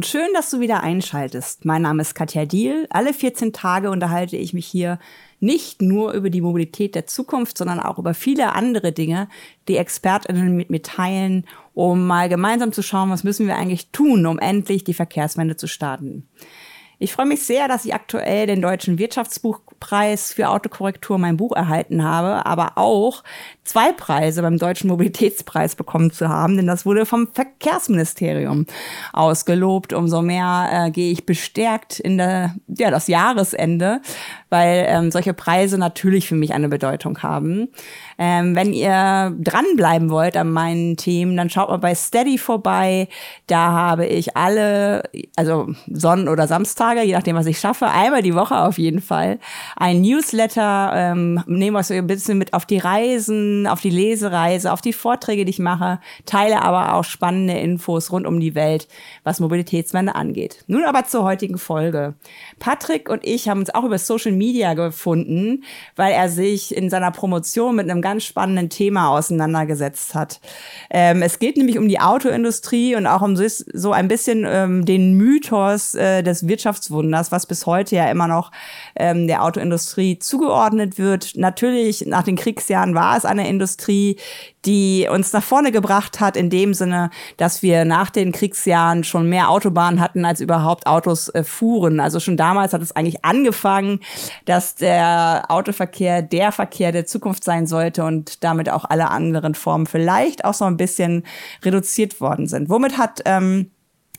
Und 0.00 0.06
schön, 0.06 0.32
dass 0.32 0.48
du 0.48 0.60
wieder 0.60 0.82
einschaltest. 0.82 1.66
Mein 1.66 1.82
Name 1.82 2.00
ist 2.00 2.14
Katja 2.14 2.46
Diel. 2.46 2.86
Alle 2.88 3.12
14 3.12 3.52
Tage 3.52 3.90
unterhalte 3.90 4.38
ich 4.38 4.54
mich 4.54 4.64
hier 4.64 4.98
nicht 5.40 5.82
nur 5.82 6.12
über 6.12 6.30
die 6.30 6.40
Mobilität 6.40 6.94
der 6.94 7.06
Zukunft, 7.06 7.58
sondern 7.58 7.80
auch 7.80 7.98
über 7.98 8.14
viele 8.14 8.54
andere 8.54 8.92
Dinge, 8.92 9.28
die 9.68 9.76
ExpertInnen 9.76 10.56
mit 10.56 10.70
mir 10.70 10.80
teilen, 10.80 11.44
um 11.74 12.06
mal 12.06 12.30
gemeinsam 12.30 12.72
zu 12.72 12.82
schauen, 12.82 13.10
was 13.10 13.24
müssen 13.24 13.46
wir 13.46 13.56
eigentlich 13.56 13.90
tun, 13.90 14.24
um 14.24 14.38
endlich 14.38 14.84
die 14.84 14.94
Verkehrswende 14.94 15.56
zu 15.56 15.66
starten. 15.66 16.26
Ich 17.02 17.14
freue 17.14 17.24
mich 17.24 17.42
sehr, 17.44 17.66
dass 17.66 17.86
ich 17.86 17.94
aktuell 17.94 18.46
den 18.46 18.60
Deutschen 18.60 18.98
Wirtschaftsbuchpreis 18.98 20.34
für 20.34 20.50
Autokorrektur 20.50 21.16
mein 21.16 21.38
Buch 21.38 21.56
erhalten 21.56 22.04
habe, 22.04 22.44
aber 22.44 22.72
auch 22.76 23.24
zwei 23.64 23.92
Preise 23.92 24.42
beim 24.42 24.58
Deutschen 24.58 24.90
Mobilitätspreis 24.90 25.76
bekommen 25.76 26.10
zu 26.10 26.28
haben, 26.28 26.58
denn 26.58 26.66
das 26.66 26.84
wurde 26.84 27.06
vom 27.06 27.28
Verkehrsministerium 27.32 28.66
ausgelobt. 29.14 29.94
Umso 29.94 30.20
mehr 30.20 30.68
äh, 30.70 30.90
gehe 30.90 31.10
ich 31.10 31.24
bestärkt 31.24 32.00
in 32.00 32.18
der, 32.18 32.56
ja, 32.66 32.90
das 32.90 33.06
Jahresende, 33.06 34.02
weil 34.50 34.84
ähm, 34.86 35.10
solche 35.10 35.32
Preise 35.32 35.78
natürlich 35.78 36.28
für 36.28 36.34
mich 36.34 36.52
eine 36.52 36.68
Bedeutung 36.68 37.22
haben. 37.22 37.68
Ähm, 38.18 38.54
wenn 38.54 38.74
ihr 38.74 39.34
dranbleiben 39.40 40.10
wollt 40.10 40.36
an 40.36 40.50
meinen 40.50 40.98
Themen, 40.98 41.34
dann 41.36 41.48
schaut 41.48 41.70
mal 41.70 41.78
bei 41.78 41.94
Steady 41.94 42.36
vorbei. 42.36 43.08
Da 43.46 43.70
habe 43.70 44.04
ich 44.04 44.36
alle, 44.36 45.04
also 45.36 45.68
Sonnen- 45.86 46.28
oder 46.28 46.46
Samstage, 46.90 47.06
je 47.06 47.14
nachdem, 47.14 47.36
was 47.36 47.46
ich 47.46 47.58
schaffe, 47.58 47.86
einmal 47.86 48.22
die 48.22 48.34
Woche 48.34 48.58
auf 48.58 48.78
jeden 48.78 49.00
Fall, 49.00 49.38
ein 49.76 50.00
Newsletter, 50.00 50.92
ähm, 50.94 51.42
nehmen 51.46 51.76
wir 51.76 51.80
euch 51.80 51.92
ein 51.92 52.06
bisschen 52.06 52.38
mit 52.38 52.52
auf 52.52 52.66
die 52.66 52.78
Reisen, 52.78 53.66
auf 53.66 53.80
die 53.80 53.90
Lesereise, 53.90 54.72
auf 54.72 54.80
die 54.80 54.92
Vorträge, 54.92 55.44
die 55.44 55.50
ich 55.50 55.58
mache, 55.58 56.00
teile 56.26 56.62
aber 56.62 56.94
auch 56.94 57.04
spannende 57.04 57.58
Infos 57.58 58.10
rund 58.10 58.26
um 58.26 58.40
die 58.40 58.54
Welt, 58.54 58.88
was 59.24 59.40
Mobilitätswende 59.40 60.14
angeht. 60.14 60.64
Nun 60.66 60.84
aber 60.84 61.04
zur 61.04 61.24
heutigen 61.24 61.58
Folge. 61.58 62.14
Patrick 62.58 63.08
und 63.08 63.24
ich 63.24 63.48
haben 63.48 63.60
uns 63.60 63.74
auch 63.74 63.84
über 63.84 63.98
Social 63.98 64.32
Media 64.32 64.74
gefunden, 64.74 65.64
weil 65.96 66.12
er 66.12 66.28
sich 66.28 66.74
in 66.74 66.90
seiner 66.90 67.10
Promotion 67.10 67.76
mit 67.76 67.90
einem 67.90 68.02
ganz 68.02 68.24
spannenden 68.24 68.68
Thema 68.68 69.10
auseinandergesetzt 69.10 70.14
hat. 70.14 70.40
Ähm, 70.90 71.22
es 71.22 71.38
geht 71.38 71.56
nämlich 71.56 71.78
um 71.78 71.88
die 71.88 72.00
Autoindustrie 72.00 72.96
und 72.96 73.06
auch 73.06 73.22
um 73.22 73.36
so 73.36 73.92
ein 73.92 74.08
bisschen 74.08 74.44
ähm, 74.46 74.84
den 74.84 75.14
Mythos 75.14 75.94
äh, 75.94 76.22
des 76.22 76.46
Wirtschaftswunders, 76.80 77.32
was 77.32 77.46
bis 77.46 77.66
heute 77.66 77.96
ja 77.96 78.10
immer 78.10 78.26
noch 78.26 78.50
ähm, 78.96 79.26
der 79.26 79.42
Autoindustrie 79.44 80.18
zugeordnet 80.18 80.98
wird. 80.98 81.32
Natürlich, 81.36 82.06
nach 82.06 82.22
den 82.22 82.36
Kriegsjahren 82.36 82.94
war 82.94 83.16
es 83.16 83.24
eine 83.24 83.48
Industrie, 83.48 84.16
die 84.64 85.08
uns 85.10 85.32
nach 85.32 85.42
vorne 85.42 85.72
gebracht 85.72 86.20
hat, 86.20 86.36
in 86.36 86.50
dem 86.50 86.74
Sinne, 86.74 87.10
dass 87.36 87.62
wir 87.62 87.84
nach 87.84 88.10
den 88.10 88.32
Kriegsjahren 88.32 89.04
schon 89.04 89.28
mehr 89.28 89.50
Autobahnen 89.50 90.00
hatten, 90.00 90.24
als 90.24 90.40
überhaupt 90.40 90.86
Autos 90.86 91.28
äh, 91.30 91.44
fuhren. 91.44 92.00
Also 92.00 92.20
schon 92.20 92.36
damals 92.36 92.72
hat 92.72 92.82
es 92.82 92.92
eigentlich 92.92 93.24
angefangen, 93.24 94.00
dass 94.44 94.74
der 94.74 95.44
Autoverkehr 95.48 96.22
der 96.22 96.52
Verkehr 96.52 96.92
der 96.92 97.06
Zukunft 97.06 97.44
sein 97.44 97.66
sollte 97.66 98.04
und 98.04 98.44
damit 98.44 98.68
auch 98.70 98.84
alle 98.84 99.10
anderen 99.10 99.54
Formen 99.54 99.86
vielleicht 99.86 100.44
auch 100.44 100.54
so 100.54 100.64
ein 100.64 100.76
bisschen 100.76 101.24
reduziert 101.64 102.20
worden 102.20 102.46
sind. 102.46 102.68
Womit 102.68 102.98
hat 102.98 103.20
ähm, 103.24 103.70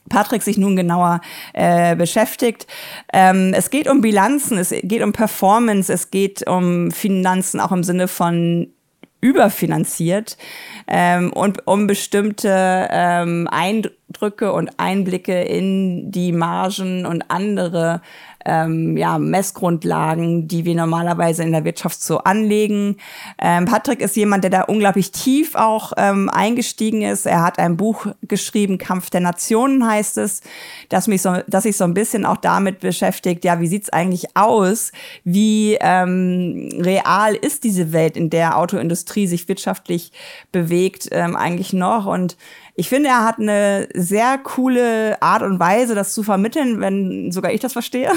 Patrick 0.09 0.41
sich 0.41 0.57
nun 0.57 0.75
genauer 0.75 1.21
äh, 1.53 1.95
beschäftigt. 1.95 2.67
Ähm, 3.13 3.53
es 3.55 3.69
geht 3.69 3.87
um 3.87 4.01
Bilanzen, 4.01 4.57
es 4.57 4.73
geht 4.83 5.01
um 5.01 5.13
Performance, 5.13 5.91
es 5.91 6.11
geht 6.11 6.47
um 6.47 6.91
Finanzen 6.91 7.59
auch 7.59 7.71
im 7.71 7.83
Sinne 7.83 8.07
von 8.07 8.67
überfinanziert 9.21 10.35
ähm, 10.87 11.31
und 11.31 11.67
um 11.67 11.85
bestimmte 11.87 12.87
ähm, 12.91 13.47
Eindrücke 13.51 14.51
und 14.51 14.79
Einblicke 14.79 15.43
in 15.43 16.11
die 16.11 16.31
Margen 16.31 17.05
und 17.05 17.29
andere 17.29 18.01
ähm, 18.45 18.97
ja, 18.97 19.17
Messgrundlagen, 19.17 20.47
die 20.47 20.65
wir 20.65 20.75
normalerweise 20.75 21.43
in 21.43 21.51
der 21.51 21.63
Wirtschaft 21.63 22.01
so 22.01 22.19
anlegen. 22.19 22.97
Ähm, 23.39 23.65
Patrick 23.65 24.01
ist 24.01 24.15
jemand, 24.15 24.43
der 24.43 24.51
da 24.51 24.61
unglaublich 24.63 25.11
tief 25.11 25.55
auch 25.55 25.93
ähm, 25.97 26.29
eingestiegen 26.29 27.01
ist. 27.01 27.25
Er 27.25 27.43
hat 27.43 27.59
ein 27.59 27.77
Buch 27.77 28.07
geschrieben, 28.27 28.77
Kampf 28.77 29.09
der 29.09 29.21
Nationen 29.21 29.85
heißt 29.85 30.17
es, 30.17 30.41
das 30.89 31.07
mich 31.07 31.21
so, 31.21 31.37
dass 31.47 31.63
sich 31.63 31.77
so 31.77 31.83
ein 31.83 31.93
bisschen 31.93 32.25
auch 32.25 32.37
damit 32.37 32.79
beschäftigt, 32.79 33.45
ja, 33.45 33.59
wie 33.59 33.67
sieht's 33.67 33.89
eigentlich 33.89 34.35
aus? 34.35 34.91
Wie 35.23 35.77
ähm, 35.79 36.69
real 36.79 37.35
ist 37.35 37.63
diese 37.63 37.93
Welt, 37.93 38.17
in 38.17 38.29
der 38.29 38.57
Autoindustrie 38.57 39.27
sich 39.27 39.47
wirtschaftlich 39.47 40.11
bewegt, 40.51 41.09
ähm, 41.11 41.35
eigentlich 41.35 41.73
noch? 41.73 42.05
Und 42.05 42.37
ich 42.75 42.89
finde, 42.89 43.09
er 43.09 43.25
hat 43.25 43.39
eine 43.39 43.89
sehr 43.93 44.37
coole 44.37 45.21
Art 45.21 45.41
und 45.41 45.59
Weise, 45.59 45.93
das 45.93 46.13
zu 46.13 46.23
vermitteln, 46.23 46.79
wenn 46.79 47.31
sogar 47.31 47.51
ich 47.51 47.59
das 47.59 47.73
verstehe. 47.73 48.11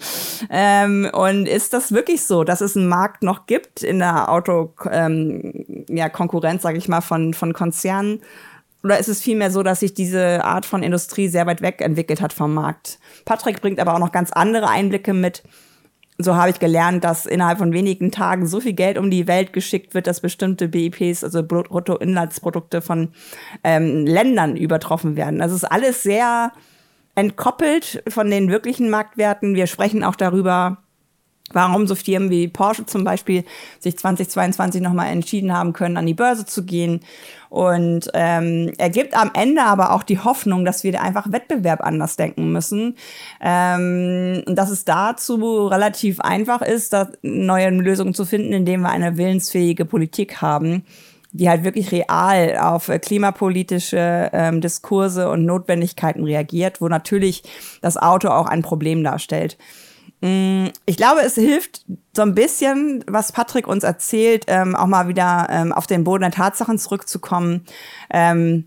ähm, 0.50 1.08
und 1.12 1.46
ist 1.46 1.72
das 1.72 1.92
wirklich 1.92 2.22
so, 2.22 2.42
dass 2.44 2.60
es 2.60 2.76
einen 2.76 2.88
Markt 2.88 3.22
noch 3.22 3.46
gibt 3.46 3.82
in 3.82 4.00
der 4.00 4.30
Autokonkurrenz, 4.30 4.84
ähm, 5.88 5.96
ja, 5.96 6.58
sage 6.58 6.78
ich 6.78 6.88
mal, 6.88 7.00
von, 7.00 7.34
von 7.34 7.52
Konzernen? 7.52 8.20
Oder 8.82 8.98
ist 8.98 9.08
es 9.08 9.20
vielmehr 9.20 9.50
so, 9.50 9.62
dass 9.62 9.80
sich 9.80 9.94
diese 9.94 10.44
Art 10.44 10.64
von 10.66 10.82
Industrie 10.82 11.28
sehr 11.28 11.46
weit 11.46 11.60
weg 11.60 11.80
entwickelt 11.80 12.20
hat 12.20 12.32
vom 12.32 12.54
Markt? 12.54 12.98
Patrick 13.24 13.60
bringt 13.60 13.78
aber 13.78 13.94
auch 13.94 13.98
noch 13.98 14.12
ganz 14.12 14.32
andere 14.32 14.68
Einblicke 14.68 15.12
mit 15.12 15.42
so 16.24 16.36
habe 16.36 16.50
ich 16.50 16.58
gelernt, 16.58 17.04
dass 17.04 17.26
innerhalb 17.26 17.58
von 17.58 17.72
wenigen 17.72 18.10
Tagen 18.10 18.46
so 18.46 18.60
viel 18.60 18.72
Geld 18.72 18.98
um 18.98 19.10
die 19.10 19.26
Welt 19.26 19.52
geschickt 19.52 19.94
wird, 19.94 20.06
dass 20.06 20.20
bestimmte 20.20 20.68
BIPs, 20.68 21.24
also 21.24 21.42
Bruttoinlandsprodukte 21.42 22.82
von 22.82 23.08
ähm, 23.64 24.06
Ländern 24.06 24.56
übertroffen 24.56 25.16
werden. 25.16 25.38
Das 25.38 25.52
ist 25.52 25.64
alles 25.64 26.02
sehr 26.02 26.52
entkoppelt 27.14 28.02
von 28.08 28.30
den 28.30 28.50
wirklichen 28.50 28.90
Marktwerten. 28.90 29.54
Wir 29.54 29.66
sprechen 29.66 30.04
auch 30.04 30.16
darüber, 30.16 30.78
warum 31.52 31.86
so 31.86 31.94
Firmen 31.94 32.30
wie 32.30 32.48
Porsche 32.48 32.86
zum 32.86 33.04
Beispiel 33.04 33.44
sich 33.78 33.96
2022 33.98 34.80
nochmal 34.80 35.08
entschieden 35.08 35.52
haben 35.56 35.72
können, 35.72 35.96
an 35.96 36.06
die 36.06 36.14
Börse 36.14 36.46
zu 36.46 36.64
gehen. 36.64 37.00
Und 37.48 38.08
ähm, 38.14 38.72
er 38.78 38.90
gibt 38.90 39.14
am 39.14 39.32
Ende 39.34 39.62
aber 39.62 39.92
auch 39.92 40.04
die 40.04 40.20
Hoffnung, 40.20 40.64
dass 40.64 40.84
wir 40.84 41.02
einfach 41.02 41.32
Wettbewerb 41.32 41.80
anders 41.80 42.16
denken 42.16 42.52
müssen. 42.52 42.96
Ähm, 43.40 44.42
und 44.46 44.54
dass 44.54 44.70
es 44.70 44.84
dazu 44.84 45.66
relativ 45.66 46.20
einfach 46.20 46.62
ist, 46.62 46.92
da 46.92 47.08
neue 47.22 47.70
Lösungen 47.70 48.14
zu 48.14 48.24
finden, 48.24 48.52
indem 48.52 48.82
wir 48.82 48.90
eine 48.90 49.16
willensfähige 49.16 49.84
Politik 49.84 50.40
haben 50.40 50.84
die 51.32 51.48
halt 51.48 51.64
wirklich 51.64 51.92
real 51.92 52.58
auf 52.58 52.88
äh, 52.88 52.98
klimapolitische 52.98 54.30
ähm, 54.32 54.60
Diskurse 54.60 55.30
und 55.30 55.44
Notwendigkeiten 55.44 56.24
reagiert, 56.24 56.80
wo 56.80 56.88
natürlich 56.88 57.42
das 57.80 57.96
Auto 57.96 58.28
auch 58.28 58.46
ein 58.46 58.62
Problem 58.62 59.04
darstellt. 59.04 59.56
Mm, 60.20 60.66
ich 60.86 60.96
glaube, 60.96 61.22
es 61.22 61.34
hilft 61.34 61.84
so 62.14 62.22
ein 62.22 62.34
bisschen, 62.34 63.04
was 63.06 63.32
Patrick 63.32 63.66
uns 63.66 63.84
erzählt, 63.84 64.44
ähm, 64.48 64.76
auch 64.76 64.86
mal 64.86 65.08
wieder 65.08 65.46
ähm, 65.50 65.72
auf 65.72 65.86
den 65.86 66.04
Boden 66.04 66.22
der 66.22 66.30
Tatsachen 66.30 66.78
zurückzukommen. 66.78 67.64
Ähm, 68.10 68.66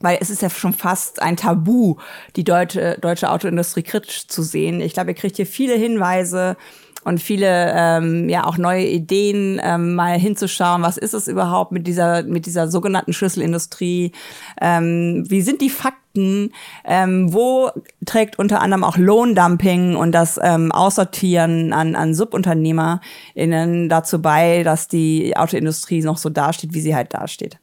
weil 0.00 0.18
es 0.20 0.28
ist 0.28 0.42
ja 0.42 0.50
schon 0.50 0.74
fast 0.74 1.22
ein 1.22 1.36
Tabu, 1.36 1.96
die 2.36 2.44
deutsche, 2.44 2.98
deutsche 3.00 3.30
Autoindustrie 3.30 3.82
kritisch 3.82 4.28
zu 4.28 4.42
sehen. 4.42 4.80
Ich 4.80 4.92
glaube, 4.92 5.12
ihr 5.12 5.16
kriegt 5.16 5.36
hier 5.36 5.46
viele 5.46 5.74
Hinweise 5.74 6.56
und 7.04 7.22
viele 7.22 7.72
ähm, 7.74 8.28
ja 8.28 8.44
auch 8.44 8.58
neue 8.58 8.86
Ideen, 8.86 9.60
ähm, 9.62 9.94
mal 9.94 10.18
hinzuschauen, 10.18 10.82
was 10.82 10.98
ist 10.98 11.14
es 11.14 11.28
überhaupt 11.28 11.72
mit 11.72 11.86
dieser 11.86 12.22
mit 12.22 12.46
dieser 12.46 12.68
sogenannten 12.68 13.12
Schlüsselindustrie? 13.12 14.12
Ähm, 14.60 15.24
wie 15.28 15.42
sind 15.42 15.60
die 15.60 15.70
Fakten? 15.70 16.03
Ähm, 16.16 17.32
wo 17.32 17.70
trägt 18.06 18.38
unter 18.38 18.60
anderem 18.60 18.84
auch 18.84 18.96
Lohndumping 18.96 19.96
und 19.96 20.12
das 20.12 20.38
ähm, 20.42 20.72
Aussortieren 20.72 21.72
an, 21.72 21.96
an 21.96 22.14
SubunternehmerInnen 22.14 23.88
dazu 23.88 24.22
bei, 24.22 24.62
dass 24.62 24.88
die 24.88 25.36
Autoindustrie 25.36 26.02
noch 26.02 26.18
so 26.18 26.30
dasteht, 26.30 26.74
wie 26.74 26.80
sie 26.80 26.94
halt 26.94 27.14
dasteht. 27.14 27.58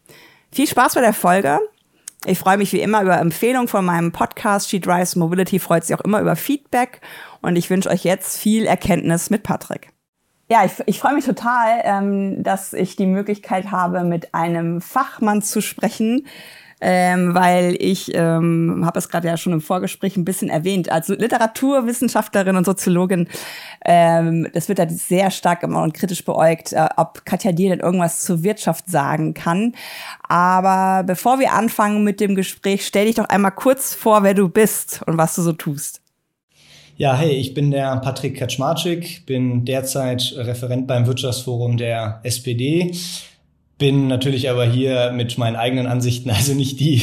Viel 0.52 0.68
Spaß 0.68 0.96
bei 0.96 1.02
der 1.02 1.14
Folge. 1.14 1.60
Ich 2.26 2.38
freue 2.38 2.58
mich 2.58 2.72
wie 2.72 2.82
immer 2.82 3.02
über 3.02 3.18
Empfehlungen 3.18 3.68
von 3.68 3.84
meinem 3.84 4.12
Podcast. 4.12 4.70
She 4.70 4.80
Drives 4.80 5.16
Mobility 5.16 5.58
freut 5.58 5.86
sich 5.86 5.96
auch 5.96 6.02
immer 6.02 6.22
über 6.22 6.36
Feedback. 6.36 7.02
Und 7.42 7.56
ich 7.56 7.70
wünsche 7.70 7.90
euch 7.90 8.04
jetzt 8.04 8.38
viel 8.38 8.66
Erkenntnis 8.66 9.32
mit 9.32 9.42
Patrick. 9.44 9.90
Ja, 10.48 10.66
ich, 10.66 10.74
ich 10.86 11.00
freue 11.00 11.16
mich 11.16 11.26
total, 11.26 11.80
ähm, 11.84 12.44
dass 12.44 12.74
ich 12.74 12.98
die 12.98 13.06
Möglichkeit 13.06 13.72
habe, 13.72 14.04
mit 14.04 14.36
einem 14.36 14.82
Fachmann 14.82 15.42
zu 15.42 15.62
sprechen, 15.62 16.28
ähm, 16.82 17.36
weil 17.36 17.76
ich 17.80 18.14
ähm, 18.16 18.82
habe 18.84 18.98
es 18.98 19.08
gerade 19.08 19.28
ja 19.28 19.38
schon 19.38 19.54
im 19.54 19.62
Vorgespräch 19.62 20.18
ein 20.18 20.26
bisschen 20.26 20.50
erwähnt, 20.50 20.92
als 20.92 21.08
Literaturwissenschaftlerin 21.08 22.56
und 22.56 22.66
Soziologin, 22.66 23.28
ähm, 23.86 24.48
das 24.54 24.68
wird 24.68 24.80
da 24.80 24.90
sehr 24.90 25.30
stark 25.30 25.64
immer 25.64 25.84
und 25.84 25.94
kritisch 25.94 26.26
beäugt, 26.26 26.74
äh, 26.74 26.90
ob 26.98 27.24
Katja 27.26 27.52
Dier 27.52 27.70
denn 27.70 27.80
irgendwas 27.80 28.22
zur 28.24 28.44
Wirtschaft 28.44 28.90
sagen 28.90 29.34
kann. 29.36 29.76
Aber 30.28 31.04
bevor 31.04 31.40
wir 31.40 31.54
anfangen 31.54 32.04
mit 32.04 32.20
dem 32.20 32.36
Gespräch, 32.36 32.86
stell 32.86 33.06
dich 33.06 33.16
doch 33.16 33.30
einmal 33.30 33.52
kurz 33.52 33.94
vor, 33.94 34.24
wer 34.24 34.34
du 34.34 34.50
bist 34.50 35.02
und 35.06 35.18
was 35.18 35.36
du 35.36 35.44
so 35.44 35.54
tust. 35.54 36.02
Ja, 36.98 37.16
hey, 37.16 37.32
ich 37.32 37.54
bin 37.54 37.72
der 37.72 37.98
Patrick 37.98 38.38
Kaczmarczyk, 38.38 39.26
bin 39.26 39.66
derzeit 39.66 40.34
Referent 40.38 40.88
beim 40.88 41.08
Wirtschaftsforum 41.08 41.78
der 41.78 42.20
SPD 42.24 42.92
bin 43.82 44.08
natürlich 44.08 44.48
aber 44.48 44.64
hier 44.64 45.12
mit 45.12 45.40
meinen 45.40 45.56
eigenen 45.56 45.88
Ansichten, 45.88 46.30
also 46.30 46.54
nicht 46.54 46.80
die 46.80 47.02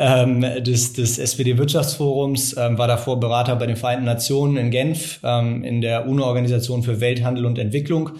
ähm, 0.00 0.40
des, 0.40 0.92
des 0.92 1.16
SPD-Wirtschaftsforums, 1.16 2.56
ähm, 2.58 2.76
war 2.76 2.88
davor 2.88 3.20
Berater 3.20 3.54
bei 3.54 3.66
den 3.66 3.76
Vereinten 3.76 4.04
Nationen 4.04 4.56
in 4.56 4.70
Genf, 4.72 5.20
ähm, 5.22 5.62
in 5.62 5.80
der 5.80 6.08
UNO-Organisation 6.08 6.82
für 6.82 7.00
Welthandel 7.00 7.46
und 7.46 7.56
Entwicklung 7.56 8.10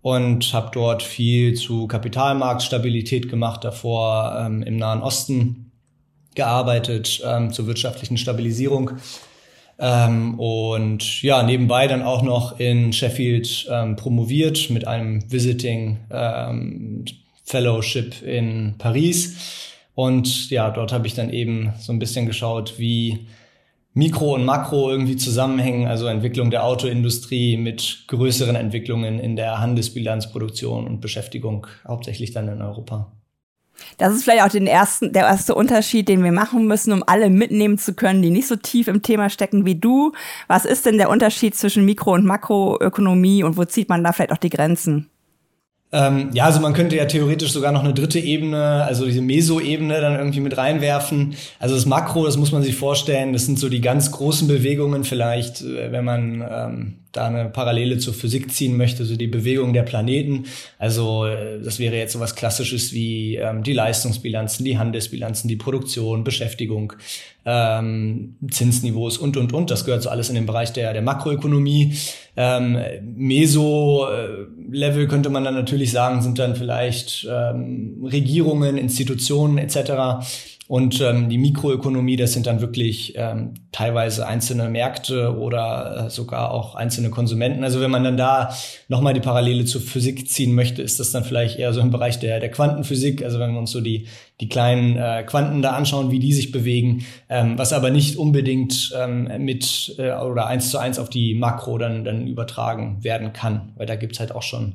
und 0.00 0.50
habe 0.54 0.70
dort 0.72 1.02
viel 1.02 1.54
zu 1.54 1.86
Kapitalmarktstabilität 1.86 3.28
gemacht, 3.28 3.64
davor 3.64 4.34
ähm, 4.38 4.62
im 4.62 4.78
Nahen 4.78 5.02
Osten 5.02 5.72
gearbeitet, 6.34 7.22
ähm, 7.22 7.52
zur 7.52 7.66
wirtschaftlichen 7.66 8.16
Stabilisierung. 8.16 8.92
Ähm, 9.78 10.40
und 10.40 11.22
ja, 11.22 11.42
nebenbei 11.42 11.86
dann 11.86 12.02
auch 12.02 12.22
noch 12.22 12.58
in 12.58 12.94
Sheffield 12.94 13.66
ähm, 13.70 13.96
promoviert 13.96 14.70
mit 14.70 14.86
einem 14.86 15.30
Visiting 15.30 15.98
ähm, 16.10 17.04
Fellowship 17.46 18.22
in 18.22 18.74
Paris. 18.78 19.72
Und 19.94 20.50
ja, 20.50 20.70
dort 20.70 20.92
habe 20.92 21.06
ich 21.06 21.14
dann 21.14 21.30
eben 21.30 21.72
so 21.78 21.92
ein 21.92 21.98
bisschen 21.98 22.26
geschaut, 22.26 22.74
wie 22.78 23.26
Mikro 23.94 24.34
und 24.34 24.44
Makro 24.44 24.90
irgendwie 24.90 25.16
zusammenhängen, 25.16 25.86
also 25.86 26.06
Entwicklung 26.06 26.50
der 26.50 26.64
Autoindustrie 26.64 27.56
mit 27.56 28.04
größeren 28.08 28.54
Entwicklungen 28.54 29.18
in 29.18 29.36
der 29.36 29.58
Handelsbilanzproduktion 29.58 30.86
und 30.86 31.00
Beschäftigung, 31.00 31.66
hauptsächlich 31.88 32.32
dann 32.32 32.48
in 32.48 32.60
Europa. 32.60 33.10
Das 33.96 34.14
ist 34.14 34.24
vielleicht 34.24 34.44
auch 34.44 34.50
den 34.50 34.66
ersten, 34.66 35.12
der 35.12 35.24
erste 35.24 35.54
Unterschied, 35.54 36.08
den 36.08 36.22
wir 36.22 36.32
machen 36.32 36.66
müssen, 36.66 36.92
um 36.92 37.04
alle 37.06 37.30
mitnehmen 37.30 37.78
zu 37.78 37.94
können, 37.94 38.20
die 38.20 38.30
nicht 38.30 38.48
so 38.48 38.56
tief 38.56 38.88
im 38.88 39.02
Thema 39.02 39.30
stecken 39.30 39.64
wie 39.64 39.76
du. 39.76 40.12
Was 40.46 40.64
ist 40.66 40.84
denn 40.84 40.98
der 40.98 41.08
Unterschied 41.08 41.54
zwischen 41.54 41.84
Mikro- 41.84 42.14
und 42.14 42.26
Makroökonomie 42.26 43.44
und 43.44 43.56
wo 43.56 43.64
zieht 43.64 43.88
man 43.88 44.04
da 44.04 44.12
vielleicht 44.12 44.32
auch 44.32 44.38
die 44.38 44.50
Grenzen? 44.50 45.08
Ähm, 45.92 46.30
ja, 46.32 46.44
also 46.44 46.60
man 46.60 46.72
könnte 46.72 46.96
ja 46.96 47.04
theoretisch 47.04 47.52
sogar 47.52 47.70
noch 47.72 47.84
eine 47.84 47.94
dritte 47.94 48.18
Ebene, 48.18 48.84
also 48.84 49.06
diese 49.06 49.20
Meso-Ebene 49.20 50.00
dann 50.00 50.16
irgendwie 50.16 50.40
mit 50.40 50.56
reinwerfen. 50.56 51.36
Also 51.58 51.74
das 51.74 51.86
Makro, 51.86 52.26
das 52.26 52.36
muss 52.36 52.52
man 52.52 52.62
sich 52.62 52.74
vorstellen, 52.74 53.32
das 53.32 53.46
sind 53.46 53.58
so 53.58 53.68
die 53.68 53.80
ganz 53.80 54.10
großen 54.10 54.48
Bewegungen 54.48 55.04
vielleicht, 55.04 55.62
äh, 55.62 55.92
wenn 55.92 56.04
man 56.04 56.44
ähm, 56.50 56.94
da 57.12 57.26
eine 57.26 57.48
Parallele 57.48 57.98
zur 57.98 58.14
Physik 58.14 58.52
ziehen 58.52 58.76
möchte, 58.76 59.04
so 59.04 59.16
die 59.16 59.26
Bewegung 59.26 59.72
der 59.72 59.82
Planeten. 59.82 60.44
Also 60.78 61.26
äh, 61.26 61.60
das 61.62 61.78
wäre 61.78 61.96
jetzt 61.96 62.12
so 62.12 62.20
was 62.20 62.34
Klassisches 62.34 62.92
wie 62.92 63.36
ähm, 63.36 63.62
die 63.62 63.72
Leistungsbilanzen, 63.72 64.64
die 64.64 64.78
Handelsbilanzen, 64.78 65.48
die 65.48 65.56
Produktion, 65.56 66.24
Beschäftigung, 66.24 66.92
ähm, 67.44 68.36
Zinsniveaus 68.50 69.18
und, 69.18 69.36
und, 69.36 69.52
und. 69.52 69.70
Das 69.70 69.84
gehört 69.84 70.02
so 70.02 70.10
alles 70.10 70.28
in 70.28 70.34
den 70.34 70.46
Bereich 70.46 70.72
der, 70.72 70.92
der 70.92 71.02
Makroökonomie. 71.02 71.96
Ähm, 72.36 72.78
Meso-Level 73.16 75.06
könnte 75.08 75.30
man 75.30 75.44
dann 75.44 75.54
natürlich 75.54 75.92
sagen, 75.92 76.22
sind 76.22 76.38
dann 76.38 76.54
vielleicht 76.56 77.26
ähm, 77.30 78.04
Regierungen, 78.04 78.76
Institutionen 78.76 79.58
etc., 79.58 80.26
und 80.68 81.00
ähm, 81.00 81.28
die 81.28 81.38
Mikroökonomie, 81.38 82.16
das 82.16 82.32
sind 82.32 82.46
dann 82.48 82.60
wirklich 82.60 83.14
ähm, 83.16 83.54
teilweise 83.70 84.26
einzelne 84.26 84.68
Märkte 84.68 85.36
oder 85.38 86.06
äh, 86.06 86.10
sogar 86.10 86.50
auch 86.50 86.74
einzelne 86.74 87.10
Konsumenten. 87.10 87.62
Also 87.62 87.80
wenn 87.80 87.90
man 87.90 88.02
dann 88.02 88.16
da 88.16 88.52
nochmal 88.88 89.14
die 89.14 89.20
Parallele 89.20 89.64
zur 89.64 89.80
Physik 89.80 90.28
ziehen 90.28 90.56
möchte, 90.56 90.82
ist 90.82 90.98
das 90.98 91.12
dann 91.12 91.22
vielleicht 91.22 91.60
eher 91.60 91.72
so 91.72 91.80
im 91.80 91.92
Bereich 91.92 92.18
der, 92.18 92.40
der 92.40 92.50
Quantenphysik. 92.50 93.22
Also 93.22 93.38
wenn 93.38 93.52
wir 93.52 93.60
uns 93.60 93.70
so 93.70 93.80
die, 93.80 94.08
die 94.40 94.48
kleinen 94.48 94.96
äh, 94.96 95.22
Quanten 95.24 95.62
da 95.62 95.72
anschauen, 95.72 96.10
wie 96.10 96.18
die 96.18 96.32
sich 96.32 96.50
bewegen, 96.50 97.04
ähm, 97.28 97.56
was 97.56 97.72
aber 97.72 97.90
nicht 97.90 98.16
unbedingt 98.16 98.92
ähm, 98.98 99.30
mit 99.44 99.94
äh, 99.98 100.14
oder 100.16 100.48
eins 100.48 100.70
zu 100.70 100.78
eins 100.78 100.98
auf 100.98 101.10
die 101.10 101.34
Makro 101.34 101.78
dann, 101.78 102.04
dann 102.04 102.26
übertragen 102.26 103.04
werden 103.04 103.32
kann, 103.32 103.72
weil 103.76 103.86
da 103.86 103.94
gibt's 103.94 104.18
halt 104.18 104.32
auch 104.32 104.42
schon 104.42 104.74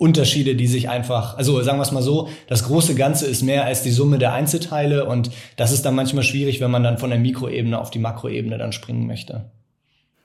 Unterschiede, 0.00 0.54
die 0.54 0.66
sich 0.66 0.88
einfach, 0.88 1.36
also 1.36 1.62
sagen 1.62 1.76
wir 1.76 1.82
es 1.82 1.92
mal 1.92 2.02
so, 2.02 2.30
das 2.46 2.64
große 2.64 2.94
Ganze 2.94 3.26
ist 3.26 3.42
mehr 3.42 3.66
als 3.66 3.82
die 3.82 3.90
Summe 3.90 4.18
der 4.18 4.32
Einzelteile 4.32 5.04
und 5.04 5.30
das 5.56 5.72
ist 5.72 5.84
dann 5.84 5.94
manchmal 5.94 6.24
schwierig, 6.24 6.58
wenn 6.62 6.70
man 6.70 6.82
dann 6.82 6.96
von 6.96 7.10
der 7.10 7.18
Mikroebene 7.18 7.78
auf 7.78 7.90
die 7.90 7.98
Makroebene 7.98 8.56
dann 8.56 8.72
springen 8.72 9.06
möchte. 9.06 9.50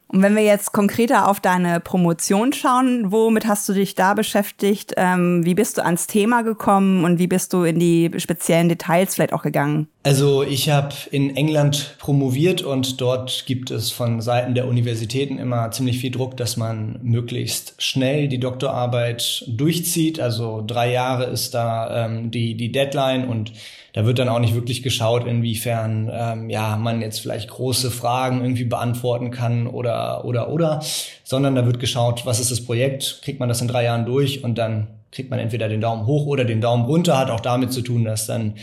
Und 0.07 0.21
wenn 0.21 0.33
wir 0.33 0.43
jetzt 0.43 0.71
konkreter 0.71 1.27
auf 1.27 1.41
deine 1.41 1.81
Promotion 1.81 2.53
schauen, 2.53 3.11
womit 3.11 3.47
hast 3.47 3.67
du 3.67 3.73
dich 3.73 3.95
da 3.95 4.13
beschäftigt? 4.13 4.93
Ähm, 4.95 5.43
wie 5.43 5.55
bist 5.55 5.77
du 5.77 5.83
ans 5.83 6.07
Thema 6.07 6.43
gekommen 6.43 7.03
und 7.03 7.19
wie 7.19 7.27
bist 7.27 7.51
du 7.51 7.63
in 7.63 7.77
die 7.77 8.09
speziellen 8.15 8.69
Details 8.69 9.15
vielleicht 9.15 9.33
auch 9.33 9.43
gegangen? 9.43 9.89
Also 10.05 10.43
ich 10.43 10.69
habe 10.69 10.93
in 11.09 11.35
England 11.35 11.95
promoviert 11.97 12.61
und 12.61 13.01
dort 13.01 13.47
gibt 13.47 13.71
es 13.71 13.91
von 13.91 14.21
Seiten 14.21 14.53
der 14.53 14.67
Universitäten 14.67 15.39
immer 15.39 15.71
ziemlich 15.71 15.97
viel 15.97 16.11
Druck, 16.11 16.37
dass 16.37 16.57
man 16.57 16.99
möglichst 17.01 17.73
schnell 17.81 18.27
die 18.27 18.39
Doktorarbeit 18.39 19.45
durchzieht. 19.47 20.19
Also 20.19 20.63
drei 20.63 20.91
Jahre 20.91 21.23
ist 21.23 21.55
da 21.55 22.05
ähm, 22.05 22.29
die, 22.29 22.53
die 22.53 22.71
Deadline 22.71 23.27
und 23.27 23.53
da 23.93 24.05
wird 24.05 24.19
dann 24.19 24.29
auch 24.29 24.37
nicht 24.37 24.53
wirklich 24.53 24.83
geschaut, 24.83 25.25
inwiefern 25.25 26.11
ähm, 26.13 26.51
ja 26.51 26.77
man 26.77 27.01
jetzt 27.01 27.19
vielleicht 27.19 27.49
große 27.49 27.89
Fragen 27.89 28.41
irgendwie 28.41 28.65
beantworten 28.65 29.31
kann 29.31 29.65
oder 29.65 30.23
oder 30.23 30.49
oder, 30.49 30.83
sondern 31.23 31.55
da 31.55 31.65
wird 31.65 31.79
geschaut, 31.79 32.27
was 32.27 32.39
ist 32.39 32.51
das 32.51 32.63
Projekt, 32.63 33.21
kriegt 33.23 33.39
man 33.39 33.49
das 33.49 33.59
in 33.61 33.67
drei 33.67 33.85
Jahren 33.85 34.05
durch 34.05 34.43
und 34.43 34.59
dann 34.59 34.85
kriegt 35.11 35.31
man 35.31 35.39
entweder 35.39 35.67
den 35.67 35.81
Daumen 35.81 36.05
hoch 36.05 36.27
oder 36.27 36.45
den 36.45 36.61
Daumen 36.61 36.85
runter. 36.85 37.17
Hat 37.17 37.31
auch 37.31 37.39
damit 37.39 37.73
zu 37.73 37.81
tun, 37.81 38.03
dass 38.03 38.27
dann 38.27 38.53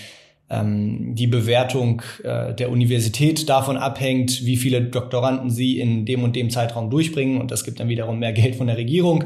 die 0.55 1.27
Bewertung 1.27 2.03
äh, 2.25 2.55
der 2.55 2.71
Universität 2.71 3.49
davon 3.49 3.77
abhängt, 3.77 4.45
wie 4.45 4.57
viele 4.57 4.83
Doktoranden 4.83 5.51
sie 5.51 5.81
in 5.81 6.05
dem 6.05 6.23
und 6.23 6.37
dem 6.37 6.51
Zeitraum 6.51 6.91
durchbringen 6.91 7.41
und 7.41 7.51
das 7.51 7.65
gibt 7.65 7.81
dann 7.81 7.89
wiederum 7.89 8.19
mehr 8.19 8.33
Geld 8.33 8.57
von 8.57 8.67
der 8.67 8.77
Regierung. 8.77 9.25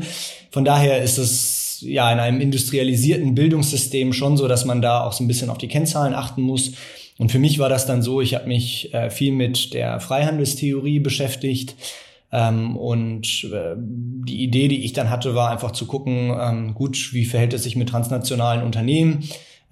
Von 0.50 0.64
daher 0.64 1.02
ist 1.02 1.18
es 1.18 1.78
ja 1.80 2.10
in 2.12 2.20
einem 2.20 2.40
industrialisierten 2.40 3.34
Bildungssystem 3.34 4.12
schon 4.12 4.36
so, 4.36 4.48
dass 4.48 4.64
man 4.64 4.80
da 4.80 5.02
auch 5.04 5.12
so 5.12 5.24
ein 5.24 5.28
bisschen 5.28 5.50
auf 5.50 5.58
die 5.58 5.68
Kennzahlen 5.68 6.14
achten 6.14 6.42
muss. 6.42 6.72
Und 7.18 7.32
für 7.32 7.38
mich 7.38 7.58
war 7.58 7.68
das 7.68 7.86
dann 7.86 8.02
so, 8.02 8.20
ich 8.20 8.34
habe 8.34 8.46
mich 8.46 8.92
äh, 8.94 9.10
viel 9.10 9.32
mit 9.32 9.74
der 9.74 10.00
Freihandelstheorie 10.00 11.00
beschäftigt. 11.00 11.74
Ähm, 12.32 12.76
und 12.76 13.44
äh, 13.52 13.74
die 13.76 14.42
Idee, 14.42 14.68
die 14.68 14.84
ich 14.84 14.92
dann 14.92 15.10
hatte, 15.10 15.34
war 15.34 15.50
einfach 15.50 15.72
zu 15.72 15.86
gucken, 15.86 16.34
ähm, 16.38 16.74
gut, 16.74 17.12
wie 17.12 17.24
verhält 17.24 17.54
es 17.54 17.62
sich 17.62 17.76
mit 17.76 17.88
transnationalen 17.88 18.62
Unternehmen 18.62 19.24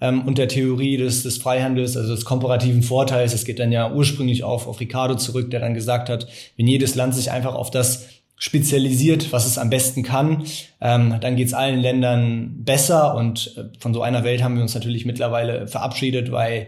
ähm, 0.05 0.21
und 0.21 0.37
der 0.37 0.47
Theorie 0.47 0.97
des, 0.97 1.23
des 1.23 1.37
Freihandels, 1.37 1.97
also 1.97 2.15
des 2.15 2.25
komparativen 2.25 2.83
Vorteils. 2.83 3.33
Es 3.33 3.45
geht 3.45 3.59
dann 3.59 3.71
ja 3.71 3.91
ursprünglich 3.91 4.43
auf, 4.43 4.67
auf 4.67 4.79
Ricardo 4.79 5.15
zurück, 5.15 5.51
der 5.51 5.59
dann 5.59 5.73
gesagt 5.73 6.09
hat, 6.09 6.27
wenn 6.57 6.67
jedes 6.67 6.95
Land 6.95 7.15
sich 7.15 7.31
einfach 7.31 7.55
auf 7.55 7.71
das 7.71 8.07
spezialisiert, 8.37 9.31
was 9.31 9.45
es 9.45 9.57
am 9.57 9.69
besten 9.69 10.03
kann, 10.03 10.43
ähm, 10.81 11.15
dann 11.21 11.35
geht 11.35 11.47
es 11.47 11.53
allen 11.53 11.79
Ländern 11.79 12.63
besser. 12.63 13.15
Und 13.15 13.55
äh, 13.57 13.77
von 13.79 13.93
so 13.93 14.01
einer 14.01 14.23
Welt 14.23 14.43
haben 14.43 14.55
wir 14.55 14.61
uns 14.61 14.75
natürlich 14.75 15.05
mittlerweile 15.05 15.67
verabschiedet, 15.67 16.31
weil 16.31 16.67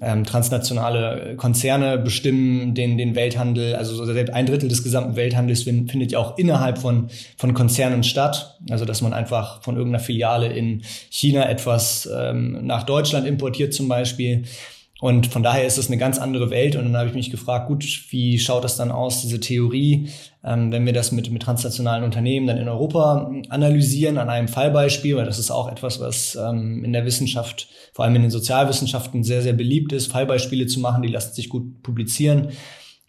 ähm, 0.00 0.24
transnationale 0.24 1.34
Konzerne 1.36 1.98
bestimmen 1.98 2.74
den, 2.74 2.98
den 2.98 3.14
Welthandel. 3.14 3.74
Also 3.74 4.02
ein 4.04 4.46
Drittel 4.46 4.68
des 4.68 4.84
gesamten 4.84 5.16
Welthandels 5.16 5.62
findet 5.62 6.12
ja 6.12 6.18
auch 6.18 6.38
innerhalb 6.38 6.78
von, 6.78 7.08
von 7.36 7.54
Konzernen 7.54 8.04
statt. 8.04 8.58
Also 8.70 8.84
dass 8.84 9.02
man 9.02 9.12
einfach 9.12 9.62
von 9.62 9.76
irgendeiner 9.76 10.02
Filiale 10.02 10.52
in 10.52 10.82
China 11.10 11.48
etwas 11.48 12.08
ähm, 12.12 12.66
nach 12.66 12.84
Deutschland 12.84 13.26
importiert 13.26 13.74
zum 13.74 13.88
Beispiel. 13.88 14.44
Und 15.00 15.28
von 15.28 15.44
daher 15.44 15.64
ist 15.64 15.78
es 15.78 15.86
eine 15.86 15.96
ganz 15.96 16.18
andere 16.18 16.50
Welt. 16.50 16.74
Und 16.74 16.84
dann 16.84 16.96
habe 16.96 17.08
ich 17.08 17.14
mich 17.14 17.30
gefragt, 17.30 17.68
gut, 17.68 17.84
wie 18.10 18.38
schaut 18.38 18.64
das 18.64 18.76
dann 18.76 18.90
aus, 18.90 19.20
diese 19.20 19.38
Theorie, 19.38 20.08
ähm, 20.44 20.72
wenn 20.72 20.86
wir 20.86 20.92
das 20.92 21.12
mit, 21.12 21.30
mit 21.30 21.42
transnationalen 21.42 22.02
Unternehmen 22.02 22.48
dann 22.48 22.58
in 22.58 22.68
Europa 22.68 23.30
analysieren 23.48 24.18
an 24.18 24.28
einem 24.28 24.48
Fallbeispiel, 24.48 25.16
weil 25.16 25.24
das 25.24 25.38
ist 25.38 25.52
auch 25.52 25.70
etwas, 25.70 26.00
was 26.00 26.34
ähm, 26.36 26.84
in 26.84 26.92
der 26.92 27.04
Wissenschaft, 27.04 27.68
vor 27.92 28.04
allem 28.04 28.16
in 28.16 28.22
den 28.22 28.30
Sozialwissenschaften 28.32 29.22
sehr, 29.22 29.42
sehr 29.42 29.52
beliebt 29.52 29.92
ist, 29.92 30.10
Fallbeispiele 30.10 30.66
zu 30.66 30.80
machen, 30.80 31.02
die 31.02 31.08
lassen 31.08 31.34
sich 31.34 31.48
gut 31.48 31.82
publizieren. 31.82 32.48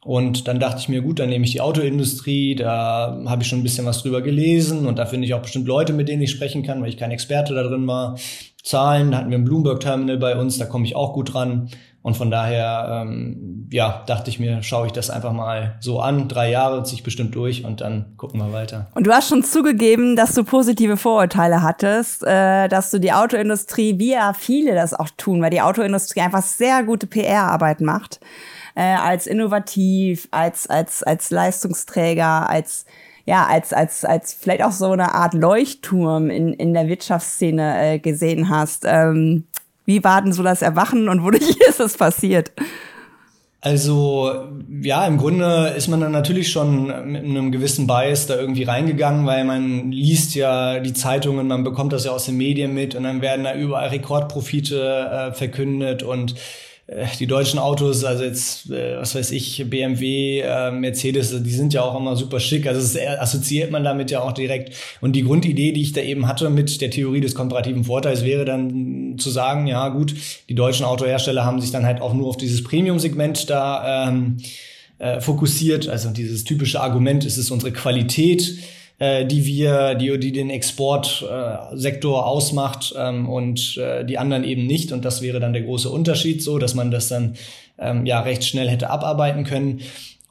Und 0.03 0.47
dann 0.47 0.59
dachte 0.59 0.79
ich 0.79 0.87
mir, 0.87 1.01
gut, 1.01 1.19
dann 1.19 1.29
nehme 1.29 1.43
ich 1.43 1.51
die 1.51 1.61
Autoindustrie, 1.61 2.55
da 2.55 3.21
habe 3.25 3.41
ich 3.41 3.49
schon 3.49 3.59
ein 3.59 3.63
bisschen 3.63 3.85
was 3.85 4.01
drüber 4.01 4.21
gelesen 4.21 4.87
und 4.87 4.97
da 4.97 5.05
finde 5.05 5.27
ich 5.27 5.33
auch 5.33 5.41
bestimmt 5.41 5.67
Leute, 5.67 5.91
mit 5.91 6.07
denen 6.07 6.21
ich 6.21 6.31
sprechen 6.31 6.63
kann, 6.63 6.81
weil 6.81 6.89
ich 6.89 6.97
kein 6.97 7.11
Experte 7.11 7.53
da 7.53 7.63
drin 7.63 7.85
war. 7.85 8.17
Zahlen, 8.63 9.11
da 9.11 9.17
hatten 9.17 9.29
wir 9.29 9.37
ein 9.37 9.45
Bloomberg 9.45 9.81
Terminal 9.81 10.17
bei 10.17 10.37
uns, 10.37 10.57
da 10.57 10.65
komme 10.65 10.85
ich 10.85 10.95
auch 10.95 11.13
gut 11.13 11.35
ran. 11.35 11.69
Und 12.01 12.15
von 12.15 12.31
daher, 12.31 13.01
ähm, 13.03 13.67
ja, 13.71 14.03
dachte 14.07 14.29
ich 14.29 14.39
mir, 14.39 14.63
schaue 14.63 14.87
ich 14.87 14.93
das 14.93 15.09
einfach 15.09 15.33
mal 15.33 15.75
so 15.81 15.99
an. 15.99 16.29
Drei 16.29 16.49
Jahre 16.49 16.81
ziehe 16.83 16.95
ich 16.95 17.03
bestimmt 17.03 17.35
durch 17.35 17.65
und 17.65 17.81
dann 17.81 18.13
gucken 18.15 18.39
wir 18.39 18.53
weiter. 18.53 18.87
Und 18.95 19.05
du 19.05 19.11
hast 19.11 19.27
schon 19.27 19.43
zugegeben, 19.43 20.15
dass 20.15 20.33
du 20.33 20.45
positive 20.45 20.95
Vorurteile 20.95 21.61
hattest, 21.61 22.23
äh, 22.23 22.69
dass 22.69 22.89
du 22.91 22.99
die 22.99 23.11
Autoindustrie, 23.11 23.99
wie 23.99 24.13
ja 24.13 24.31
viele 24.31 24.75
das 24.75 24.93
auch 24.93 25.09
tun, 25.17 25.41
weil 25.41 25.49
die 25.49 25.61
Autoindustrie 25.61 26.21
einfach 26.21 26.41
sehr 26.41 26.83
gute 26.83 27.05
PR-Arbeit 27.05 27.81
macht 27.81 28.21
äh, 28.79 28.95
als 28.95 29.27
innovativ, 29.27 30.29
als, 30.31 30.65
als, 30.67 31.03
als 31.03 31.31
Leistungsträger, 31.31 32.49
als 32.49 32.85
ja, 33.25 33.45
als, 33.45 33.73
als, 33.73 34.05
als 34.05 34.33
vielleicht 34.33 34.63
auch 34.63 34.71
so 34.71 34.89
eine 34.89 35.13
Art 35.13 35.33
Leuchtturm 35.33 36.29
in, 36.29 36.53
in 36.53 36.73
der 36.73 36.87
Wirtschaftsszene 36.87 37.77
äh, 37.77 37.99
gesehen 37.99 38.49
hast. 38.49 38.85
Ähm, 38.87 39.43
wie 39.85 40.03
war 40.03 40.21
denn 40.21 40.31
so 40.31 40.43
das 40.43 40.61
Erwachen 40.61 41.09
und 41.09 41.23
wodurch 41.23 41.57
ist 41.69 41.81
es 41.81 41.97
passiert? 41.97 42.53
Also 43.61 44.31
ja, 44.81 45.05
im 45.05 45.17
Grunde 45.17 45.73
ist 45.75 45.89
man 45.89 45.99
dann 45.99 46.13
natürlich 46.13 46.49
schon 46.49 46.87
mit 47.11 47.25
einem 47.25 47.51
gewissen 47.51 47.85
Bias 47.85 48.27
da 48.27 48.37
irgendwie 48.37 48.63
reingegangen, 48.63 49.25
weil 49.25 49.43
man 49.43 49.91
liest 49.91 50.33
ja 50.33 50.79
die 50.79 50.93
Zeitungen, 50.93 51.47
man 51.47 51.65
bekommt 51.65 51.91
das 51.91 52.05
ja 52.05 52.11
aus 52.11 52.25
den 52.25 52.37
Medien 52.37 52.73
mit 52.73 52.95
und 52.95 53.03
dann 53.03 53.21
werden 53.21 53.43
da 53.43 53.53
überall 53.53 53.89
Rekordprofite 53.89 55.31
äh, 55.31 55.33
verkündet 55.33 56.01
und 56.01 56.35
die 57.19 57.27
deutschen 57.27 57.59
Autos, 57.59 58.03
also 58.03 58.23
jetzt, 58.23 58.71
äh, 58.71 58.97
was 58.97 59.13
weiß 59.13 59.31
ich, 59.31 59.63
BMW, 59.69 60.39
äh, 60.39 60.71
Mercedes, 60.71 61.43
die 61.43 61.49
sind 61.51 61.73
ja 61.73 61.83
auch 61.83 61.99
immer 61.99 62.15
super 62.15 62.39
schick. 62.39 62.65
Also 62.65 62.81
das 62.81 63.19
assoziiert 63.19 63.69
man 63.69 63.83
damit 63.83 64.09
ja 64.09 64.21
auch 64.21 64.31
direkt. 64.31 64.75
Und 64.99 65.15
die 65.15 65.23
Grundidee, 65.23 65.71
die 65.71 65.81
ich 65.81 65.93
da 65.93 66.01
eben 66.01 66.27
hatte 66.27 66.49
mit 66.49 66.81
der 66.81 66.89
Theorie 66.89 67.21
des 67.21 67.35
komparativen 67.35 67.83
Vorteils, 67.83 68.25
wäre 68.25 68.43
dann 68.43 69.15
zu 69.19 69.29
sagen, 69.29 69.67
ja 69.67 69.89
gut, 69.89 70.15
die 70.49 70.55
deutschen 70.55 70.85
Autohersteller 70.85 71.45
haben 71.45 71.61
sich 71.61 71.71
dann 71.71 71.85
halt 71.85 72.01
auch 72.01 72.13
nur 72.13 72.27
auf 72.27 72.37
dieses 72.37 72.63
Premium-Segment 72.63 73.49
da 73.49 74.07
ähm, 74.07 74.37
äh, 74.97 75.21
fokussiert. 75.21 75.87
Also 75.87 76.09
dieses 76.09 76.43
typische 76.43 76.81
Argument, 76.81 77.23
ist 77.23 77.37
es 77.37 77.51
unsere 77.51 77.71
Qualität 77.71 78.55
äh, 78.99 79.25
die 79.25 79.45
wir, 79.45 79.95
die, 79.95 80.19
die 80.19 80.31
den 80.31 80.49
Exportsektor 80.49 82.19
äh, 82.19 82.23
ausmacht 82.23 82.93
ähm, 82.97 83.29
und 83.29 83.77
äh, 83.77 84.05
die 84.05 84.17
anderen 84.17 84.43
eben 84.43 84.67
nicht. 84.67 84.91
Und 84.91 85.05
das 85.05 85.21
wäre 85.21 85.39
dann 85.39 85.53
der 85.53 85.63
große 85.63 85.89
Unterschied, 85.89 86.43
so 86.43 86.59
dass 86.59 86.75
man 86.75 86.91
das 86.91 87.07
dann 87.07 87.35
ähm, 87.77 88.05
ja 88.05 88.19
recht 88.19 88.43
schnell 88.43 88.69
hätte 88.69 88.89
abarbeiten 88.89 89.45
können. 89.45 89.81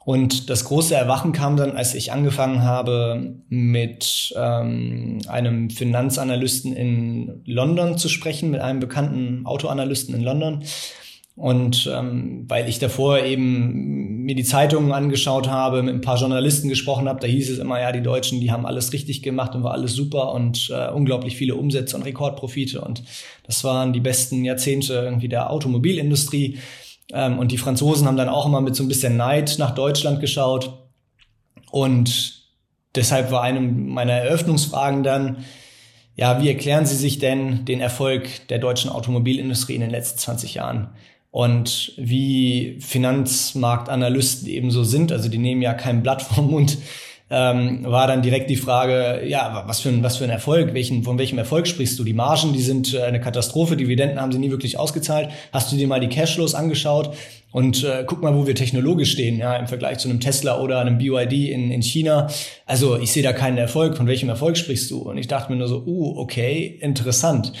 Und 0.05 0.49
das 0.49 0.63
große 0.65 0.95
Erwachen 0.95 1.33
kam 1.33 1.57
dann, 1.57 1.77
als 1.77 1.93
ich 1.93 2.11
angefangen 2.11 2.63
habe, 2.63 3.35
mit 3.49 4.33
ähm, 4.37 5.19
einem 5.27 5.69
Finanzanalysten 5.69 6.73
in 6.73 7.41
London 7.45 7.97
zu 7.97 8.09
sprechen, 8.09 8.49
mit 8.49 8.61
einem 8.61 8.79
bekannten 8.79 9.45
Autoanalysten 9.45 10.15
in 10.15 10.21
London. 10.21 10.63
Und 11.39 11.89
ähm, 11.89 12.43
weil 12.49 12.67
ich 12.67 12.79
davor 12.79 13.23
eben 13.23 14.23
mir 14.25 14.35
die 14.35 14.43
Zeitungen 14.43 14.91
angeschaut 14.91 15.47
habe, 15.47 15.81
mit 15.83 15.95
ein 15.95 16.01
paar 16.01 16.17
Journalisten 16.17 16.67
gesprochen 16.67 17.07
habe, 17.07 17.21
da 17.21 17.27
hieß 17.27 17.49
es 17.49 17.59
immer, 17.59 17.79
ja, 17.79 17.93
die 17.93 18.03
Deutschen, 18.03 18.41
die 18.41 18.51
haben 18.51 18.65
alles 18.65 18.91
richtig 18.91 19.23
gemacht 19.23 19.55
und 19.55 19.63
war 19.63 19.71
alles 19.71 19.93
super 19.93 20.33
und 20.33 20.69
äh, 20.69 20.89
unglaublich 20.89 21.37
viele 21.37 21.55
Umsätze 21.55 21.95
und 21.95 22.03
Rekordprofite. 22.03 22.81
Und 22.81 23.03
das 23.43 23.63
waren 23.63 23.93
die 23.93 24.01
besten 24.01 24.43
Jahrzehnte 24.43 24.95
irgendwie 24.95 25.29
der 25.29 25.49
Automobilindustrie. 25.49 26.57
Ähm, 27.13 27.39
und 27.39 27.53
die 27.53 27.57
Franzosen 27.57 28.05
haben 28.05 28.17
dann 28.17 28.27
auch 28.27 28.45
immer 28.45 28.59
mit 28.59 28.75
so 28.75 28.83
ein 28.83 28.89
bisschen 28.89 29.15
Neid 29.15 29.55
nach 29.59 29.71
Deutschland 29.71 30.19
geschaut. 30.19 30.89
Und 31.71 32.49
deshalb 32.95 33.31
war 33.31 33.43
eine 33.43 33.61
meiner 33.61 34.11
Eröffnungsfragen 34.11 35.03
dann, 35.03 35.37
ja, 36.17 36.41
wie 36.41 36.49
erklären 36.49 36.85
Sie 36.85 36.97
sich 36.97 37.17
denn 37.17 37.63
den 37.63 37.79
Erfolg 37.79 38.27
der 38.49 38.59
deutschen 38.59 38.91
Automobilindustrie 38.91 39.75
in 39.75 39.81
den 39.81 39.89
letzten 39.89 40.19
20 40.19 40.55
Jahren? 40.55 40.89
Und 41.31 41.93
wie 41.97 42.77
Finanzmarktanalysten 42.79 44.47
eben 44.47 44.71
so 44.71 44.83
sind, 44.83 45.11
also 45.11 45.29
die 45.29 45.37
nehmen 45.37 45.61
ja 45.61 45.73
kein 45.73 46.01
Blatt 46.01 46.21
vom 46.21 46.49
Mund, 46.51 46.77
ähm, 47.31 47.83
war 47.83 48.07
dann 48.07 48.23
direkt 48.23 48.49
die 48.49 48.55
Frage, 48.55 49.21
ja, 49.27 49.63
was 49.67 49.81
für 49.81 49.89
ein, 49.89 50.01
was 50.01 50.17
für 50.17 50.23
ein 50.23 50.31
Erfolg, 50.31 50.73
welchen, 50.73 51.03
von 51.03 51.19
welchem 51.19 51.37
Erfolg 51.37 51.67
sprichst 51.67 51.99
du? 51.99 52.03
Die 52.03 52.13
Margen, 52.13 52.53
die 52.53 52.61
sind 52.61 52.93
äh, 52.93 53.03
eine 53.03 53.21
Katastrophe, 53.21 53.77
Dividenden 53.77 54.19
haben 54.19 54.31
sie 54.31 54.39
nie 54.39 54.49
wirklich 54.49 54.79
ausgezahlt. 54.79 55.29
Hast 55.53 55.71
du 55.71 55.75
dir 55.75 55.87
mal 55.87 55.99
die 55.99 56.09
Cashflows 56.09 56.55
angeschaut? 56.55 57.13
Und 57.51 57.83
äh, 57.83 58.03
guck 58.07 58.21
mal, 58.21 58.35
wo 58.35 58.47
wir 58.47 58.55
technologisch 58.55 59.11
stehen, 59.11 59.37
ja, 59.37 59.55
im 59.55 59.67
Vergleich 59.67 59.99
zu 59.99 60.09
einem 60.09 60.19
Tesla 60.19 60.59
oder 60.59 60.79
einem 60.79 60.97
BYD 60.97 61.51
in, 61.51 61.71
in 61.71 61.81
China. 61.83 62.27
Also 62.65 62.97
ich 62.97 63.11
sehe 63.11 63.23
da 63.23 63.33
keinen 63.33 63.57
Erfolg. 63.57 63.97
Von 63.97 64.07
welchem 64.07 64.29
Erfolg 64.29 64.57
sprichst 64.57 64.89
du? 64.89 64.99
Und 64.99 65.17
ich 65.17 65.27
dachte 65.27 65.51
mir 65.51 65.57
nur 65.57 65.67
so, 65.67 65.83
uh, 65.85 66.19
okay, 66.19 66.79
interessant. 66.81 67.53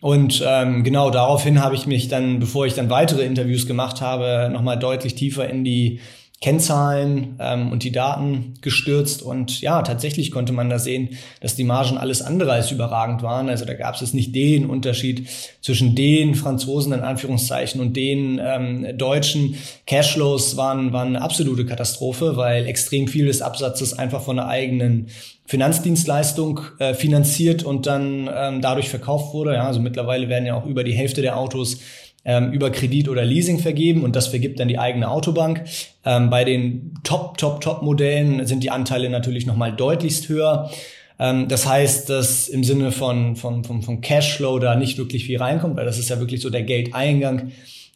Und 0.00 0.42
ähm, 0.46 0.82
genau 0.82 1.10
daraufhin 1.10 1.62
habe 1.62 1.74
ich 1.74 1.86
mich 1.86 2.08
dann, 2.08 2.38
bevor 2.38 2.66
ich 2.66 2.74
dann 2.74 2.88
weitere 2.88 3.22
Interviews 3.24 3.66
gemacht 3.66 4.00
habe, 4.00 4.48
nochmal 4.50 4.78
deutlich 4.78 5.14
tiefer 5.14 5.48
in 5.48 5.62
die 5.62 6.00
Kennzahlen 6.42 7.36
ähm, 7.38 7.70
und 7.70 7.82
die 7.82 7.92
Daten 7.92 8.54
gestürzt. 8.62 9.20
Und 9.20 9.60
ja, 9.60 9.82
tatsächlich 9.82 10.30
konnte 10.30 10.54
man 10.54 10.70
da 10.70 10.78
sehen, 10.78 11.10
dass 11.42 11.54
die 11.54 11.64
Margen 11.64 11.98
alles 11.98 12.22
andere 12.22 12.52
als 12.52 12.70
überragend 12.70 13.22
waren. 13.22 13.50
Also 13.50 13.66
da 13.66 13.74
gab 13.74 14.00
es 14.00 14.14
nicht 14.14 14.34
den 14.34 14.64
Unterschied 14.64 15.28
zwischen 15.60 15.94
den 15.94 16.34
Franzosen 16.34 16.94
in 16.94 17.00
Anführungszeichen 17.00 17.78
und 17.82 17.94
den 17.94 18.40
ähm, 18.42 18.96
Deutschen. 18.96 19.56
Cashflows 19.86 20.56
waren, 20.56 20.94
waren 20.94 21.08
eine 21.08 21.20
absolute 21.22 21.66
Katastrophe, 21.66 22.38
weil 22.38 22.66
extrem 22.66 23.06
viel 23.06 23.26
des 23.26 23.42
Absatzes 23.42 23.98
einfach 23.98 24.22
von 24.22 24.36
der 24.36 24.48
eigenen 24.48 25.08
Finanzdienstleistung 25.44 26.60
äh, 26.78 26.94
finanziert 26.94 27.64
und 27.64 27.86
dann 27.86 28.30
ähm, 28.32 28.60
dadurch 28.62 28.88
verkauft 28.88 29.34
wurde. 29.34 29.54
Ja, 29.54 29.66
also 29.66 29.80
mittlerweile 29.80 30.28
werden 30.28 30.46
ja 30.46 30.54
auch 30.54 30.64
über 30.64 30.84
die 30.84 30.92
Hälfte 30.92 31.20
der 31.22 31.36
Autos 31.36 31.80
ähm, 32.24 32.52
über 32.52 32.70
Kredit 32.70 33.08
oder 33.08 33.24
Leasing 33.24 33.58
vergeben 33.58 34.04
und 34.04 34.16
das 34.16 34.28
vergibt 34.28 34.60
dann 34.60 34.68
die 34.68 34.78
eigene 34.78 35.10
Autobank. 35.10 35.64
Ähm, 36.04 36.30
bei 36.30 36.44
den 36.44 36.94
Top, 37.02 37.38
Top, 37.38 37.60
Top-Modellen 37.60 38.46
sind 38.46 38.62
die 38.62 38.70
Anteile 38.70 39.10
natürlich 39.10 39.46
nochmal 39.46 39.72
deutlichst 39.72 40.28
höher. 40.28 40.70
Ähm, 41.18 41.48
das 41.48 41.66
heißt, 41.66 42.10
dass 42.10 42.48
im 42.48 42.64
Sinne 42.64 42.92
von, 42.92 43.36
von, 43.36 43.64
von, 43.64 43.82
von 43.82 44.00
Cashflow 44.00 44.58
da 44.58 44.74
nicht 44.74 44.98
wirklich 44.98 45.24
viel 45.24 45.38
reinkommt, 45.38 45.76
weil 45.76 45.86
das 45.86 45.98
ist 45.98 46.10
ja 46.10 46.18
wirklich 46.18 46.40
so 46.40 46.50
der 46.50 46.62
Geldeingang 46.62 47.52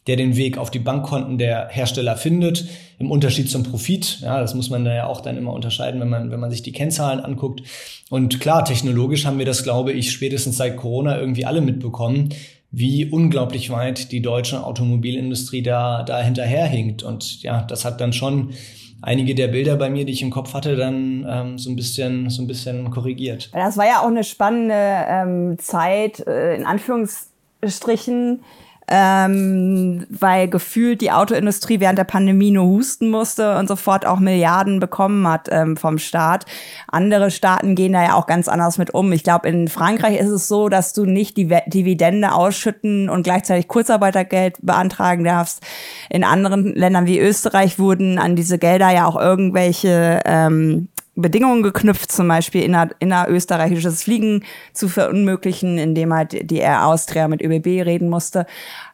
der 0.07 0.17
den 0.17 0.35
Weg 0.35 0.57
auf 0.57 0.69
die 0.69 0.79
Bankkonten 0.79 1.37
der 1.37 1.67
Hersteller 1.69 2.15
findet, 2.15 2.65
im 2.99 3.09
Unterschied 3.09 3.49
zum 3.49 3.63
Profit. 3.63 4.19
Ja, 4.21 4.39
das 4.39 4.53
muss 4.53 4.69
man 4.69 4.85
da 4.85 4.93
ja 4.93 5.07
auch 5.07 5.21
dann 5.21 5.37
immer 5.37 5.53
unterscheiden, 5.53 5.99
wenn 5.99 6.09
man, 6.09 6.31
wenn 6.31 6.39
man 6.39 6.51
sich 6.51 6.61
die 6.61 6.71
Kennzahlen 6.71 7.19
anguckt. 7.19 7.63
Und 8.09 8.39
klar, 8.39 8.63
technologisch 8.63 9.25
haben 9.25 9.39
wir 9.39 9.45
das, 9.45 9.63
glaube 9.63 9.93
ich, 9.93 10.11
spätestens 10.11 10.57
seit 10.57 10.77
Corona 10.77 11.19
irgendwie 11.19 11.45
alle 11.45 11.61
mitbekommen, 11.61 12.29
wie 12.77 13.05
unglaublich 13.05 13.69
weit 13.69 14.11
die 14.11 14.21
deutsche 14.21 14.61
Automobilindustrie 14.61 15.63
da, 15.63 16.03
da 16.03 16.21
hinterherhinkt. 16.21 17.03
Und 17.03 17.41
ja, 17.41 17.61
das 17.61 17.85
hat 17.85 18.01
dann 18.01 18.11
schon 18.11 18.53
einige 19.01 19.33
der 19.33 19.47
Bilder 19.47 19.77
bei 19.77 19.89
mir, 19.89 20.03
die 20.03 20.11
ich 20.11 20.21
im 20.21 20.29
Kopf 20.29 20.53
hatte, 20.53 20.75
dann 20.75 21.25
ähm, 21.29 21.57
so 21.57 21.69
ein 21.69 21.77
bisschen 21.77 22.29
so 22.29 22.41
ein 22.41 22.47
bisschen 22.47 22.91
korrigiert. 22.91 23.49
Das 23.53 23.77
war 23.77 23.85
ja 23.85 24.01
auch 24.01 24.07
eine 24.07 24.25
spannende 24.25 24.75
ähm, 24.75 25.57
Zeit 25.57 26.19
äh, 26.27 26.55
in 26.55 26.65
Anführungsstrichen 26.65 28.41
ähm, 28.87 30.05
weil 30.09 30.47
gefühlt 30.47 31.01
die 31.01 31.11
Autoindustrie 31.11 31.79
während 31.79 31.97
der 31.97 32.03
Pandemie 32.03 32.51
nur 32.51 32.65
husten 32.65 33.09
musste 33.09 33.57
und 33.57 33.67
sofort 33.67 34.05
auch 34.05 34.19
Milliarden 34.19 34.79
bekommen 34.79 35.27
hat 35.27 35.47
ähm, 35.51 35.77
vom 35.77 35.97
Staat. 35.97 36.45
Andere 36.87 37.31
Staaten 37.31 37.75
gehen 37.75 37.93
da 37.93 38.03
ja 38.03 38.13
auch 38.13 38.27
ganz 38.27 38.47
anders 38.47 38.77
mit 38.77 38.93
um. 38.93 39.11
Ich 39.11 39.23
glaube, 39.23 39.49
in 39.49 39.67
Frankreich 39.67 40.19
ist 40.19 40.29
es 40.29 40.47
so, 40.47 40.69
dass 40.69 40.93
du 40.93 41.05
nicht 41.05 41.37
die 41.37 41.55
Dividende 41.67 42.33
ausschütten 42.33 43.09
und 43.09 43.23
gleichzeitig 43.23 43.67
Kurzarbeitergeld 43.67 44.57
beantragen 44.61 45.23
darfst. 45.23 45.61
In 46.09 46.23
anderen 46.23 46.75
Ländern 46.75 47.07
wie 47.07 47.19
Österreich 47.19 47.79
wurden 47.79 48.19
an 48.19 48.35
diese 48.35 48.59
Gelder 48.59 48.91
ja 48.91 49.07
auch 49.07 49.19
irgendwelche 49.19 50.21
ähm, 50.25 50.89
Bedingungen 51.15 51.63
geknüpft, 51.63 52.11
zum 52.11 52.27
Beispiel 52.27 52.63
inner, 52.63 52.89
innerösterreichisches 52.99 54.03
Fliegen 54.03 54.43
zu 54.73 54.89
verunmöglichen, 54.89 55.77
indem 55.77 56.13
halt 56.13 56.51
die 56.51 56.57
Air 56.57 56.85
Austria 56.85 57.27
mit 57.29 57.41
ÖBB 57.41 57.85
reden 57.85 58.09
musste. 58.09 58.45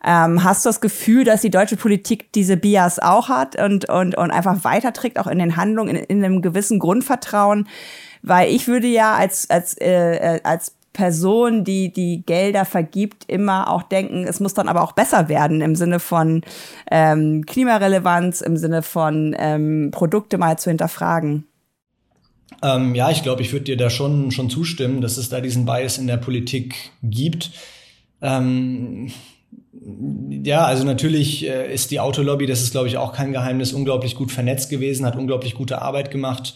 Ähm, 0.06 0.44
hast 0.44 0.64
du 0.64 0.70
das 0.70 0.82
Gefühl, 0.82 1.24
dass 1.24 1.42
die 1.42 1.50
deutsche 1.50 1.78
Politik 1.78 2.32
diese 2.34 2.58
Bias 2.58 3.00
auch 3.00 3.30
hat 3.30 3.60
und, 3.60 3.90
und, 3.90 4.16
und 4.16 4.32
einfach 4.32 4.64
weiterträgt, 4.64 5.20
auch 5.20 5.28
in 5.28 5.40
den 5.40 5.58
Handlungen, 5.58 5.96
in, 5.96 6.04
in 6.04 6.24
einem 6.24 6.42
gewissen 6.44 6.78
Grundvertrauen? 6.78 7.68
Weil 8.22 8.52
ich 8.52 8.68
würde 8.68 8.88
ja 8.88 9.16
als, 9.16 9.50
als, 9.50 9.76
äh, 9.82 10.40
als 10.44 10.76
Person, 10.94 11.64
die 11.64 11.92
die 11.92 12.24
Gelder 12.26 12.66
vergibt, 12.66 13.24
immer 13.28 13.70
auch 13.70 13.84
denken, 13.84 14.26
es 14.28 14.40
muss 14.40 14.54
dann 14.54 14.68
aber 14.68 14.84
auch 14.84 14.92
besser 14.92 15.30
werden 15.30 15.62
im 15.62 15.76
Sinne 15.76 16.00
von 16.00 16.44
ähm, 16.92 17.46
Klimarelevanz, 17.46 18.42
im 18.42 18.58
Sinne 18.58 18.84
von 18.84 19.36
ähm, 19.40 19.90
Produkte 19.92 20.38
mal 20.38 20.60
zu 20.60 20.70
hinterfragen. 20.70 21.48
Ähm, 22.64 22.96
ja, 22.96 23.10
ich 23.10 23.24
glaube, 23.24 23.42
ich 23.42 23.52
würde 23.52 23.66
dir 23.66 23.78
da 23.78 23.90
schon, 23.90 24.32
schon 24.32 24.50
zustimmen, 24.50 25.02
dass 25.02 25.18
es 25.18 25.30
da 25.30 25.42
diesen 25.42 25.66
Bias 25.66 25.98
in 25.98 26.08
der 26.08 26.18
Politik 26.18 26.92
gibt. 27.02 27.52
Ähm, 28.22 29.12
ja, 30.44 30.66
also 30.66 30.84
natürlich 30.84 31.48
äh, 31.48 31.74
ist 31.74 31.92
die 31.92 32.00
Autolobby, 32.00 32.46
das 32.46 32.62
ist 32.62 32.72
glaube 32.72 32.88
ich 32.88 32.98
auch 32.98 33.14
kein 33.14 33.32
Geheimnis, 33.32 33.74
unglaublich 33.74 34.16
gut 34.16 34.32
vernetzt 34.32 34.70
gewesen, 34.70 35.06
hat 35.06 35.16
unglaublich 35.16 35.56
gute 35.56 35.82
Arbeit 35.82 36.12
gemacht. 36.12 36.56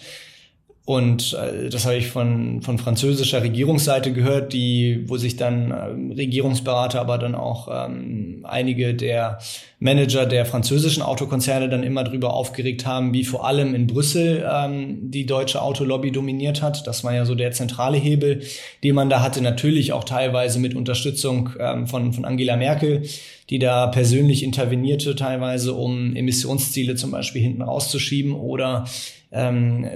Und 0.86 1.34
äh, 1.34 1.70
das 1.70 1.86
habe 1.86 1.96
ich 1.96 2.10
von, 2.10 2.62
von 2.62 2.78
französischer 2.78 3.42
Regierungsseite 3.42 4.14
gehört, 4.14 4.54
die, 4.54 5.04
wo 5.08 5.18
sich 5.18 5.36
dann 5.36 5.72
äh, 5.72 6.14
Regierungsberater, 6.14 7.02
aber 7.02 7.18
dann 7.18 7.34
auch 7.34 7.68
ähm, 7.72 8.46
einige 8.48 8.94
der 8.94 9.40
Manager 9.80 10.28
der 10.28 10.46
französischen 10.46 11.02
Autokonzerne 11.02 11.70
dann 11.70 11.82
immer 11.82 12.04
drüber 12.04 12.36
aufgeregt 12.36 12.86
haben, 12.86 13.14
wie 13.14 13.24
vor 13.24 13.48
allem 13.48 13.74
in 13.74 13.88
Brüssel 13.88 14.48
ähm, 14.48 15.10
die 15.10 15.26
deutsche 15.26 15.64
Autolobby 15.64 16.12
dominiert 16.12 16.62
hat. 16.62 16.86
Das 16.86 17.04
war 17.04 17.16
ja 17.16 17.26
so 17.26 17.34
der 17.34 17.52
zentrale 17.52 17.98
Hebel, 17.98 18.44
den 18.84 18.94
man 18.94 19.10
da 19.10 19.24
hatte, 19.24 19.42
natürlich 19.42 19.92
auch 19.92 20.04
teilweise 20.04 20.60
mit 20.60 20.76
Unterstützung 20.76 21.50
ähm, 21.60 21.88
von, 21.88 22.14
von 22.14 22.26
Angela 22.26 22.58
Merkel, 22.58 23.02
die 23.50 23.58
da 23.58 23.88
persönlich 23.88 24.44
intervenierte, 24.44 25.16
teilweise 25.16 25.74
um 25.74 26.16
Emissionsziele 26.16 26.94
zum 26.94 27.10
Beispiel 27.10 27.42
hinten 27.42 27.64
rauszuschieben 27.64 28.34
oder 28.34 28.86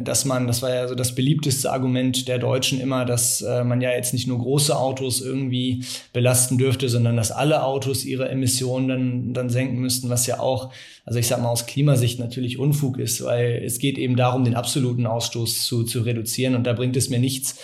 dass 0.03 0.25
man, 0.25 0.47
das 0.47 0.61
war 0.61 0.73
ja 0.73 0.87
so 0.87 0.95
das 0.95 1.15
beliebteste 1.15 1.71
Argument 1.71 2.27
der 2.27 2.39
Deutschen 2.39 2.81
immer, 2.81 3.05
dass 3.05 3.41
äh, 3.41 3.63
man 3.63 3.79
ja 3.79 3.91
jetzt 3.91 4.11
nicht 4.11 4.27
nur 4.27 4.37
große 4.37 4.77
Autos 4.77 5.21
irgendwie 5.21 5.85
belasten 6.11 6.57
dürfte, 6.57 6.89
sondern 6.89 7.15
dass 7.15 7.31
alle 7.31 7.63
Autos 7.63 8.03
ihre 8.03 8.27
Emissionen 8.27 8.87
dann, 8.89 9.33
dann 9.33 9.49
senken 9.49 9.79
müssten, 9.79 10.09
was 10.09 10.27
ja 10.27 10.41
auch, 10.41 10.73
also 11.05 11.19
ich 11.19 11.27
sag 11.27 11.41
mal 11.41 11.49
aus 11.49 11.67
Klimasicht 11.67 12.19
natürlich 12.19 12.59
Unfug 12.59 12.99
ist, 12.99 13.23
weil 13.23 13.61
es 13.63 13.79
geht 13.79 13.97
eben 13.97 14.17
darum, 14.17 14.43
den 14.43 14.55
absoluten 14.55 15.07
Ausstoß 15.07 15.65
zu, 15.65 15.83
zu 15.83 16.01
reduzieren. 16.01 16.55
Und 16.55 16.65
da 16.65 16.73
bringt 16.73 16.97
es 16.97 17.09
mir 17.09 17.19
nichts, 17.19 17.59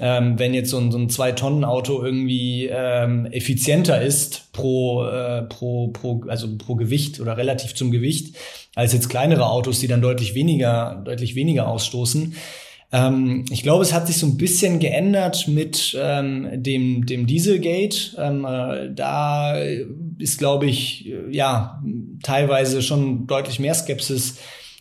ähm, 0.00 0.38
wenn 0.38 0.54
jetzt 0.54 0.70
so 0.70 0.78
ein, 0.78 0.92
so 0.92 0.98
ein 0.98 1.08
Zwei-Tonnen-Auto 1.08 2.02
irgendwie 2.02 2.68
ähm, 2.70 3.26
effizienter 3.26 4.00
ist 4.00 4.52
pro, 4.52 5.04
äh, 5.04 5.42
pro, 5.42 5.88
pro, 5.88 6.24
also 6.28 6.48
pro 6.56 6.74
Gewicht 6.74 7.20
oder 7.20 7.36
relativ 7.36 7.74
zum 7.74 7.90
Gewicht, 7.90 8.36
als 8.74 8.92
jetzt 8.92 9.08
kleinere 9.08 9.46
Autos, 9.46 9.80
die 9.80 9.88
dann 9.88 10.02
deutlich 10.02 10.34
weniger, 10.34 11.02
deutlich 11.04 11.34
weniger 11.34 11.68
ausstoßen. 11.68 12.34
Ähm, 12.90 13.44
ich 13.50 13.62
glaube, 13.62 13.82
es 13.82 13.92
hat 13.92 14.06
sich 14.06 14.16
so 14.16 14.26
ein 14.26 14.36
bisschen 14.36 14.78
geändert 14.78 15.46
mit 15.48 15.96
ähm, 16.00 16.62
dem, 16.62 17.04
dem 17.04 17.26
Dieselgate. 17.26 18.16
Ähm, 18.18 18.44
äh, 18.44 18.94
da 18.94 19.58
ist, 20.18 20.38
glaube 20.38 20.66
ich, 20.66 21.12
ja, 21.30 21.82
teilweise 22.22 22.82
schon 22.82 23.26
deutlich 23.26 23.58
mehr 23.58 23.74
Skepsis 23.74 24.38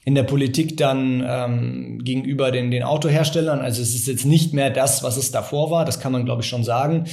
in 0.08 0.16
der 0.16 0.24
Politik 0.24 0.78
dann 0.78 1.22
ähm, 1.28 2.00
gegenüber 2.02 2.50
den, 2.50 2.72
den 2.72 2.84
Autoherstellern. 2.84 3.60
Also 3.60 3.82
es 3.82 3.94
ist 3.94 4.08
jetzt 4.08 4.24
nicht 4.24 4.54
mehr 4.54 4.70
das, 4.70 5.04
was 5.04 5.18
es 5.18 5.32
davor 5.32 5.70
war, 5.70 5.84
das 5.84 6.00
kann 6.00 6.14
man, 6.14 6.24
glaube 6.24 6.44
ich, 6.44 6.48
schon 6.48 6.64
sagen. 6.64 7.08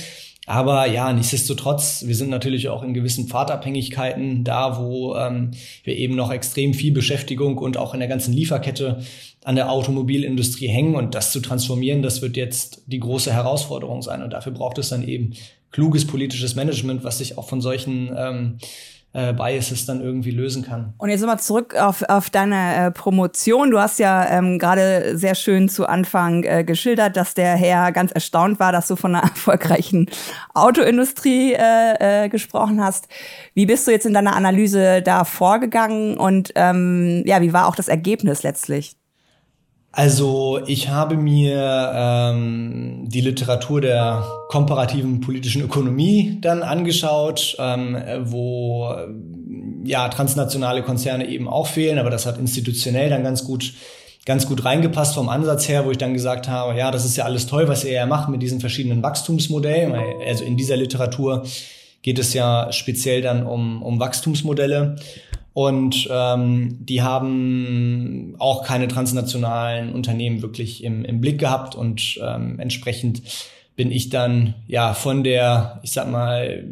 Aber 0.46 0.86
ja, 0.86 1.12
nichtsdestotrotz, 1.12 2.04
wir 2.06 2.14
sind 2.14 2.30
natürlich 2.30 2.68
auch 2.68 2.84
in 2.84 2.94
gewissen 2.94 3.26
Pfadabhängigkeiten 3.26 4.44
da, 4.44 4.78
wo 4.78 5.16
ähm, 5.16 5.50
wir 5.82 5.96
eben 5.96 6.14
noch 6.14 6.30
extrem 6.30 6.72
viel 6.72 6.92
Beschäftigung 6.92 7.58
und 7.58 7.78
auch 7.78 7.94
in 7.94 7.98
der 7.98 8.08
ganzen 8.08 8.32
Lieferkette 8.32 9.02
an 9.42 9.56
der 9.56 9.72
Automobilindustrie 9.72 10.68
hängen. 10.68 10.94
Und 10.94 11.16
das 11.16 11.32
zu 11.32 11.40
transformieren, 11.40 12.00
das 12.00 12.22
wird 12.22 12.36
jetzt 12.36 12.84
die 12.86 13.00
große 13.00 13.32
Herausforderung 13.32 14.02
sein. 14.02 14.22
Und 14.22 14.34
dafür 14.34 14.52
braucht 14.52 14.78
es 14.78 14.90
dann 14.90 15.02
eben 15.02 15.32
kluges 15.72 16.06
politisches 16.06 16.54
Management, 16.54 17.02
was 17.02 17.18
sich 17.18 17.38
auch 17.38 17.48
von 17.48 17.60
solchen 17.60 18.14
ähm, 18.16 18.58
äh, 19.14 19.32
Biases 19.32 19.86
dann 19.86 20.00
irgendwie 20.00 20.32
lösen 20.32 20.64
kann. 20.64 20.92
Und 20.98 21.08
jetzt 21.08 21.20
nochmal 21.20 21.38
zurück 21.38 21.76
auf, 21.76 22.02
auf 22.02 22.30
deine 22.30 22.74
äh, 22.74 22.90
Promotion. 22.90 23.70
Du 23.70 23.78
hast 23.78 23.98
ja 23.98 24.28
ähm, 24.28 24.58
gerade 24.58 25.16
sehr 25.16 25.34
schön 25.34 25.68
zu 25.68 25.86
Anfang 25.86 26.42
äh, 26.42 26.64
geschildert, 26.64 27.16
dass 27.16 27.34
der 27.34 27.54
Herr 27.54 27.92
ganz 27.92 28.10
erstaunt 28.12 28.58
war, 28.58 28.72
dass 28.72 28.88
du 28.88 28.96
von 28.96 29.14
einer 29.14 29.22
erfolgreichen 29.30 30.10
Autoindustrie 30.52 31.54
äh, 31.54 32.24
äh, 32.24 32.28
gesprochen 32.28 32.82
hast. 32.82 33.08
Wie 33.54 33.66
bist 33.66 33.86
du 33.86 33.92
jetzt 33.92 34.04
in 34.04 34.14
deiner 34.14 34.36
Analyse 34.36 35.00
da 35.00 35.24
vorgegangen 35.24 36.18
und 36.18 36.52
ähm, 36.56 37.22
ja, 37.24 37.40
wie 37.40 37.52
war 37.52 37.68
auch 37.68 37.76
das 37.76 37.88
Ergebnis 37.88 38.42
letztlich? 38.42 38.96
Also 39.96 40.60
ich 40.66 40.88
habe 40.88 41.16
mir 41.16 41.92
ähm, 41.94 43.04
die 43.06 43.20
Literatur 43.20 43.80
der 43.80 44.24
komparativen 44.48 45.20
politischen 45.20 45.62
Ökonomie 45.62 46.38
dann 46.40 46.64
angeschaut, 46.64 47.54
ähm, 47.60 47.96
wo 48.24 48.92
ja 49.84 50.08
transnationale 50.08 50.82
Konzerne 50.82 51.28
eben 51.28 51.46
auch 51.48 51.68
fehlen, 51.68 52.00
aber 52.00 52.10
das 52.10 52.26
hat 52.26 52.38
institutionell 52.38 53.08
dann 53.08 53.22
ganz 53.22 53.44
gut 53.44 53.72
ganz 54.26 54.48
gut 54.48 54.64
reingepasst 54.64 55.14
vom 55.14 55.28
Ansatz 55.28 55.68
her, 55.68 55.84
wo 55.84 55.90
ich 55.90 55.98
dann 55.98 56.14
gesagt 56.14 56.48
habe, 56.48 56.76
ja, 56.78 56.90
das 56.90 57.04
ist 57.04 57.16
ja 57.16 57.24
alles 57.24 57.46
toll, 57.46 57.68
was 57.68 57.84
ihr 57.84 57.92
ja 57.92 58.06
macht 58.06 58.28
mit 58.30 58.42
diesen 58.42 58.58
verschiedenen 58.58 59.02
Wachstumsmodellen. 59.02 59.94
Also 60.26 60.44
in 60.44 60.56
dieser 60.56 60.76
Literatur 60.76 61.44
geht 62.02 62.18
es 62.18 62.34
ja 62.34 62.72
speziell 62.72 63.22
dann 63.22 63.46
um, 63.46 63.82
um 63.82 64.00
Wachstumsmodelle. 64.00 64.96
Und 65.54 66.08
ähm, 66.10 66.78
die 66.80 67.02
haben 67.02 68.34
auch 68.38 68.64
keine 68.64 68.88
transnationalen 68.88 69.92
Unternehmen 69.92 70.42
wirklich 70.42 70.82
im, 70.82 71.04
im 71.04 71.20
Blick 71.20 71.38
gehabt 71.38 71.76
und 71.76 72.18
ähm, 72.20 72.58
entsprechend 72.58 73.22
bin 73.76 73.92
ich 73.92 74.08
dann 74.08 74.54
ja 74.66 74.94
von 74.94 75.22
der, 75.24 75.80
ich 75.82 75.92
sag 75.92 76.10
mal, 76.10 76.64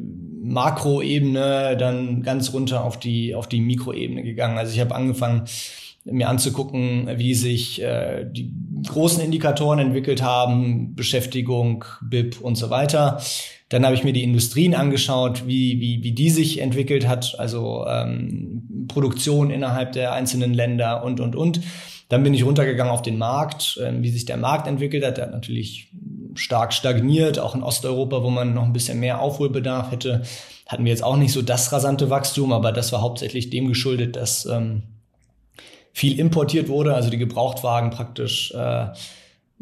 Makroebene 0.43 1.77
dann 1.77 2.23
ganz 2.23 2.53
runter 2.53 2.85
auf 2.85 2.99
die 2.99 3.37
auf 3.37 3.49
die 3.49 3.61
Mikroebene 3.61 4.25
gegangen. 4.25 4.59
Also 4.59 4.73
ich 4.73 4.81
habe 4.81 4.95
angefangen 4.95 5.45
mir 6.05 6.29
anzugucken, 6.29 7.09
wie 7.17 7.35
sich 7.35 7.81
äh, 7.81 8.27
die 8.29 8.53
großen 8.88 9.23
Indikatoren 9.23 9.79
entwickelt 9.79 10.23
haben, 10.23 10.97
Beschäftigung, 10.97 11.85
BIP 12.01 12.40
und 12.40 12.57
so 12.57 12.71
weiter. 12.71 13.21
Dann 13.73 13.87
habe 13.87 13.95
ich 13.95 14.05
mir 14.05 14.13
die 14.13 14.23
Industrien 14.23 14.75
angeschaut, 14.75 15.47
wie, 15.47 15.81
wie, 15.81 16.03
wie 16.03 16.13
die 16.13 16.29
sich 16.29 16.61
entwickelt 16.61 17.09
hat, 17.09 17.37
also 17.39 17.87
ähm, 17.89 18.87
Produktion 18.87 19.49
innerhalb 19.49 19.93
der 19.93 20.13
einzelnen 20.13 20.53
Länder 20.53 21.03
und, 21.03 21.21
und, 21.21 21.35
und. 21.35 21.63
Dann 22.11 22.23
bin 22.23 22.35
ich 22.35 22.45
runtergegangen 22.45 22.93
auf 22.93 23.01
den 23.01 23.17
Markt, 23.17 23.79
äh, 23.83 23.91
wie 24.03 24.11
sich 24.11 24.27
der 24.27 24.37
Markt 24.37 24.67
entwickelt 24.67 25.07
hat. 25.07 25.17
Der 25.17 25.25
hat 25.25 25.33
natürlich 25.33 25.89
stark 26.35 26.75
stagniert, 26.75 27.39
auch 27.39 27.55
in 27.55 27.63
Osteuropa, 27.63 28.23
wo 28.23 28.29
man 28.29 28.53
noch 28.53 28.65
ein 28.65 28.75
bisschen 28.75 29.01
mehr 29.01 29.23
Aufholbedarf 29.23 29.91
hätte, 29.91 30.21
hatten 30.67 30.85
wir 30.85 30.91
jetzt 30.91 31.03
auch 31.03 31.17
nicht 31.17 31.33
so 31.33 31.41
das 31.41 31.73
rasante 31.73 32.11
Wachstum, 32.11 32.53
aber 32.53 32.73
das 32.73 32.93
war 32.93 33.01
hauptsächlich 33.01 33.49
dem 33.49 33.69
geschuldet, 33.69 34.17
dass 34.17 34.45
ähm, 34.45 34.83
viel 35.95 36.21
importiert 36.21 36.69
wurde, 36.69 36.95
also 36.95 37.09
die 37.09 37.19
Gebrauchtwagen 37.19 37.89
praktisch 37.89 38.53
äh, 38.53 38.89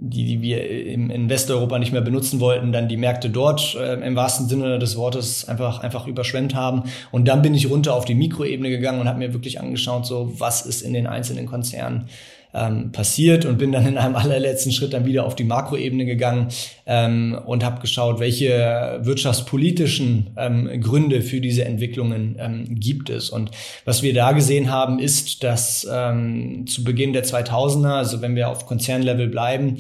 die, 0.03 0.25
die 0.25 0.41
wir 0.41 0.87
im, 0.87 1.11
in 1.11 1.29
Westeuropa 1.29 1.79
nicht 1.79 1.93
mehr 1.93 2.01
benutzen 2.01 2.41
wollten, 2.41 2.73
dann 2.73 2.89
die 2.89 2.97
Märkte 2.97 3.29
dort 3.29 3.77
äh, 3.79 3.95
im 4.07 4.17
wahrsten 4.17 4.49
Sinne 4.49 4.79
des 4.79 4.97
Wortes 4.97 5.47
einfach, 5.47 5.81
einfach 5.81 6.07
überschwemmt 6.07 6.55
haben. 6.55 6.85
Und 7.11 7.29
dann 7.29 7.43
bin 7.43 7.55
ich 7.55 7.69
runter 7.69 7.95
auf 7.95 8.07
die 8.07 8.15
Mikroebene 8.15 8.71
gegangen 8.71 9.01
und 9.01 9.09
habe 9.09 9.19
mir 9.19 9.35
wirklich 9.35 9.61
angeschaut, 9.61 10.07
so 10.07 10.33
was 10.39 10.65
ist 10.65 10.81
in 10.81 10.95
den 10.95 11.07
einzelnen 11.07 11.45
Konzernen 11.45 12.07
ähm, 12.55 12.93
passiert 12.93 13.45
und 13.45 13.59
bin 13.59 13.73
dann 13.73 13.87
in 13.87 13.99
einem 13.99 14.17
allerletzten 14.17 14.73
Schritt 14.73 14.93
dann 14.93 15.07
wieder 15.07 15.25
auf 15.25 15.37
die 15.37 15.45
Makroebene 15.45 16.05
gegangen 16.05 16.49
ähm, 16.87 17.39
und 17.47 17.65
habe 17.65 17.81
geschaut, 17.81 18.21
welche 18.21 19.01
wirtschaftspolitischen 19.03 20.31
ähm, 20.37 20.81
Gründe 20.81 21.23
für 21.23 21.41
diese 21.41 21.65
Entwicklungen 21.65 22.37
ähm, 22.39 22.65
gibt 22.69 23.11
es. 23.11 23.31
Und 23.31 23.51
was 23.85 24.03
wir 24.03 24.15
da 24.15 24.33
gesehen 24.33 24.71
haben, 24.71 24.99
ist, 24.99 25.45
dass 25.45 25.87
ähm, 25.91 26.67
zu 26.67 26.85
Beginn 26.85 27.13
der 27.13 27.25
2000er, 27.25 27.95
also 27.95 28.23
wenn 28.23 28.37
wir 28.37 28.49
auf 28.49 28.67
Konzernlevel 28.67 29.29
bleiben, 29.29 29.79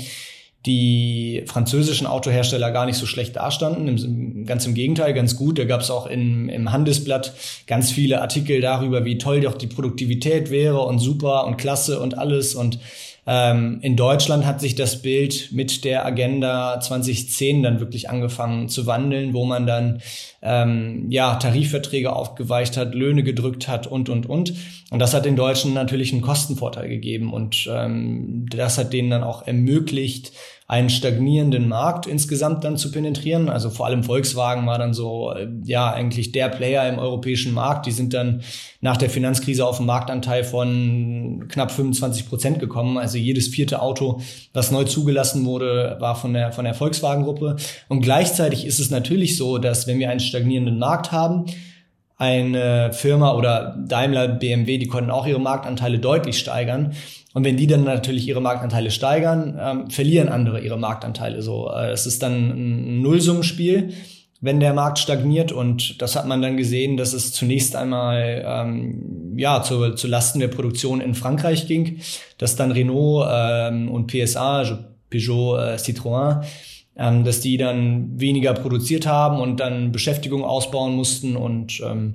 die 0.67 1.43
französischen 1.47 2.07
Autohersteller 2.07 2.71
gar 2.71 2.85
nicht 2.85 2.99
so 2.99 3.07
schlecht 3.07 3.37
dastanden. 3.37 4.45
Ganz 4.45 4.67
im 4.67 4.75
Gegenteil, 4.75 5.15
ganz 5.15 5.37
gut. 5.37 5.59
Da 5.59 5.65
gab 5.65 5.81
es 5.81 5.91
auch 5.91 6.07
in, 6.07 6.51
im 6.51 6.71
Handelsblatt 6.71 7.33
ganz 7.67 7.91
viele 7.91 8.21
Artikel 8.21 8.61
darüber, 8.61 9.07
wie 9.07 9.17
toll 9.17 9.41
doch 9.41 9.55
die 9.55 9.69
Produktivität 9.69 10.51
wäre 10.51 10.81
und 10.81 10.99
super 10.99 11.47
und 11.47 11.57
klasse 11.57 11.99
und 12.01 12.19
alles. 12.19 12.55
Und 12.55 12.79
ähm, 13.27 13.79
in 13.83 13.97
Deutschland 13.97 14.47
hat 14.47 14.61
sich 14.61 14.75
das 14.75 15.03
Bild 15.03 15.51
mit 15.53 15.85
der 15.85 16.07
Agenda 16.07 16.81
2010 16.81 17.63
dann 17.63 17.81
wirklich 17.81 18.09
angefangen 18.09 18.69
zu 18.69 18.87
wandeln, 18.87 19.35
wo 19.35 19.45
man 19.45 19.67
dann 19.67 20.01
ähm, 20.43 21.07
ja 21.11 21.37
Tarifverträge 21.37 22.15
aufgeweicht 22.15 22.77
hat, 22.77 22.95
Löhne 22.95 23.23
gedrückt 23.23 23.69
hat 23.69 23.87
und 23.87 24.09
und 24.09 24.27
und. 24.27 24.55
Und 24.91 24.99
das 24.99 25.15
hat 25.15 25.25
den 25.25 25.37
Deutschen 25.37 25.75
natürlich 25.75 26.13
einen 26.13 26.23
Kostenvorteil 26.23 26.89
gegeben 26.89 27.33
und 27.33 27.69
ähm, 27.71 28.47
das 28.51 28.79
hat 28.79 28.93
denen 28.93 29.11
dann 29.11 29.23
auch 29.23 29.47
ermöglicht, 29.47 30.33
einen 30.71 30.89
stagnierenden 30.89 31.67
Markt 31.67 32.07
insgesamt 32.07 32.63
dann 32.63 32.77
zu 32.77 32.93
penetrieren. 32.93 33.49
Also 33.49 33.71
vor 33.71 33.87
allem 33.87 34.05
Volkswagen 34.05 34.69
war 34.69 34.79
dann 34.79 34.95
so, 34.95 35.33
äh, 35.33 35.49
ja, 35.65 35.93
eigentlich 35.93 36.31
der 36.31 36.49
Player 36.49 36.89
im 36.89 37.01
europäischen 37.01 37.53
Markt. 37.53 37.87
Die 37.87 37.91
sind 37.91 38.15
dann 38.15 38.43
nach 38.81 38.97
der 38.97 39.11
Finanzkrise 39.11 39.67
auf 39.67 39.79
einen 39.79 39.89
Marktanteil 39.89 40.45
von 40.45 41.47
knapp 41.49 41.73
25 41.73 42.29
Prozent 42.29 42.61
gekommen. 42.61 42.99
Also 42.99 43.19
jedes 43.19 43.49
vierte 43.49 43.83
Auto, 43.83 44.21
das 44.53 44.71
neu 44.71 44.85
zugelassen 44.85 45.45
wurde, 45.45 45.97
war 45.99 46.15
von 46.15 46.35
der, 46.35 46.53
von 46.53 46.65
der 46.65 46.75
Volkswagen-Gruppe. 46.75 47.57
Und 47.89 48.03
gleichzeitig 48.03 48.65
ist 48.65 48.79
es 48.79 48.91
natürlich 48.91 49.37
so, 49.37 49.59
dass 49.59 49.89
wenn 49.89 49.99
wir 49.99 50.09
einen 50.09 50.21
stagnierenden 50.21 50.79
Markt 50.79 51.11
haben, 51.11 51.47
eine 52.21 52.93
Firma 52.93 53.33
oder 53.33 53.75
Daimler, 53.79 54.29
BMW, 54.29 54.77
die 54.77 54.89
konnten 54.89 55.11
auch 55.11 55.27
ihre 55.27 55.41
Marktanteile 55.41 55.99
deutlich 55.99 56.39
steigern. 56.39 56.93
Und 57.33 57.45
wenn 57.45 57.57
die 57.57 57.67
dann 57.67 57.85
natürlich 57.85 58.29
ihre 58.29 58.43
Marktanteile 58.43 58.91
steigern, 58.91 59.59
ähm, 59.59 59.91
verlieren 59.91 60.29
andere 60.29 60.61
ihre 60.61 60.79
Marktanteile. 60.79 61.41
So, 61.41 61.71
äh, 61.73 61.91
es 61.91 62.05
ist 62.05 62.23
dann 62.23 62.51
ein 62.51 63.01
Nullsummenspiel, 63.01 63.95
wenn 64.43 64.61
der 64.61 64.75
Markt 64.75 64.99
stagniert. 64.99 65.51
Und 65.51 66.03
das 66.03 66.15
hat 66.15 66.27
man 66.27 66.43
dann 66.43 66.59
gesehen, 66.59 66.99
dass 66.99 67.15
es 67.15 67.33
zunächst 67.33 67.75
einmal 67.75 68.45
ähm, 68.47 69.33
ja 69.39 69.63
zu, 69.63 69.95
zu 69.95 70.07
Lasten 70.07 70.41
der 70.41 70.49
Produktion 70.49 71.01
in 71.01 71.15
Frankreich 71.15 71.67
ging, 71.69 72.01
dass 72.37 72.55
dann 72.55 72.71
Renault 72.71 73.29
ähm, 73.33 73.91
und 73.91 74.09
PSA, 74.09 74.59
also 74.59 74.77
Peugeot, 75.09 75.57
äh, 75.57 75.77
Citroën, 75.77 76.45
ähm, 76.97 77.25
dass 77.25 77.41
die 77.41 77.57
dann 77.57 78.21
weniger 78.21 78.55
produziert 78.55 79.07
haben 79.07 79.41
und 79.41 79.61
dann 79.61 79.93
Beschäftigung 79.93 80.45
ausbauen 80.45 80.95
mussten 80.95 81.37
und 81.37 81.81
ähm, 81.81 82.15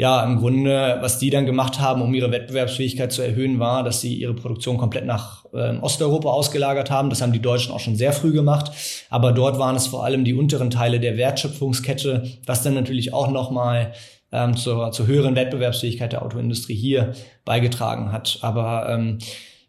ja, 0.00 0.24
im 0.24 0.38
Grunde, 0.38 0.96
was 1.02 1.18
die 1.18 1.28
dann 1.28 1.44
gemacht 1.44 1.78
haben, 1.78 2.00
um 2.00 2.14
ihre 2.14 2.30
Wettbewerbsfähigkeit 2.30 3.12
zu 3.12 3.20
erhöhen, 3.20 3.58
war, 3.58 3.82
dass 3.82 4.00
sie 4.00 4.14
ihre 4.14 4.32
Produktion 4.32 4.78
komplett 4.78 5.04
nach 5.04 5.44
äh, 5.52 5.76
Osteuropa 5.76 6.30
ausgelagert 6.30 6.90
haben. 6.90 7.10
Das 7.10 7.20
haben 7.20 7.34
die 7.34 7.42
Deutschen 7.42 7.74
auch 7.74 7.80
schon 7.80 7.96
sehr 7.96 8.14
früh 8.14 8.32
gemacht. 8.32 8.72
Aber 9.10 9.32
dort 9.32 9.58
waren 9.58 9.76
es 9.76 9.88
vor 9.88 10.02
allem 10.02 10.24
die 10.24 10.32
unteren 10.32 10.70
Teile 10.70 11.00
der 11.00 11.18
Wertschöpfungskette, 11.18 12.22
was 12.46 12.62
dann 12.62 12.72
natürlich 12.72 13.12
auch 13.12 13.30
nochmal 13.30 13.92
ähm, 14.32 14.56
zur, 14.56 14.90
zur 14.92 15.06
höheren 15.06 15.36
Wettbewerbsfähigkeit 15.36 16.12
der 16.12 16.22
Autoindustrie 16.22 16.74
hier 16.74 17.12
beigetragen 17.44 18.10
hat. 18.10 18.38
Aber 18.40 18.88
ähm, 18.88 19.18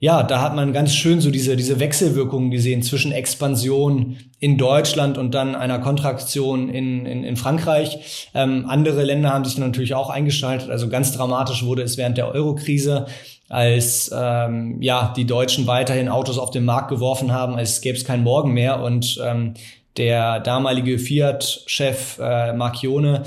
ja, 0.01 0.23
da 0.23 0.41
hat 0.41 0.55
man 0.55 0.73
ganz 0.73 0.95
schön 0.95 1.21
so 1.21 1.29
diese, 1.29 1.55
diese 1.55 1.79
Wechselwirkungen 1.79 2.49
gesehen 2.49 2.81
zwischen 2.81 3.11
Expansion 3.11 4.17
in 4.39 4.57
Deutschland 4.57 5.19
und 5.19 5.35
dann 5.35 5.53
einer 5.53 5.77
Kontraktion 5.77 6.69
in, 6.69 7.05
in, 7.05 7.23
in 7.23 7.35
Frankreich. 7.35 8.27
Ähm, 8.33 8.65
andere 8.67 9.03
Länder 9.03 9.29
haben 9.29 9.45
sich 9.45 9.53
dann 9.53 9.67
natürlich 9.67 9.93
auch 9.93 10.09
eingeschaltet. 10.09 10.71
Also 10.71 10.89
ganz 10.89 11.15
dramatisch 11.15 11.63
wurde 11.63 11.83
es 11.83 11.97
während 11.97 12.17
der 12.17 12.33
Euro-Krise, 12.33 13.05
als 13.47 14.09
ähm, 14.11 14.81
ja 14.81 15.13
die 15.15 15.25
Deutschen 15.25 15.67
weiterhin 15.67 16.09
Autos 16.09 16.39
auf 16.39 16.49
den 16.49 16.65
Markt 16.65 16.89
geworfen 16.89 17.31
haben, 17.31 17.55
als 17.55 17.79
gäbe 17.81 17.95
es 17.95 18.03
keinen 18.03 18.23
Morgen 18.23 18.53
mehr. 18.53 18.81
Und 18.81 19.21
ähm, 19.23 19.53
der 19.97 20.39
damalige 20.39 20.97
Fiat-Chef 20.97 22.17
äh, 22.19 22.53
Marchione 22.53 23.21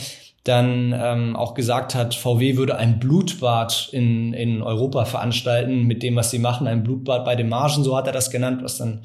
dann 0.44 0.94
ähm, 0.96 1.36
auch 1.36 1.54
gesagt 1.54 1.94
hat, 1.94 2.14
VW 2.14 2.56
würde 2.56 2.76
ein 2.76 3.00
Blutbad 3.00 3.88
in, 3.92 4.34
in 4.34 4.62
Europa 4.62 5.06
veranstalten 5.06 5.84
mit 5.84 6.02
dem, 6.02 6.16
was 6.16 6.30
sie 6.30 6.38
machen, 6.38 6.66
ein 6.66 6.84
Blutbad 6.84 7.24
bei 7.24 7.34
den 7.34 7.48
Margen, 7.48 7.82
so 7.82 7.96
hat 7.96 8.06
er 8.06 8.12
das 8.12 8.30
genannt, 8.30 8.62
was 8.62 8.76
dann 8.76 9.00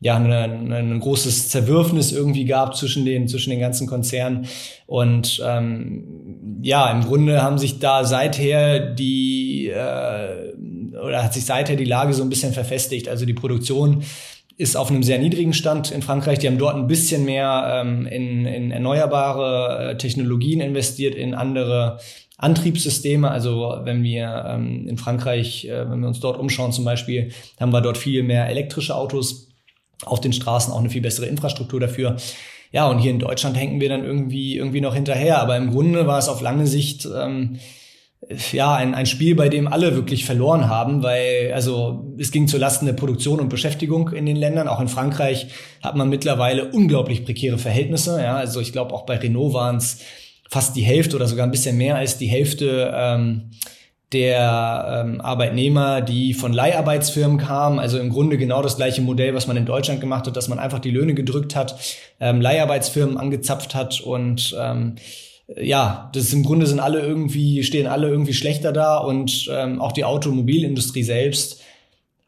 ja 0.00 0.16
ein, 0.16 0.72
ein 0.72 0.98
großes 0.98 1.50
Zerwürfnis 1.50 2.10
irgendwie 2.10 2.46
gab 2.46 2.74
zwischen 2.74 3.04
den 3.04 3.28
zwischen 3.28 3.50
den 3.50 3.60
ganzen 3.60 3.86
Konzernen. 3.86 4.46
Und 4.86 5.42
ähm, 5.46 6.58
ja 6.62 6.90
im 6.90 7.04
Grunde 7.04 7.42
haben 7.42 7.58
sich 7.58 7.78
da 7.78 8.04
seither 8.04 8.80
die 8.80 9.68
äh, 9.68 10.54
oder 10.98 11.22
hat 11.22 11.34
sich 11.34 11.44
seither 11.44 11.76
die 11.76 11.84
Lage 11.84 12.14
so 12.14 12.22
ein 12.22 12.30
bisschen 12.30 12.52
verfestigt. 12.52 13.08
Also 13.08 13.26
die 13.26 13.34
Produktion 13.34 14.02
ist 14.56 14.76
auf 14.76 14.90
einem 14.90 15.02
sehr 15.02 15.18
niedrigen 15.18 15.54
Stand 15.54 15.90
in 15.90 16.02
Frankreich. 16.02 16.38
Die 16.38 16.46
haben 16.46 16.58
dort 16.58 16.76
ein 16.76 16.86
bisschen 16.86 17.24
mehr 17.24 17.82
ähm, 17.82 18.06
in, 18.06 18.46
in 18.46 18.70
erneuerbare 18.70 19.92
äh, 19.92 19.96
Technologien 19.96 20.60
investiert, 20.60 21.14
in 21.14 21.34
andere 21.34 21.98
Antriebssysteme. 22.36 23.30
Also 23.30 23.80
wenn 23.84 24.02
wir 24.02 24.44
ähm, 24.48 24.86
in 24.88 24.98
Frankreich, 24.98 25.66
äh, 25.66 25.90
wenn 25.90 26.00
wir 26.00 26.08
uns 26.08 26.20
dort 26.20 26.38
umschauen 26.38 26.72
zum 26.72 26.84
Beispiel, 26.84 27.32
haben 27.58 27.72
wir 27.72 27.80
dort 27.80 27.98
viel 27.98 28.22
mehr 28.22 28.48
elektrische 28.48 28.94
Autos 28.94 29.48
auf 30.04 30.20
den 30.20 30.32
Straßen, 30.32 30.72
auch 30.72 30.80
eine 30.80 30.90
viel 30.90 31.02
bessere 31.02 31.26
Infrastruktur 31.26 31.80
dafür. 31.80 32.16
Ja, 32.72 32.88
und 32.88 32.98
hier 32.98 33.10
in 33.10 33.18
Deutschland 33.18 33.56
hängen 33.56 33.80
wir 33.80 33.88
dann 33.88 34.04
irgendwie 34.04 34.56
irgendwie 34.56 34.80
noch 34.80 34.94
hinterher. 34.94 35.40
Aber 35.40 35.56
im 35.56 35.70
Grunde 35.70 36.06
war 36.06 36.18
es 36.18 36.28
auf 36.28 36.40
lange 36.40 36.66
Sicht 36.66 37.06
ähm, 37.06 37.58
ja, 38.52 38.74
ein, 38.74 38.94
ein 38.94 39.06
Spiel, 39.06 39.34
bei 39.34 39.48
dem 39.48 39.66
alle 39.66 39.94
wirklich 39.94 40.24
verloren 40.24 40.68
haben, 40.68 41.02
weil 41.02 41.52
also 41.54 42.14
es 42.18 42.30
ging 42.30 42.48
zu 42.48 42.58
Lasten 42.58 42.86
der 42.86 42.92
Produktion 42.92 43.40
und 43.40 43.48
Beschäftigung 43.48 44.10
in 44.10 44.26
den 44.26 44.36
Ländern. 44.36 44.68
Auch 44.68 44.80
in 44.80 44.88
Frankreich 44.88 45.48
hat 45.82 45.96
man 45.96 46.08
mittlerweile 46.08 46.70
unglaublich 46.70 47.24
prekäre 47.24 47.58
Verhältnisse. 47.58 48.20
Ja, 48.22 48.36
also 48.36 48.60
ich 48.60 48.72
glaube 48.72 48.94
auch 48.94 49.06
bei 49.06 49.16
Renault 49.16 49.54
waren 49.54 49.76
es 49.76 50.00
fast 50.50 50.76
die 50.76 50.82
Hälfte 50.82 51.16
oder 51.16 51.26
sogar 51.26 51.46
ein 51.46 51.50
bisschen 51.50 51.78
mehr 51.78 51.96
als 51.96 52.18
die 52.18 52.26
Hälfte 52.26 52.92
ähm, 52.94 53.50
der 54.12 55.04
ähm, 55.04 55.20
Arbeitnehmer, 55.20 56.00
die 56.00 56.34
von 56.34 56.52
Leiharbeitsfirmen 56.52 57.38
kamen. 57.38 57.78
Also 57.78 57.98
im 57.98 58.10
Grunde 58.10 58.36
genau 58.36 58.60
das 58.60 58.76
gleiche 58.76 59.00
Modell, 59.00 59.34
was 59.34 59.46
man 59.46 59.56
in 59.56 59.66
Deutschland 59.66 60.00
gemacht 60.00 60.26
hat, 60.26 60.36
dass 60.36 60.48
man 60.48 60.58
einfach 60.58 60.80
die 60.80 60.90
Löhne 60.90 61.14
gedrückt 61.14 61.54
hat, 61.54 61.76
ähm, 62.18 62.40
Leiharbeitsfirmen 62.40 63.16
angezapft 63.16 63.74
hat 63.74 64.00
und 64.00 64.54
ähm, 64.60 64.96
ja, 65.56 66.10
das 66.14 66.32
im 66.32 66.42
Grunde 66.42 66.66
sind 66.66 66.80
alle 66.80 67.00
irgendwie, 67.00 67.62
stehen 67.64 67.86
alle 67.86 68.08
irgendwie 68.08 68.34
schlechter 68.34 68.72
da 68.72 68.98
und 68.98 69.48
ähm, 69.52 69.80
auch 69.80 69.92
die 69.92 70.04
Automobilindustrie 70.04 71.02
selbst 71.02 71.62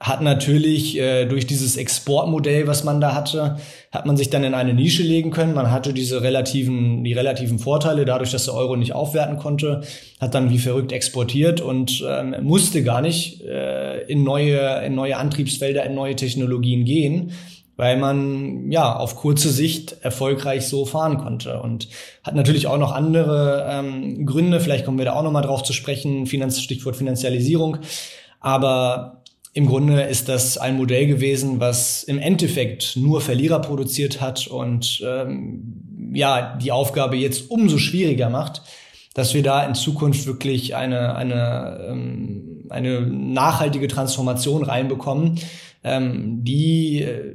hat 0.02 0.20
natürlich 0.20 0.98
äh, 0.98 1.26
durch 1.26 1.46
dieses 1.46 1.76
Exportmodell, 1.76 2.66
was 2.66 2.82
man 2.82 3.00
da 3.00 3.14
hatte, 3.14 3.58
hat 3.92 4.04
man 4.04 4.16
sich 4.16 4.30
dann 4.30 4.42
in 4.42 4.52
eine 4.52 4.74
Nische 4.74 5.04
legen 5.04 5.30
können. 5.30 5.54
Man 5.54 5.70
hatte 5.70 5.92
diese 5.92 6.22
relativen, 6.22 7.04
die 7.04 7.12
relativen 7.12 7.60
Vorteile, 7.60 8.04
dadurch, 8.04 8.32
dass 8.32 8.46
der 8.46 8.54
Euro 8.54 8.74
nicht 8.74 8.94
aufwerten 8.94 9.38
konnte, 9.38 9.82
hat 10.20 10.34
dann 10.34 10.50
wie 10.50 10.58
verrückt 10.58 10.90
exportiert 10.90 11.60
und 11.60 12.04
ähm, 12.04 12.34
musste 12.42 12.82
gar 12.82 13.00
nicht 13.00 13.42
äh, 13.42 14.02
in 14.06 14.24
neue, 14.24 14.84
in 14.84 14.96
neue 14.96 15.16
Antriebsfelder, 15.18 15.86
in 15.86 15.94
neue 15.94 16.16
Technologien 16.16 16.84
gehen, 16.84 17.30
weil 17.76 17.96
man 17.96 18.70
ja 18.70 18.96
auf 18.96 19.16
kurze 19.16 19.50
Sicht 19.50 19.96
erfolgreich 20.02 20.66
so 20.66 20.84
fahren 20.84 21.18
konnte 21.18 21.60
und 21.60 21.88
hat 22.22 22.34
natürlich 22.34 22.66
auch 22.66 22.78
noch 22.78 22.92
andere 22.92 23.66
ähm, 23.68 24.26
Gründe. 24.26 24.60
Vielleicht 24.60 24.84
kommen 24.84 24.98
wir 24.98 25.04
da 25.04 25.14
auch 25.14 25.22
noch 25.22 25.32
mal 25.32 25.42
drauf 25.42 25.62
zu 25.62 25.72
sprechen. 25.72 26.26
Finanz 26.26 26.60
Stichwort 26.60 26.96
Finanzialisierung. 26.96 27.78
Aber 28.40 29.22
im 29.54 29.66
Grunde 29.66 30.02
ist 30.02 30.28
das 30.28 30.56
ein 30.56 30.76
Modell 30.76 31.06
gewesen, 31.06 31.60
was 31.60 32.02
im 32.04 32.18
Endeffekt 32.18 32.96
nur 32.96 33.20
Verlierer 33.20 33.60
produziert 33.60 34.20
hat 34.20 34.46
und 34.46 35.02
ähm, 35.06 36.12
ja 36.14 36.56
die 36.56 36.72
Aufgabe 36.72 37.16
jetzt 37.16 37.50
umso 37.50 37.78
schwieriger 37.78 38.30
macht, 38.30 38.62
dass 39.14 39.34
wir 39.34 39.42
da 39.42 39.62
in 39.64 39.74
Zukunft 39.74 40.26
wirklich 40.26 40.74
eine 40.74 41.16
eine 41.16 41.86
ähm, 41.88 42.66
eine 42.70 43.02
nachhaltige 43.02 43.88
Transformation 43.88 44.62
reinbekommen, 44.62 45.38
ähm, 45.84 46.42
die 46.44 47.02
äh, 47.02 47.34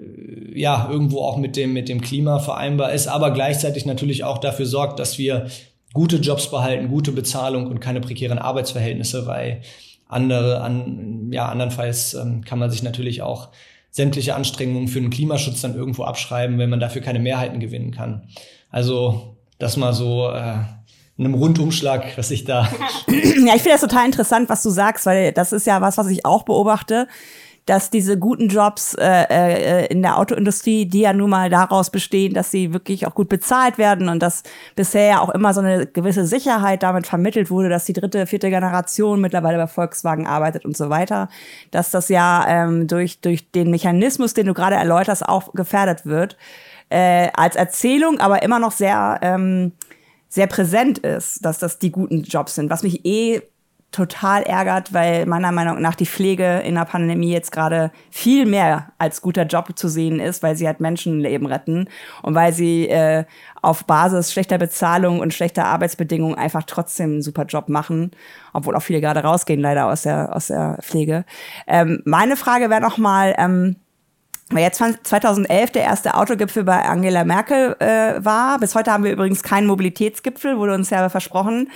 ja 0.57 0.87
irgendwo 0.89 1.21
auch 1.21 1.37
mit 1.37 1.55
dem, 1.55 1.73
mit 1.73 1.89
dem 1.89 2.01
Klima 2.01 2.39
vereinbar 2.39 2.93
ist, 2.93 3.07
aber 3.07 3.31
gleichzeitig 3.31 3.85
natürlich 3.85 4.23
auch 4.23 4.37
dafür 4.37 4.65
sorgt, 4.65 4.99
dass 4.99 5.17
wir 5.17 5.47
gute 5.93 6.17
Jobs 6.17 6.51
behalten, 6.51 6.89
gute 6.89 7.11
Bezahlung 7.11 7.67
und 7.67 7.79
keine 7.79 8.01
prekären 8.01 8.39
Arbeitsverhältnisse, 8.39 9.25
weil 9.25 9.61
andere, 10.07 10.61
an, 10.61 11.29
ja, 11.31 11.47
andernfalls 11.49 12.13
ähm, 12.13 12.43
kann 12.43 12.59
man 12.59 12.69
sich 12.69 12.83
natürlich 12.83 13.21
auch 13.21 13.49
sämtliche 13.89 14.35
Anstrengungen 14.35 14.87
für 14.87 15.01
den 15.01 15.09
Klimaschutz 15.09 15.61
dann 15.61 15.75
irgendwo 15.75 16.03
abschreiben, 16.03 16.59
wenn 16.59 16.69
man 16.69 16.79
dafür 16.79 17.01
keine 17.01 17.19
Mehrheiten 17.19 17.59
gewinnen 17.59 17.91
kann. 17.91 18.27
Also 18.69 19.37
das 19.59 19.75
mal 19.75 19.93
so 19.93 20.29
äh, 20.29 20.59
einem 21.17 21.33
Rundumschlag, 21.33 22.17
was 22.17 22.31
ich 22.31 22.45
da. 22.45 22.69
Ja, 23.07 23.55
ich 23.55 23.61
finde 23.61 23.71
das 23.71 23.81
total 23.81 24.05
interessant, 24.05 24.49
was 24.49 24.61
du 24.61 24.69
sagst, 24.69 25.05
weil 25.05 25.31
das 25.31 25.51
ist 25.51 25.65
ja 25.65 25.79
was, 25.79 25.97
was 25.97 26.07
ich 26.07 26.25
auch 26.25 26.43
beobachte 26.43 27.07
dass 27.67 27.89
diese 27.89 28.17
guten 28.17 28.47
Jobs 28.47 28.93
äh, 28.93 29.25
äh, 29.29 29.85
in 29.87 30.01
der 30.01 30.17
Autoindustrie, 30.17 30.85
die 30.85 31.01
ja 31.01 31.11
nun 31.11 31.29
mal 31.29 31.49
daraus 31.49 31.89
bestehen, 31.89 32.33
dass 32.33 32.49
sie 32.49 32.73
wirklich 32.73 33.05
auch 33.05 33.13
gut 33.13 33.27
bezahlt 33.27 33.77
werden 33.77 34.07
und 34.07 34.23
dass 34.23 34.43
bisher 34.75 35.07
ja 35.07 35.19
auch 35.19 35.29
immer 35.29 35.53
so 35.53 35.59
eine 35.59 35.85
gewisse 35.85 36.25
Sicherheit 36.25 36.81
damit 36.81 37.07
vermittelt 37.07 37.51
wurde, 37.51 37.67
dass 37.67 37.83
die 37.83 37.93
dritte, 37.93 38.25
vierte 38.25 38.49
Generation 38.49 39.19
mittlerweile 39.19 39.57
bei 39.57 39.67
Volkswagen 39.67 40.25
arbeitet 40.25 40.63
und 40.63 40.77
so 40.77 40.89
weiter, 40.89 41.27
dass 41.71 41.91
das 41.91 42.07
ja 42.07 42.45
ähm, 42.47 42.87
durch, 42.87 43.19
durch 43.19 43.51
den 43.51 43.69
Mechanismus, 43.69 44.33
den 44.33 44.47
du 44.47 44.53
gerade 44.53 44.77
erläuterst, 44.77 45.27
auch 45.27 45.53
gefährdet 45.53 46.05
wird. 46.05 46.37
Äh, 46.89 47.31
als 47.33 47.57
Erzählung, 47.57 48.21
aber 48.21 48.43
immer 48.43 48.59
noch 48.59 48.71
sehr, 48.71 49.19
ähm, 49.21 49.73
sehr 50.29 50.47
präsent 50.47 50.99
ist, 50.99 51.43
dass 51.43 51.59
das 51.59 51.79
die 51.79 51.91
guten 51.91 52.23
Jobs 52.23 52.55
sind, 52.55 52.69
was 52.69 52.81
mich 52.81 53.05
eh 53.05 53.41
total 53.91 54.43
ärgert, 54.43 54.93
weil 54.93 55.25
meiner 55.25 55.51
Meinung 55.51 55.81
nach 55.81 55.95
die 55.95 56.05
Pflege 56.05 56.59
in 56.59 56.75
der 56.75 56.85
Pandemie 56.85 57.31
jetzt 57.31 57.51
gerade 57.51 57.91
viel 58.11 58.45
mehr 58.45 58.91
als 58.97 59.21
guter 59.21 59.45
Job 59.45 59.77
zu 59.77 59.87
sehen 59.87 60.19
ist, 60.19 60.43
weil 60.43 60.55
sie 60.55 60.67
halt 60.67 60.81
Menschenleben 60.81 61.47
retten 61.47 61.89
und 62.21 62.35
weil 62.35 62.53
sie 62.53 62.89
äh, 62.89 63.23
auf 63.61 63.85
Basis 63.85 64.31
schlechter 64.31 64.57
Bezahlung 64.57 65.19
und 65.19 65.33
schlechter 65.33 65.65
Arbeitsbedingungen 65.65 66.35
einfach 66.37 66.63
trotzdem 66.63 67.11
einen 67.11 67.21
super 67.21 67.45
Job 67.45 67.69
machen, 67.69 68.11
obwohl 68.53 68.75
auch 68.75 68.83
viele 68.83 69.01
gerade 69.01 69.21
rausgehen 69.21 69.61
leider 69.61 69.87
aus 69.87 70.03
der 70.03 70.35
aus 70.35 70.47
der 70.47 70.77
Pflege. 70.81 71.25
Ähm, 71.65 72.01
meine 72.05 72.35
Frage 72.35 72.69
wäre 72.69 72.81
noch 72.81 72.97
mal 72.97 73.35
ähm, 73.37 73.77
weil 74.49 74.63
jetzt 74.63 74.81
2011 75.03 75.71
der 75.71 75.83
erste 75.83 76.15
Autogipfel 76.15 76.63
bei 76.63 76.83
Angela 76.83 77.25
Merkel 77.25 77.75
äh, 77.79 78.23
war. 78.23 78.59
Bis 78.59 78.75
heute 78.75 78.91
haben 78.93 79.03
wir 79.03 79.11
übrigens 79.11 79.43
keinen 79.43 79.67
Mobilitätsgipfel, 79.67 80.57
wurde 80.57 80.73
uns 80.73 80.89
ja 80.89 81.09
versprochen 81.09 81.69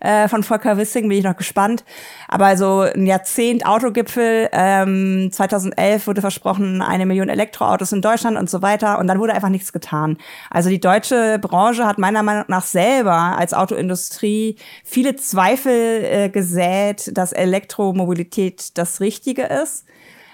äh, 0.00 0.26
von 0.28 0.42
Volker 0.42 0.76
Wissing, 0.76 1.08
bin 1.08 1.18
ich 1.18 1.24
noch 1.24 1.36
gespannt. 1.36 1.84
Aber 2.26 2.56
so 2.56 2.80
ein 2.80 3.06
Jahrzehnt 3.06 3.64
Autogipfel, 3.64 4.48
ähm, 4.52 5.30
2011 5.30 6.08
wurde 6.08 6.20
versprochen, 6.20 6.82
eine 6.82 7.06
Million 7.06 7.28
Elektroautos 7.28 7.92
in 7.92 8.02
Deutschland 8.02 8.36
und 8.36 8.50
so 8.50 8.60
weiter. 8.60 8.98
Und 8.98 9.06
dann 9.06 9.20
wurde 9.20 9.32
einfach 9.32 9.48
nichts 9.48 9.72
getan. 9.72 10.18
Also 10.50 10.68
die 10.68 10.80
deutsche 10.80 11.38
Branche 11.40 11.86
hat 11.86 11.98
meiner 11.98 12.24
Meinung 12.24 12.44
nach 12.48 12.64
selber 12.64 13.36
als 13.38 13.54
Autoindustrie 13.54 14.56
viele 14.84 15.14
Zweifel 15.14 16.04
äh, 16.04 16.28
gesät, 16.28 17.16
dass 17.16 17.32
Elektromobilität 17.32 18.76
das 18.76 19.00
Richtige 19.00 19.44
ist. 19.44 19.84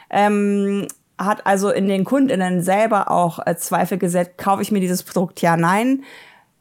Ähm, 0.08 0.86
hat 1.24 1.46
also 1.46 1.70
in 1.70 1.88
den 1.88 2.04
KundInnen 2.04 2.62
selber 2.62 3.10
auch 3.10 3.44
äh, 3.46 3.56
Zweifel 3.56 3.98
gesetzt, 3.98 4.38
kaufe 4.38 4.62
ich 4.62 4.72
mir 4.72 4.80
dieses 4.80 5.02
Produkt 5.02 5.40
ja, 5.42 5.56
nein. 5.56 6.04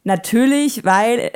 Natürlich, 0.04 0.84
weil 0.84 1.32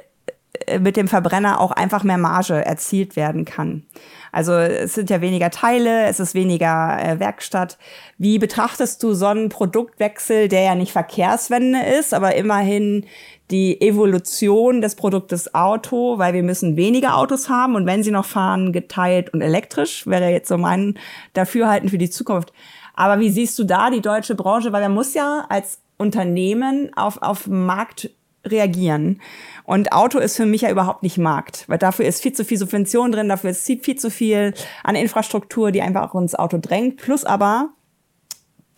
äh, 0.67 0.79
mit 0.79 0.97
dem 0.97 1.09
Verbrenner 1.09 1.61
auch 1.61 1.73
einfach 1.73 2.03
mehr 2.03 2.19
Marge 2.19 2.65
erzielt 2.65 3.17
werden 3.17 3.45
kann. 3.45 3.85
Also 4.33 4.53
es 4.53 4.95
sind 4.95 5.09
ja 5.09 5.21
weniger 5.21 5.51
Teile, 5.51 6.05
es 6.05 6.21
ist 6.21 6.35
weniger 6.35 6.99
äh, 7.03 7.19
Werkstatt. 7.19 7.79
Wie 8.19 8.39
betrachtest 8.39 9.03
du 9.03 9.15
so 9.15 9.27
einen 9.27 9.49
Produktwechsel, 9.49 10.49
der 10.49 10.63
ja 10.63 10.75
nicht 10.75 10.93
Verkehrswende 10.93 11.81
ist, 11.99 12.13
aber 12.13 12.35
immerhin 12.35 13.07
die 13.51 13.81
Evolution 13.81 14.81
des 14.81 14.97
Produktes 14.97 15.55
Auto, 15.55 16.19
weil 16.19 16.35
wir 16.35 16.43
müssen 16.43 16.77
weniger 16.77 17.17
Autos 17.17 17.49
haben 17.49 17.77
und 17.77 17.87
wenn 17.87 18.03
sie 18.03 18.11
noch 18.11 18.25
fahren, 18.25 18.73
geteilt 18.73 19.33
und 19.33 19.41
elektrisch, 19.41 20.07
wäre 20.07 20.31
jetzt 20.31 20.49
so 20.49 20.59
mein 20.59 20.99
Dafürhalten 21.33 21.89
für 21.89 21.99
die 21.99 22.11
Zukunft. 22.11 22.53
Aber 22.97 23.21
wie 23.21 23.31
siehst 23.31 23.59
du 23.59 23.65
da 23.65 23.91
die 23.91 24.01
deutsche 24.01 24.35
Branche? 24.35 24.73
Weil 24.73 24.83
man 24.83 24.95
muss 24.95 25.15
ja 25.15 25.47
als 25.49 25.81
Unternehmen 25.99 26.91
auf, 26.97 27.23
auf 27.23 27.47
Markt 27.47 28.11
reagieren. 28.45 29.21
Und 29.65 29.93
Auto 29.93 30.19
ist 30.19 30.37
für 30.37 30.47
mich 30.47 30.63
ja 30.63 30.71
überhaupt 30.71 31.03
nicht 31.03 31.19
Markt, 31.19 31.65
weil 31.69 31.79
dafür 31.79 32.07
ist 32.07 32.23
viel 32.23 32.33
zu 32.33 32.45
viel 32.45 32.59
Subvention 32.59 33.13
drin, 33.13 33.29
dafür 33.29 33.51
ist 33.51 33.65
viel 33.65 33.97
zu 33.97 34.11
viel 34.11 34.55
an 34.85 34.95
Infrastruktur, 34.95 35.73
die 35.73 35.83
einfach 35.83 36.11
auch 36.11 36.21
ins 36.21 36.35
Auto 36.35 36.59
drängt. 36.59 36.99
Plus 36.99 37.25
aber 37.25 37.71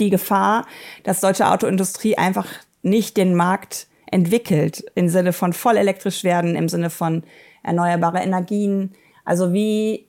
die 0.01 0.11
Gefahr, 0.11 0.67
dass 1.05 1.21
deutsche 1.21 1.49
Autoindustrie 1.49 2.17
einfach 2.17 2.47
nicht 2.83 3.17
den 3.17 3.35
Markt 3.35 3.89
entwickelt 4.07 4.85
im 4.95 5.09
Sinne 5.09 5.33
von 5.33 5.53
voll 5.53 5.77
elektrisch 5.77 6.25
werden, 6.25 6.57
im 6.57 6.69
Sinne 6.69 6.89
von 6.89 7.25
erneuerbare 7.63 8.21
Energien. 8.21 8.95
Also 9.25 9.53
wie 9.53 10.09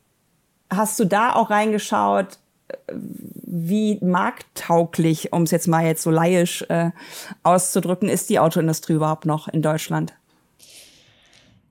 hast 0.69 0.99
du 0.99 1.05
da 1.05 1.33
auch 1.33 1.49
reingeschaut? 1.49 2.37
Wie 2.91 3.97
markttauglich, 4.01 5.33
um 5.33 5.43
es 5.43 5.51
jetzt 5.51 5.67
mal 5.67 5.85
jetzt 5.85 6.03
so 6.03 6.11
layisch 6.11 6.63
äh, 6.69 6.91
auszudrücken, 7.43 8.09
ist 8.09 8.29
die 8.29 8.39
Autoindustrie 8.39 8.93
überhaupt 8.93 9.25
noch 9.25 9.47
in 9.47 9.61
Deutschland? 9.61 10.13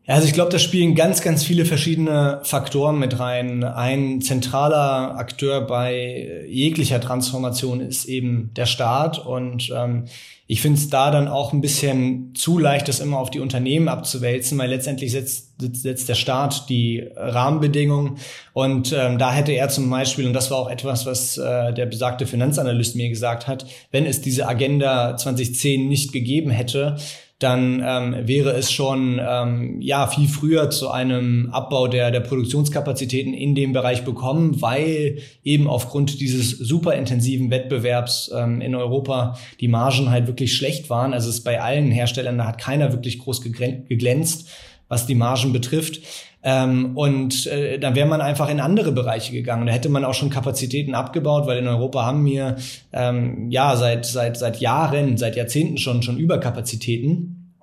Also 0.08 0.26
ich 0.26 0.32
glaube, 0.32 0.50
da 0.50 0.58
spielen 0.58 0.94
ganz, 0.94 1.20
ganz 1.20 1.44
viele 1.44 1.66
verschiedene 1.66 2.40
Faktoren 2.42 2.98
mit 2.98 3.18
rein. 3.18 3.62
Ein 3.62 4.22
zentraler 4.22 5.16
Akteur 5.18 5.60
bei 5.60 6.46
jeglicher 6.48 6.98
Transformation 6.98 7.80
ist 7.80 8.06
eben 8.06 8.50
der 8.56 8.64
Staat. 8.64 9.18
Und 9.18 9.70
ähm, 9.76 10.06
ich 10.50 10.62
finde 10.62 10.78
es 10.78 10.88
da 10.88 11.10
dann 11.10 11.28
auch 11.28 11.52
ein 11.52 11.60
bisschen 11.60 12.34
zu 12.34 12.58
leicht, 12.58 12.88
das 12.88 13.00
immer 13.00 13.18
auf 13.18 13.28
die 13.28 13.40
Unternehmen 13.40 13.86
abzuwälzen, 13.86 14.56
weil 14.56 14.70
letztendlich 14.70 15.12
setzt, 15.12 15.52
setzt 15.58 16.08
der 16.08 16.14
Staat 16.14 16.70
die 16.70 17.06
Rahmenbedingungen. 17.14 18.16
Und 18.54 18.94
ähm, 18.96 19.18
da 19.18 19.30
hätte 19.30 19.52
er 19.52 19.68
zum 19.68 19.90
Beispiel, 19.90 20.26
und 20.26 20.32
das 20.32 20.50
war 20.50 20.56
auch 20.56 20.70
etwas, 20.70 21.04
was 21.04 21.36
äh, 21.36 21.74
der 21.74 21.84
besagte 21.84 22.26
Finanzanalyst 22.26 22.96
mir 22.96 23.10
gesagt 23.10 23.46
hat, 23.46 23.66
wenn 23.90 24.06
es 24.06 24.22
diese 24.22 24.48
Agenda 24.48 25.18
2010 25.18 25.86
nicht 25.86 26.14
gegeben 26.14 26.48
hätte, 26.48 26.96
dann 27.38 27.82
ähm, 27.86 28.26
wäre 28.26 28.50
es 28.50 28.72
schon 28.72 29.20
ähm, 29.24 29.80
ja 29.80 30.08
viel 30.08 30.26
früher 30.26 30.70
zu 30.70 30.90
einem 30.90 31.50
Abbau 31.52 31.86
der 31.86 32.10
der 32.10 32.20
Produktionskapazitäten 32.20 33.32
in 33.32 33.54
dem 33.54 33.72
Bereich 33.72 34.04
bekommen, 34.04 34.60
weil 34.60 35.18
eben 35.44 35.68
aufgrund 35.68 36.20
dieses 36.20 36.50
super 36.50 36.94
intensiven 36.94 37.50
Wettbewerbs 37.50 38.32
ähm, 38.34 38.60
in 38.60 38.74
Europa 38.74 39.38
die 39.60 39.68
Margen 39.68 40.10
halt 40.10 40.26
wirklich 40.26 40.54
schlecht 40.56 40.90
waren. 40.90 41.14
Also 41.14 41.30
es 41.30 41.44
bei 41.44 41.60
allen 41.60 41.92
Herstellern 41.92 42.38
da 42.38 42.46
hat 42.46 42.58
keiner 42.58 42.92
wirklich 42.92 43.20
groß 43.20 43.40
geglänzt, 43.40 44.48
was 44.88 45.06
die 45.06 45.14
Margen 45.14 45.52
betrifft. 45.52 46.00
Ähm, 46.42 46.96
und 46.96 47.46
äh, 47.46 47.78
dann 47.78 47.94
wäre 47.94 48.06
man 48.06 48.20
einfach 48.20 48.48
in 48.48 48.60
andere 48.60 48.92
Bereiche 48.92 49.32
gegangen. 49.32 49.66
Da 49.66 49.72
hätte 49.72 49.88
man 49.88 50.04
auch 50.04 50.14
schon 50.14 50.30
Kapazitäten 50.30 50.94
abgebaut, 50.94 51.46
weil 51.46 51.58
in 51.58 51.66
Europa 51.66 52.06
haben 52.06 52.24
wir 52.24 52.56
ähm, 52.92 53.50
ja 53.50 53.76
seit 53.76 54.06
seit 54.06 54.36
seit 54.36 54.60
Jahren, 54.60 55.16
seit 55.16 55.36
Jahrzehnten 55.36 55.78
schon 55.78 56.02
schon 56.02 56.16
Überkapazitäten, 56.16 57.54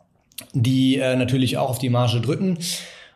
die 0.53 0.97
äh, 0.97 1.15
natürlich 1.15 1.57
auch 1.57 1.69
auf 1.69 1.79
die 1.79 1.89
Marge 1.89 2.19
drücken. 2.19 2.57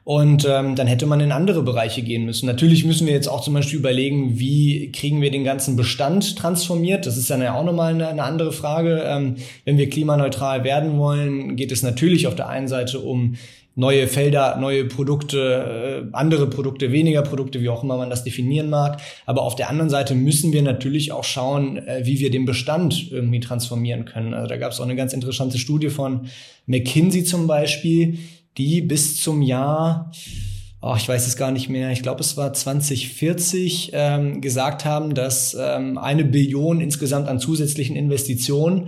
Und 0.06 0.48
ähm, 0.50 0.76
dann 0.76 0.88
hätte 0.88 1.06
man 1.06 1.19
in 1.19 1.32
andere 1.32 1.62
Bereiche 1.62 2.02
gehen 2.02 2.26
müssen. 2.26 2.48
Natürlich 2.48 2.84
müssen 2.84 3.06
wir 3.06 3.13
jetzt 3.13 3.28
auch 3.28 3.41
zum 3.41 3.54
Beispiel 3.54 3.78
überlegen, 3.78 4.39
wie 4.39 4.91
kriegen 4.91 5.22
wir 5.22 5.30
den 5.30 5.43
ganzen 5.43 5.76
Bestand 5.76 6.36
transformiert. 6.36 7.06
Das 7.06 7.15
ist 7.15 7.30
dann 7.30 7.43
ja 7.43 7.54
auch 7.54 7.63
nochmal 7.63 7.93
eine, 7.93 8.08
eine 8.08 8.24
andere 8.24 8.52
Frage. 8.52 9.04
Ähm, 9.06 9.36
wenn 9.65 9.78
wir 9.78 9.88
klimaneutral 9.88 10.63
werden 10.63 10.98
wollen, 10.98 11.56
geht 11.58 11.72
es 11.72 11.84
natürlich 11.84 12.26
auf 12.26 12.34
der 12.34 12.48
einen 12.48 12.67
Seite 12.67 13.02
um 13.02 13.36
neue 13.79 14.07
Felder, 14.07 14.57
neue 14.57 14.85
Produkte, 14.85 16.03
äh, 16.05 16.09
andere 16.11 16.47
Produkte, 16.47 16.91
weniger 16.91 17.21
Produkte, 17.21 17.61
wie 17.61 17.69
auch 17.69 17.81
immer 17.81 17.95
man 17.95 18.09
das 18.09 18.25
definieren 18.25 18.69
mag. 18.69 18.99
Aber 19.25 19.43
auf 19.43 19.55
der 19.55 19.69
anderen 19.69 19.89
Seite 19.89 20.15
müssen 20.15 20.51
wir 20.51 20.61
natürlich 20.61 21.13
auch 21.13 21.23
schauen, 21.23 21.77
äh, 21.77 22.01
wie 22.03 22.19
wir 22.19 22.29
den 22.29 22.43
Bestand 22.43 23.09
irgendwie 23.09 23.39
transformieren 23.39 24.03
können. 24.03 24.33
Also 24.33 24.47
da 24.47 24.57
gab 24.57 24.73
es 24.73 24.81
auch 24.81 24.83
eine 24.83 24.97
ganz 24.97 25.13
interessante 25.13 25.57
Studie 25.57 25.89
von 25.89 26.27
McKinsey 26.65 27.23
zum 27.23 27.47
Beispiel, 27.47 28.19
die 28.57 28.81
bis 28.81 29.21
zum 29.21 29.41
Jahr 29.41 30.11
oh, 30.81 30.95
ich 30.95 31.09
weiß 31.09 31.27
es 31.27 31.35
gar 31.35 31.51
nicht 31.51 31.67
mehr, 31.67 31.91
ich 31.91 32.01
glaube 32.03 32.21
es 32.21 32.37
war 32.37 32.53
2040, 32.53 33.91
ähm, 33.93 34.39
gesagt 34.39 34.85
haben, 34.85 35.13
dass 35.13 35.57
ähm, 35.59 35.97
eine 35.97 36.23
Billion 36.23 36.79
insgesamt 36.79 37.27
an 37.27 37.39
zusätzlichen 37.39 37.97
Investitionen 37.97 38.87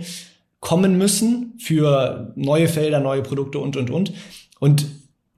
kommen 0.60 0.96
müssen 0.96 1.54
für 1.58 2.32
neue 2.34 2.68
Felder, 2.68 3.00
neue 3.00 3.22
Produkte 3.22 3.58
und, 3.58 3.76
und, 3.76 3.90
und. 3.90 4.12
Und 4.62 4.86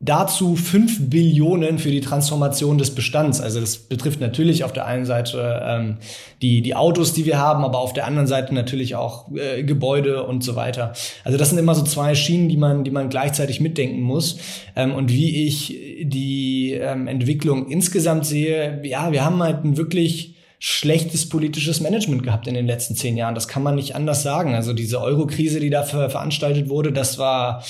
dazu 0.00 0.54
fünf 0.54 1.08
Billionen 1.08 1.78
für 1.78 1.90
die 1.90 2.02
Transformation 2.02 2.76
des 2.76 2.94
Bestands. 2.94 3.40
Also 3.40 3.58
das 3.58 3.78
betrifft 3.78 4.20
natürlich 4.20 4.64
auf 4.64 4.74
der 4.74 4.84
einen 4.84 5.06
Seite 5.06 5.62
ähm, 5.64 5.96
die, 6.42 6.60
die 6.60 6.76
Autos, 6.76 7.14
die 7.14 7.24
wir 7.24 7.38
haben, 7.38 7.64
aber 7.64 7.78
auf 7.78 7.94
der 7.94 8.06
anderen 8.06 8.26
Seite 8.26 8.54
natürlich 8.54 8.96
auch 8.96 9.34
äh, 9.34 9.62
Gebäude 9.62 10.24
und 10.24 10.44
so 10.44 10.56
weiter. 10.56 10.92
Also 11.24 11.38
das 11.38 11.48
sind 11.48 11.58
immer 11.58 11.74
so 11.74 11.84
zwei 11.84 12.14
Schienen, 12.14 12.50
die 12.50 12.58
man, 12.58 12.84
die 12.84 12.90
man 12.90 13.08
gleichzeitig 13.08 13.60
mitdenken 13.60 14.02
muss. 14.02 14.36
Ähm, 14.76 14.92
und 14.92 15.10
wie 15.10 15.46
ich 15.46 15.68
die 16.02 16.72
ähm, 16.72 17.08
Entwicklung 17.08 17.70
insgesamt 17.70 18.26
sehe, 18.26 18.82
ja, 18.84 19.10
wir 19.10 19.24
haben 19.24 19.42
halt 19.42 19.64
ein 19.64 19.78
wirklich 19.78 20.34
schlechtes 20.58 21.30
politisches 21.30 21.80
Management 21.80 22.24
gehabt 22.24 22.46
in 22.46 22.52
den 22.52 22.66
letzten 22.66 22.94
zehn 22.94 23.16
Jahren. 23.16 23.34
Das 23.34 23.48
kann 23.48 23.62
man 23.62 23.76
nicht 23.76 23.96
anders 23.96 24.22
sagen. 24.22 24.54
Also 24.54 24.74
diese 24.74 25.00
Euro-Krise, 25.00 25.60
die 25.60 25.70
da 25.70 25.82
veranstaltet 25.82 26.68
wurde, 26.68 26.92
das 26.92 27.16
war 27.16 27.64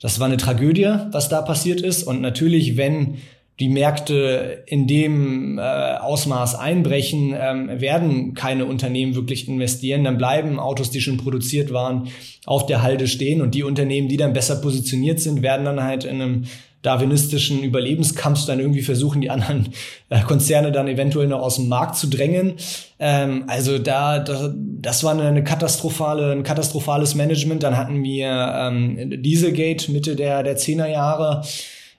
das 0.00 0.20
war 0.20 0.26
eine 0.26 0.36
Tragödie, 0.36 0.92
was 1.10 1.28
da 1.28 1.42
passiert 1.42 1.80
ist. 1.80 2.02
Und 2.02 2.20
natürlich, 2.20 2.76
wenn 2.76 3.18
die 3.58 3.70
Märkte 3.70 4.64
in 4.66 4.86
dem 4.86 5.58
äh, 5.58 5.62
Ausmaß 5.62 6.56
einbrechen, 6.56 7.34
ähm, 7.38 7.80
werden 7.80 8.34
keine 8.34 8.66
Unternehmen 8.66 9.14
wirklich 9.14 9.48
investieren. 9.48 10.04
Dann 10.04 10.18
bleiben 10.18 10.58
Autos, 10.58 10.90
die 10.90 11.00
schon 11.00 11.16
produziert 11.16 11.72
waren, 11.72 12.08
auf 12.44 12.66
der 12.66 12.82
Halde 12.82 13.08
stehen. 13.08 13.40
Und 13.40 13.54
die 13.54 13.62
Unternehmen, 13.62 14.08
die 14.08 14.18
dann 14.18 14.34
besser 14.34 14.56
positioniert 14.56 15.20
sind, 15.20 15.40
werden 15.40 15.64
dann 15.64 15.82
halt 15.82 16.04
in 16.04 16.20
einem 16.20 16.44
darwinistischen 16.86 17.62
Überlebenskampf 17.62 18.46
dann 18.46 18.60
irgendwie 18.60 18.82
versuchen, 18.82 19.20
die 19.20 19.30
anderen 19.30 19.70
äh, 20.08 20.22
Konzerne 20.22 20.70
dann 20.70 20.86
eventuell 20.86 21.26
noch 21.26 21.40
aus 21.40 21.56
dem 21.56 21.68
Markt 21.68 21.96
zu 21.96 22.06
drängen. 22.06 22.54
Ähm, 22.98 23.44
also 23.48 23.78
da, 23.78 24.20
da, 24.20 24.54
das 24.54 25.02
war 25.02 25.18
eine 25.18 25.42
katastrophale, 25.42 26.32
ein 26.32 26.44
katastrophales 26.44 27.16
Management. 27.16 27.64
Dann 27.64 27.76
hatten 27.76 28.02
wir 28.04 28.28
ähm, 28.56 29.22
Dieselgate 29.22 29.90
Mitte 29.90 30.14
der, 30.14 30.44
der 30.44 30.56
10er 30.56 30.86
Jahre, 30.86 31.42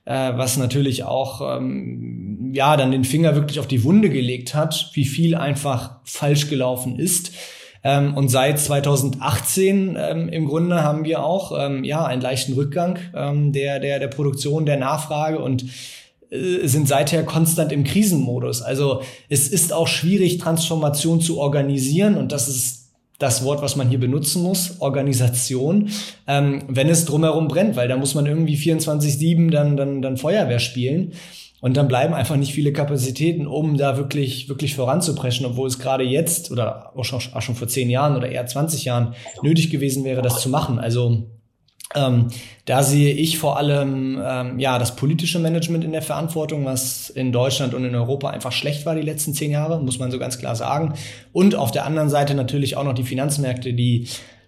äh, 0.05 0.31
was 0.35 0.55
natürlich 0.55 1.03
auch 1.03 1.57
ähm, 1.57 2.51
ja 2.53 2.77
dann 2.77 2.91
den 2.91 3.03
Finger 3.03 3.35
wirklich 3.35 3.59
auf 3.59 3.67
die 3.67 3.83
Wunde 3.83 4.09
gelegt 4.09 4.55
hat, 4.55 4.91
wie 4.93 5.05
viel 5.05 5.35
einfach 5.35 5.97
falsch 6.05 6.49
gelaufen 6.49 6.97
ist. 6.97 7.33
Ähm, 7.87 8.17
und 8.17 8.27
seit 8.27 8.59
2018 8.59 9.97
ähm, 9.97 10.27
im 10.27 10.45
Grunde 10.45 10.83
haben 10.83 11.05
wir 11.05 11.23
auch 11.23 11.57
ähm, 11.57 11.85
ja 11.85 12.05
einen 12.05 12.21
leichten 12.21 12.51
Rückgang 12.51 12.99
ähm, 13.15 13.53
der, 13.53 13.79
der, 13.79 13.99
der 13.99 14.09
Produktion, 14.09 14.65
der 14.65 14.75
Nachfrage 14.75 15.39
und 15.39 15.63
äh, 16.29 16.67
sind 16.67 16.89
seither 16.89 17.23
konstant 17.23 17.71
im 17.71 17.85
Krisenmodus. 17.85 18.61
Also 18.61 19.03
es 19.29 19.47
ist 19.47 19.71
auch 19.71 19.87
schwierig, 19.87 20.37
Transformation 20.37 21.21
zu 21.21 21.39
organisieren 21.39 22.17
und 22.17 22.33
das 22.33 22.49
ist 22.49 22.89
das 23.19 23.45
Wort, 23.45 23.61
was 23.61 23.77
man 23.77 23.87
hier 23.87 24.01
benutzen 24.01 24.43
muss, 24.43 24.81
Organisation, 24.81 25.89
ähm, 26.27 26.63
wenn 26.67 26.89
es 26.89 27.05
drumherum 27.05 27.47
brennt, 27.47 27.77
weil 27.77 27.87
da 27.87 27.95
muss 27.95 28.15
man 28.15 28.25
irgendwie 28.25 28.57
24-7 28.57 29.49
dann, 29.49 29.77
dann, 29.77 30.01
dann 30.01 30.17
Feuerwehr 30.17 30.59
spielen. 30.59 31.13
Und 31.59 31.75
dann 31.75 31.87
bleiben 31.87 32.13
einfach 32.13 32.35
nicht 32.35 32.53
viele 32.53 32.71
Kapazitäten, 32.71 33.47
um 33.47 33.77
da 33.77 33.97
wirklich, 33.97 34.47
wirklich 34.47 34.75
voranzupreschen, 34.75 35.45
obwohl 35.45 35.67
es 35.67 35.79
gerade 35.79 36.03
jetzt 36.03 36.51
oder 36.51 36.95
auch 36.95 37.03
schon, 37.03 37.19
auch 37.33 37.41
schon 37.41 37.55
vor 37.55 37.67
zehn 37.67 37.89
Jahren 37.89 38.15
oder 38.15 38.29
eher 38.29 38.45
20 38.45 38.85
Jahren 38.85 39.15
nötig 39.41 39.71
gewesen 39.71 40.03
wäre, 40.03 40.21
das 40.21 40.39
zu 40.39 40.49
machen. 40.49 40.77
Also 40.77 41.23
ähm, 41.95 42.27
da 42.65 42.83
sehe 42.83 43.13
ich 43.13 43.39
vor 43.39 43.57
allem 43.57 44.21
ähm, 44.23 44.59
ja 44.59 44.77
das 44.77 44.95
politische 44.95 45.39
Management 45.39 45.83
in 45.83 45.93
der 45.93 46.01
Verantwortung, 46.01 46.65
was 46.65 47.09
in 47.09 47.31
Deutschland 47.31 47.73
und 47.73 47.85
in 47.85 47.95
Europa 47.95 48.29
einfach 48.29 48.51
schlecht 48.51 48.85
war 48.85 48.93
die 48.93 49.01
letzten 49.01 49.33
zehn 49.33 49.51
Jahre, 49.51 49.81
muss 49.81 49.97
man 49.97 50.11
so 50.11 50.19
ganz 50.19 50.37
klar 50.37 50.55
sagen. 50.55 50.93
Und 51.31 51.55
auf 51.55 51.71
der 51.71 51.85
anderen 51.85 52.09
Seite 52.09 52.35
natürlich 52.35 52.75
auch 52.75 52.83
noch 52.83 52.93
die 52.93 53.03
Finanzmärkte, 53.03 53.73
die 53.73 54.07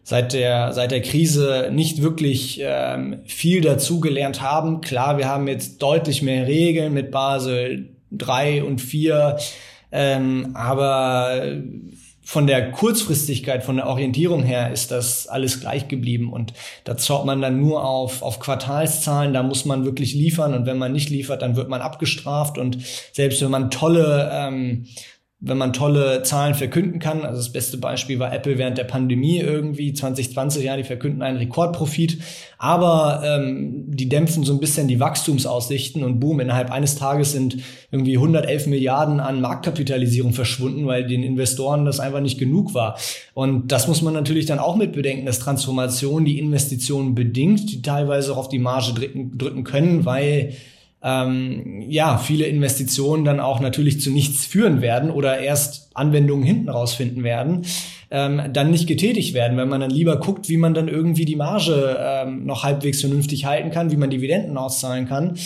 seit 0.10 0.34
der, 0.34 0.74
seit 0.74 0.90
der 0.90 1.04
Krise 1.04 1.70
nicht 1.72 2.02
wirklich 2.02 2.60
ähm, 2.64 3.20
viel 3.26 3.62
dazugelernt 3.62 4.42
haben. 4.42 4.82
Klar, 4.82 5.20
wir 5.20 5.28
haben 5.28 5.48
jetzt 5.48 5.84
deutlich 5.84 6.24
mehr 6.24 6.48
Regeln 6.48 6.96
mit 6.96 7.12
Basel 7.12 7.90
3 8.10 8.64
und 8.64 8.82
4, 8.82 9.38
ähm, 9.92 10.50
aber 10.56 11.60
von 12.24 12.48
der 12.48 12.72
Kurzfristigkeit, 12.72 13.64
von 13.64 13.76
der 13.76 13.86
Orientierung 13.86 14.42
her 14.42 14.72
ist 14.72 14.90
das 14.90 15.28
alles 15.28 15.60
gleich 15.60 15.88
geblieben 15.88 16.34
und 16.34 16.54
da 16.86 16.98
schaut 16.98 17.28
man 17.28 17.40
dann 17.40 17.60
nur 17.60 17.86
auf, 17.86 18.24
auf 18.24 18.40
Quartalszahlen, 18.40 19.32
da 19.32 19.44
muss 19.44 19.66
man 19.66 19.86
wirklich 19.86 20.16
liefern 20.16 20.56
und 20.56 20.66
wenn 20.66 20.80
man 20.80 20.92
nicht 20.92 21.12
liefert, 21.12 21.44
dann 21.44 21.56
wird 21.56 21.70
man 21.70 21.82
abgestraft 21.82 22.58
und 22.58 22.80
selbst 23.14 23.44
wenn 23.44 23.52
man 23.52 23.70
tolle 23.70 24.28
ähm, 24.34 24.88
wenn 25.42 25.58
man 25.58 25.72
tolle 25.72 26.22
Zahlen 26.24 26.54
verkünden 26.54 27.00
kann. 27.00 27.24
Also 27.24 27.38
das 27.38 27.54
beste 27.54 27.78
Beispiel 27.78 28.20
war 28.20 28.34
Apple 28.34 28.58
während 28.58 28.78
der 28.78 28.84
Pandemie 28.84 29.40
irgendwie 29.40 29.94
2020, 29.94 30.66
ja, 30.66 30.76
die 30.76 30.84
verkünden 30.84 31.22
einen 31.22 31.38
Rekordprofit, 31.38 32.18
aber 32.58 33.22
ähm, 33.24 33.86
die 33.88 34.10
dämpfen 34.10 34.44
so 34.44 34.52
ein 34.52 34.60
bisschen 34.60 34.90
die 34.90 35.00
Wachstumsaussichten 35.00 36.04
und 36.04 36.20
boom, 36.20 36.42
innerhalb 36.42 36.72
eines 36.72 36.96
Tages 36.96 37.32
sind 37.32 37.58
irgendwie 37.90 38.18
111 38.18 38.68
Milliarden 38.68 39.22
an 39.22 39.40
Marktkapitalisierung 39.40 40.34
verschwunden, 40.34 40.86
weil 40.88 41.08
den 41.08 41.24
Investoren 41.24 41.86
das 41.86 42.02
einfach 42.02 42.20
nicht 42.20 42.38
genug 42.38 42.74
war. 42.74 42.98
Und 43.34 43.72
das 43.72 43.88
muss 43.88 44.02
man 44.02 44.14
natürlich 44.14 44.46
dann 44.46 44.60
auch 44.60 44.76
mit 44.76 44.92
bedenken, 44.92 45.26
dass 45.26 45.40
Transformation 45.40 46.26
die 46.26 46.38
Investitionen 46.38 47.16
bedingt, 47.16 47.72
die 47.72 47.82
teilweise 47.82 48.34
auch 48.34 48.38
auf 48.38 48.50
die 48.50 48.60
Marge 48.60 48.94
drücken, 48.94 49.38
drücken 49.38 49.64
können, 49.64 50.04
weil 50.04 50.54
ähm, 51.02 51.86
ja, 51.88 52.18
viele 52.18 52.46
Investitionen 52.46 53.24
dann 53.24 53.40
auch 53.40 53.60
natürlich 53.60 54.02
zu 54.02 54.12
nichts 54.12 54.46
führen 54.46 54.82
werden 54.82 55.12
oder 55.12 55.40
erst 55.40 55.92
Anwendungen 55.94 56.46
hinten 56.46 56.70
rausfinden 56.70 57.24
werden, 57.24 57.66
ähm, 58.12 58.42
dann 58.52 58.72
nicht 58.72 58.88
getätigt 58.88 59.34
werden, 59.34 59.58
wenn 59.58 59.70
man 59.70 59.82
dann 59.82 59.92
lieber 59.92 60.18
guckt, 60.18 60.50
wie 60.50 60.58
man 60.58 60.74
dann 60.74 60.88
irgendwie 60.88 61.26
die 61.26 61.36
Marge 61.36 61.98
ähm, 62.00 62.46
noch 62.46 62.64
halbwegs 62.64 63.02
vernünftig 63.02 63.46
halten 63.46 63.72
kann, 63.72 63.92
wie 63.92 63.98
man 63.98 64.10
Dividenden 64.10 64.58
auszahlen 64.58 65.08
kann. 65.08 65.38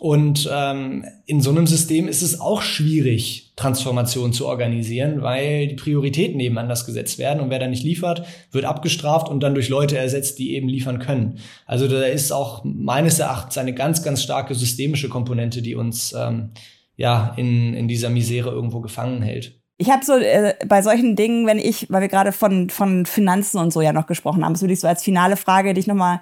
Und 0.00 0.50
ähm, 0.52 1.04
in 1.24 1.40
so 1.40 1.50
einem 1.50 1.66
System 1.66 2.08
ist 2.08 2.22
es 2.22 2.40
auch 2.40 2.62
schwierig, 2.62 3.52
Transformation 3.56 4.32
zu 4.32 4.46
organisieren, 4.46 5.22
weil 5.22 5.68
die 5.68 5.76
Prioritäten 5.76 6.40
eben 6.40 6.58
anders 6.58 6.84
gesetzt 6.84 7.18
werden 7.18 7.40
und 7.40 7.50
wer 7.50 7.60
da 7.60 7.68
nicht 7.68 7.84
liefert, 7.84 8.26
wird 8.50 8.64
abgestraft 8.64 9.28
und 9.28 9.40
dann 9.40 9.54
durch 9.54 9.68
Leute 9.68 9.96
ersetzt, 9.96 10.40
die 10.40 10.54
eben 10.54 10.68
liefern 10.68 10.98
können. 10.98 11.38
Also 11.64 11.86
da 11.86 12.02
ist 12.02 12.32
auch 12.32 12.64
meines 12.64 13.20
Erachtens 13.20 13.56
eine 13.56 13.72
ganz, 13.72 14.02
ganz 14.02 14.22
starke 14.22 14.56
systemische 14.56 15.08
Komponente, 15.08 15.62
die 15.62 15.76
uns 15.76 16.12
ähm, 16.12 16.50
ja 16.96 17.32
in, 17.36 17.74
in 17.74 17.86
dieser 17.86 18.10
Misere 18.10 18.50
irgendwo 18.50 18.80
gefangen 18.80 19.22
hält. 19.22 19.60
Ich 19.76 19.90
habe 19.90 20.04
so 20.04 20.14
äh, 20.14 20.54
bei 20.66 20.82
solchen 20.82 21.14
Dingen, 21.14 21.46
wenn 21.46 21.58
ich, 21.58 21.86
weil 21.90 22.02
wir 22.02 22.08
gerade 22.08 22.32
von 22.32 22.68
von 22.70 23.06
Finanzen 23.06 23.58
und 23.58 23.72
so 23.72 23.80
ja 23.80 23.92
noch 23.92 24.06
gesprochen 24.06 24.44
haben, 24.44 24.54
das 24.54 24.62
würde 24.62 24.74
ich 24.74 24.80
so 24.80 24.88
als 24.88 25.04
finale 25.04 25.36
Frage 25.36 25.74
dich 25.74 25.86
noch 25.86 25.96
mal 25.96 26.20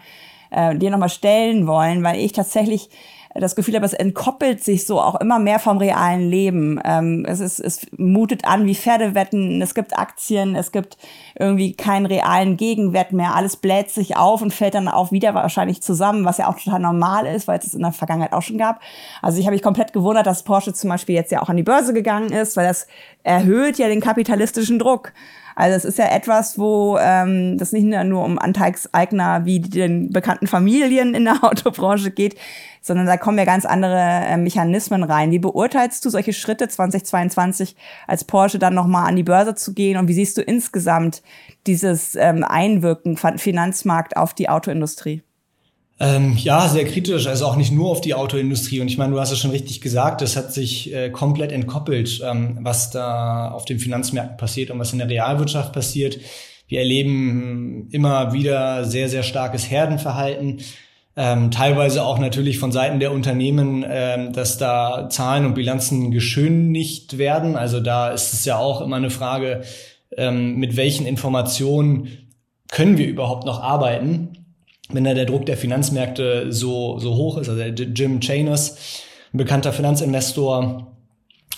äh, 0.51 0.77
dir 0.77 0.91
noch 0.91 0.99
mal 0.99 1.09
stellen 1.09 1.67
wollen, 1.67 2.03
weil 2.03 2.21
ich 2.21 2.33
tatsächlich 2.33 2.89
das 3.35 3.57
Gefühl 3.57 3.75
habe, 3.75 3.87
es 3.87 3.93
entkoppelt 3.93 4.63
sich 4.63 4.87
so 4.87 5.01
auch 5.01 5.21
immer 5.21 5.39
mehr 5.39 5.59
vom 5.59 5.79
realen 5.79 6.29
Leben. 6.29 6.81
Ähm, 6.85 7.25
es, 7.27 7.41
ist, 7.41 7.59
es 7.59 7.87
mutet 7.97 8.45
an 8.45 8.67
wie 8.67 8.75
Pferdewetten, 8.75 9.61
es 9.61 9.75
gibt 9.75 9.99
Aktien, 9.99 10.55
es 10.55 10.71
gibt 10.71 10.99
irgendwie 11.39 11.73
keinen 11.73 12.07
realen 12.07 12.57
Gegenwert 12.57 13.13
mehr. 13.13 13.35
Alles 13.35 13.57
bläht 13.57 13.91
sich 13.91 14.17
auf 14.17 14.43
und 14.43 14.53
fällt 14.53 14.75
dann 14.75 14.89
auch 14.89 15.11
wieder 15.11 15.35
wahrscheinlich 15.35 15.83
zusammen, 15.83 16.25
was 16.25 16.39
ja 16.39 16.49
auch 16.49 16.59
total 16.59 16.81
normal 16.81 17.27
ist, 17.27 17.49
weil 17.49 17.59
es 17.59 17.73
es 17.73 17.75
in 17.75 17.83
der 17.83 17.93
Vergangenheit 17.93 18.33
auch 18.33 18.43
schon 18.43 18.59
gab. 18.59 18.81
Also 19.21 19.39
ich 19.39 19.47
habe 19.47 19.55
mich 19.55 19.63
komplett 19.63 19.93
gewundert, 19.93 20.27
dass 20.27 20.43
Porsche 20.43 20.73
zum 20.73 20.91
Beispiel 20.91 21.15
jetzt 21.15 21.33
ja 21.33 21.43
auch 21.43 21.49
an 21.49 21.57
die 21.57 21.63
Börse 21.63 21.93
gegangen 21.93 22.33
ist, 22.33 22.57
weil 22.57 22.67
das 22.67 22.87
erhöht 23.23 23.79
ja 23.79 23.89
den 23.89 24.01
kapitalistischen 24.01 24.79
Druck. 24.79 25.13
Also 25.55 25.77
es 25.77 25.85
ist 25.85 25.99
ja 25.99 26.07
etwas, 26.07 26.59
wo 26.59 26.99
ähm, 27.01 27.59
das 27.59 27.73
nicht 27.73 27.85
nur 27.85 28.25
um 28.25 28.39
Anteilseigner 28.39 29.45
wie 29.45 29.61
den 29.61 30.11
bekannten 30.11 30.47
Familien 30.47 31.15
in 31.15 31.25
der 31.25 31.39
Autobranche 31.45 32.11
geht, 32.11 32.37
sondern 32.81 33.07
da 33.07 33.17
kommen 33.17 33.39
ja 33.39 33.45
ganz 33.45 33.65
andere 33.65 33.99
äh, 33.99 34.37
Mechanismen 34.37 35.03
rein. 35.03 35.31
Wie 35.31 35.39
beurteilst 35.39 36.05
du 36.05 36.11
solche 36.11 36.33
Schritte 36.33 36.69
2022 36.69 37.77
als 38.07 38.25
Porsche 38.25 38.59
dann 38.59 38.75
nochmal 38.75 39.09
an 39.09 39.17
die 39.17 39.23
Börse 39.23 39.55
zu 39.55 39.73
gehen 39.73 39.99
und 39.99 40.09
wie 40.09 40.15
siehst 40.15 40.37
du 40.37 40.43
insgesamt 40.43 41.23
dieses 41.67 42.15
ähm, 42.17 42.45
Einwirken 42.45 43.17
von 43.17 43.39
Finanzmarkt 43.39 44.17
auf 44.17 44.35
die 44.35 44.49
Autoindustrie? 44.49 45.23
Ähm, 46.03 46.37
ja, 46.37 46.67
sehr 46.67 46.85
kritisch, 46.85 47.29
also 47.29 47.47
auch 47.47 47.55
nicht 47.55 47.71
nur 47.71 47.89
auf 47.89 48.01
die 48.01 48.15
Autoindustrie. 48.15 48.81
Und 48.81 48.89
ich 48.89 48.99
meine, 48.99 49.13
du 49.13 49.21
hast 49.21 49.31
es 49.31 49.39
schon 49.39 49.53
richtig 49.53 49.81
gesagt, 49.81 50.21
das 50.21 50.35
hat 50.35 50.53
sich 50.53 50.93
äh, 50.93 51.11
komplett 51.11 51.53
entkoppelt, 51.53 52.21
ähm, 52.29 52.59
was 52.61 52.91
da 52.91 53.53
auf 53.53 53.65
den 53.67 53.79
Finanzmärkten 53.79 54.37
passiert 54.37 54.73
und 54.73 54.81
was 54.81 54.93
in 54.93 54.99
der 54.99 55.09
Realwirtschaft 55.09 55.73
passiert. 55.73 56.19
Wir 56.67 56.81
erleben 56.81 57.89
immer 57.93 58.33
wieder 58.33 58.85
sehr, 58.85 59.09
sehr 59.09 59.23
starkes 59.23 59.71
Herdenverhalten. 59.71 60.59
Ähm, 61.15 61.53
teilweise 61.53 62.05
auch 62.05 62.19
natürlich 62.19 62.59
von 62.59 62.73
Seiten 62.73 62.99
der 62.99 63.13
Unternehmen, 63.13 63.85
ähm, 63.89 64.33
dass 64.33 64.59
da 64.59 65.09
Zahlen 65.09 65.47
und 65.47 65.55
Bilanzen 65.55 66.11
geschönigt 66.11 67.17
werden. 67.17 67.55
Also 67.55 67.79
da 67.79 68.11
ist 68.11 68.33
es 68.33 68.45
ja 68.45 68.57
auch 68.59 68.81
immer 68.81 68.97
eine 68.97 69.11
Frage, 69.11 69.63
ähm, 70.17 70.57
mit 70.57 70.77
welchen 70.77 71.07
Informationen 71.07 72.09
können 72.73 72.99
wir 72.99 73.07
überhaupt 73.07 73.47
noch 73.47 73.63
arbeiten, 73.63 74.42
wenn 74.93 75.05
da 75.05 75.15
der 75.15 75.27
Druck 75.27 75.47
der 75.47 75.57
Finanzmärkte 75.57 76.53
so, 76.53 76.99
so 76.99 77.15
hoch 77.15 77.39
ist. 77.39 77.49
Also 77.49 77.63
Jim 77.63 78.21
Chainers, 78.21 79.03
ein 79.33 79.39
bekannter 79.39 79.73
Finanzinvestor 79.73 80.93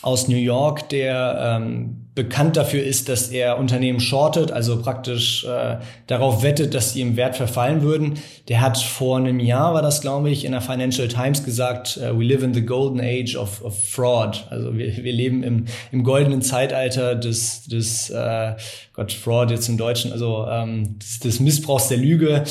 aus 0.04 0.28
New 0.28 0.36
York, 0.36 0.90
der 0.90 1.56
ähm, 1.56 2.04
bekannt 2.14 2.56
dafür 2.56 2.84
ist, 2.84 3.08
dass 3.08 3.28
er 3.28 3.58
Unternehmen 3.58 3.98
shortet, 3.98 4.52
also 4.52 4.80
praktisch 4.80 5.44
äh, 5.44 5.78
darauf 6.06 6.42
wettet, 6.42 6.74
dass 6.74 6.92
sie 6.92 7.00
im 7.00 7.16
Wert 7.16 7.36
verfallen 7.36 7.82
würden. 7.82 8.14
Der 8.48 8.60
hat 8.60 8.78
vor 8.78 9.16
einem 9.16 9.40
Jahr, 9.40 9.74
war 9.74 9.82
das 9.82 10.00
glaube 10.00 10.30
ich, 10.30 10.44
in 10.44 10.52
der 10.52 10.60
Financial 10.60 11.08
Times 11.08 11.42
gesagt, 11.42 11.98
uh, 11.98 12.16
we 12.16 12.24
live 12.24 12.42
in 12.42 12.54
the 12.54 12.64
golden 12.64 13.00
age 13.00 13.34
of, 13.34 13.64
of 13.64 13.76
fraud. 13.76 14.46
Also 14.50 14.76
wir, 14.76 14.96
wir 14.96 15.12
leben 15.12 15.42
im, 15.42 15.64
im 15.90 16.04
goldenen 16.04 16.42
Zeitalter 16.42 17.16
des, 17.16 17.64
des 17.64 18.10
äh, 18.10 18.54
Gott, 18.92 19.12
Fraud 19.12 19.50
jetzt 19.50 19.68
im 19.68 19.76
Deutschen, 19.76 20.12
also 20.12 20.46
ähm, 20.48 20.98
des, 21.00 21.18
des 21.18 21.40
Missbrauchs 21.40 21.88
der 21.88 21.98
Lüge. 21.98 22.44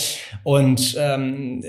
Und 0.43 0.97
ähm, 0.99 1.63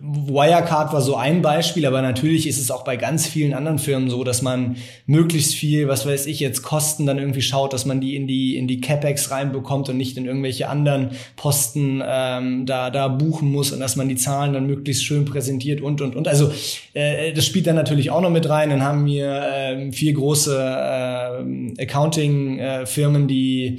Wirecard 0.00 0.92
war 0.92 1.00
so 1.00 1.16
ein 1.16 1.42
Beispiel, 1.42 1.86
aber 1.86 2.02
natürlich 2.02 2.46
ist 2.46 2.58
es 2.58 2.70
auch 2.70 2.84
bei 2.84 2.96
ganz 2.96 3.26
vielen 3.26 3.54
anderen 3.54 3.78
Firmen 3.78 4.10
so, 4.10 4.24
dass 4.24 4.42
man 4.42 4.76
möglichst 5.06 5.54
viel, 5.54 5.88
was 5.88 6.06
weiß 6.06 6.26
ich, 6.26 6.40
jetzt 6.40 6.62
Kosten 6.62 7.06
dann 7.06 7.18
irgendwie 7.18 7.42
schaut, 7.42 7.72
dass 7.72 7.84
man 7.86 8.00
die 8.00 8.16
in 8.16 8.26
die 8.26 8.56
in 8.56 8.68
die 8.68 8.80
CapEx 8.80 9.30
reinbekommt 9.30 9.88
und 9.88 9.96
nicht 9.96 10.16
in 10.16 10.26
irgendwelche 10.26 10.68
anderen 10.68 11.10
Posten 11.36 12.02
ähm, 12.06 12.66
da 12.66 12.90
da 12.90 13.08
buchen 13.08 13.50
muss 13.50 13.72
und 13.72 13.80
dass 13.80 13.96
man 13.96 14.08
die 14.08 14.16
Zahlen 14.16 14.52
dann 14.52 14.66
möglichst 14.66 15.04
schön 15.04 15.24
präsentiert 15.24 15.80
und 15.80 16.00
und 16.00 16.16
und. 16.16 16.28
Also 16.28 16.52
äh, 16.94 17.32
das 17.32 17.44
spielt 17.46 17.66
dann 17.66 17.76
natürlich 17.76 18.10
auch 18.10 18.20
noch 18.20 18.30
mit 18.30 18.48
rein. 18.48 18.70
Dann 18.70 18.82
haben 18.82 19.06
wir 19.06 19.42
äh, 19.42 19.92
vier 19.92 20.12
große 20.12 20.56
äh, 20.56 21.82
Accounting-Firmen, 21.82 23.28
die 23.28 23.78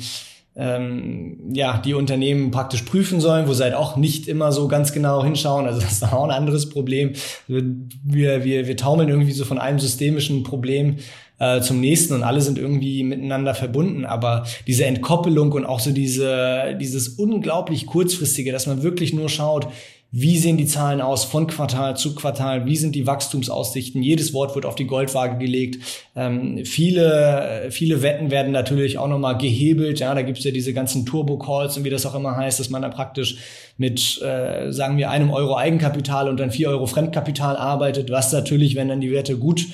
ähm, 0.58 1.38
ja, 1.54 1.78
die 1.78 1.94
Unternehmen 1.94 2.50
praktisch 2.50 2.82
prüfen 2.82 3.22
sollen, 3.22 3.48
wo 3.48 3.54
sie 3.54 3.64
halt 3.64 3.76
auch 3.76 3.96
nicht 3.96 4.28
immer 4.28 4.52
so 4.52 4.68
ganz 4.68 4.92
genau 4.92 5.24
hinschauen. 5.24 5.68
Also 5.68 5.80
das 5.80 5.94
ist 5.94 6.04
auch 6.12 6.24
ein 6.24 6.32
anderes 6.32 6.70
Problem. 6.70 7.14
Wir, 7.48 8.44
wir, 8.44 8.68
wir 8.68 8.78
taumeln 8.78 9.10
irgendwie 9.10 9.32
so 9.34 9.46
von 9.46 9.60
einem 9.60 9.80
systemischen 9.80 10.44
Problem 10.44 10.98
äh, 11.40 11.62
zum 11.62 11.80
nächsten 11.80 12.16
und 12.16 12.24
alle 12.24 12.42
sind 12.42 12.58
irgendwie 12.58 13.04
miteinander 13.04 13.54
verbunden. 13.54 14.06
Aber 14.06 14.46
diese 14.66 14.86
Entkoppelung 14.86 15.52
und 15.52 15.66
auch 15.66 15.80
so 15.80 15.92
diese, 15.92 16.76
dieses 16.82 17.10
unglaublich 17.10 17.86
kurzfristige, 17.86 18.52
dass 18.52 18.66
man 18.66 18.82
wirklich 18.82 19.14
nur 19.14 19.30
schaut, 19.30 19.68
wie 20.12 20.38
sehen 20.38 20.56
die 20.58 20.66
Zahlen 20.66 21.02
aus 21.02 21.26
von 21.26 21.48
Quartal 21.48 21.98
zu 21.98 22.16
Quartal? 22.16 22.66
Wie 22.66 22.78
sind 22.78 22.96
die 22.96 23.06
Wachstumsaussichten? 23.06 24.02
Jedes 24.02 24.34
Wort 24.34 24.56
wird 24.56 24.66
auf 24.66 24.76
die 24.76 24.88
Goldwaage 24.88 25.38
gelegt. 25.38 25.84
Ähm, 26.16 26.66
viele, 26.66 27.68
viele 27.72 28.02
Wetten 28.02 28.32
werden 28.32 28.54
natürlich 28.54 28.98
auch 28.98 29.10
nochmal 29.10 29.38
gehebelt. 29.38 30.00
Ja, 30.00 30.16
da 30.16 30.22
gibt's 30.22 30.46
ja 30.46 30.52
diese 30.52 30.74
ganzen 30.74 31.06
Turbo-Calls 31.06 31.78
und 31.78 31.84
wie 31.84 31.90
das 31.90 32.06
auch 32.06 32.16
immer 32.16 32.38
heißt, 32.38 32.60
dass 32.60 32.70
man 32.70 32.82
da 32.82 32.90
praktisch 32.90 33.38
mit, 33.78 34.22
äh, 34.22 34.72
sagen 34.72 34.98
wir, 34.98 35.12
einem 35.12 35.30
Euro 35.30 35.58
Eigenkapital 35.58 36.30
und 36.30 36.40
dann 36.40 36.52
vier 36.52 36.70
Euro 36.70 36.86
Fremdkapital 36.86 37.58
arbeitet, 37.58 38.10
was 38.10 38.32
natürlich, 38.32 38.76
wenn 38.76 38.88
dann 38.88 39.02
die 39.02 39.12
Werte 39.12 39.38
gut 39.38 39.66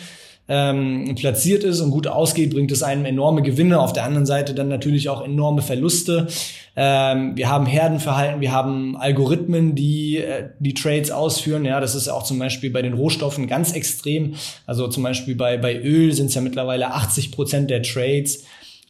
ähm, 0.50 1.16
platziert 1.16 1.64
ist 1.64 1.80
und 1.80 1.92
gut 1.92 2.08
ausgeht, 2.08 2.54
bringt 2.54 2.72
es 2.72 2.84
einem 2.84 3.06
enorme 3.06 3.42
Gewinne. 3.42 3.80
Auf 3.80 3.94
der 3.94 4.04
anderen 4.04 4.26
Seite 4.26 4.54
dann 4.54 4.68
natürlich 4.68 5.10
auch 5.10 5.24
enorme 5.24 5.62
Verluste. 5.62 6.28
Ähm, 6.76 7.38
wir 7.38 7.50
haben 7.50 7.66
Herdenverhalten, 7.66 8.42
wir 8.42 8.52
haben 8.52 8.98
Algorithmen, 8.98 9.76
die 9.76 10.18
äh, 10.18 10.50
die 10.60 10.74
Trades 10.74 11.12
ausführen. 11.12 11.66
Ja, 11.66 11.80
das 11.80 11.94
ist 11.94 12.08
auch 12.08 12.24
zum 12.24 12.40
Beispiel 12.40 12.72
bei 12.72 12.82
den 12.82 12.94
Rohstoffen 12.94 13.48
ganz 13.48 13.74
extrem. 13.74 14.36
Also 14.66 14.88
zum 14.88 15.04
Beispiel 15.04 15.36
bei, 15.36 15.58
bei 15.58 15.80
Öl 15.80 16.14
sind 16.14 16.28
es 16.28 16.36
ja 16.36 16.42
mittlerweile 16.42 16.94
80 16.94 17.32
Prozent 17.32 17.70
der 17.70 17.84
Trades 17.84 18.46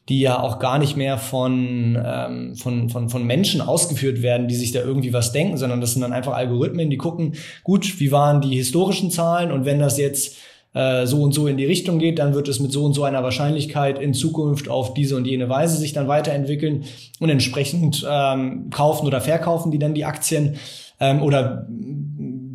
die 0.09 0.19
ja 0.19 0.39
auch 0.39 0.59
gar 0.59 0.79
nicht 0.79 0.97
mehr 0.97 1.17
von, 1.17 1.97
ähm, 2.03 2.55
von, 2.55 2.89
von, 2.89 3.09
von 3.09 3.25
Menschen 3.25 3.61
ausgeführt 3.61 4.21
werden, 4.21 4.47
die 4.49 4.55
sich 4.55 4.73
da 4.73 4.81
irgendwie 4.81 5.13
was 5.13 5.31
denken, 5.31 5.57
sondern 5.57 5.79
das 5.79 5.93
sind 5.93 6.01
dann 6.01 6.11
einfach 6.11 6.33
Algorithmen, 6.33 6.89
die 6.89 6.97
gucken, 6.97 7.35
gut, 7.63 7.99
wie 7.99 8.11
waren 8.11 8.41
die 8.41 8.55
historischen 8.55 9.11
Zahlen 9.11 9.51
und 9.51 9.63
wenn 9.63 9.79
das 9.79 9.97
jetzt 9.97 10.35
äh, 10.73 11.05
so 11.05 11.21
und 11.21 11.33
so 11.33 11.47
in 11.47 11.57
die 11.57 11.65
Richtung 11.65 11.99
geht, 11.99 12.19
dann 12.19 12.33
wird 12.33 12.47
es 12.47 12.59
mit 12.59 12.71
so 12.71 12.83
und 12.83 12.93
so 12.93 13.03
einer 13.03 13.23
Wahrscheinlichkeit 13.23 13.99
in 13.99 14.13
Zukunft 14.13 14.69
auf 14.69 14.93
diese 14.93 15.15
und 15.15 15.25
jene 15.25 15.49
Weise 15.49 15.77
sich 15.77 15.93
dann 15.93 16.07
weiterentwickeln 16.07 16.85
und 17.19 17.29
entsprechend 17.29 18.05
ähm, 18.09 18.69
kaufen 18.69 19.07
oder 19.07 19.21
verkaufen 19.21 19.71
die 19.71 19.79
dann 19.79 19.93
die 19.93 20.05
Aktien 20.05 20.55
ähm, 20.99 21.21
oder 21.21 21.67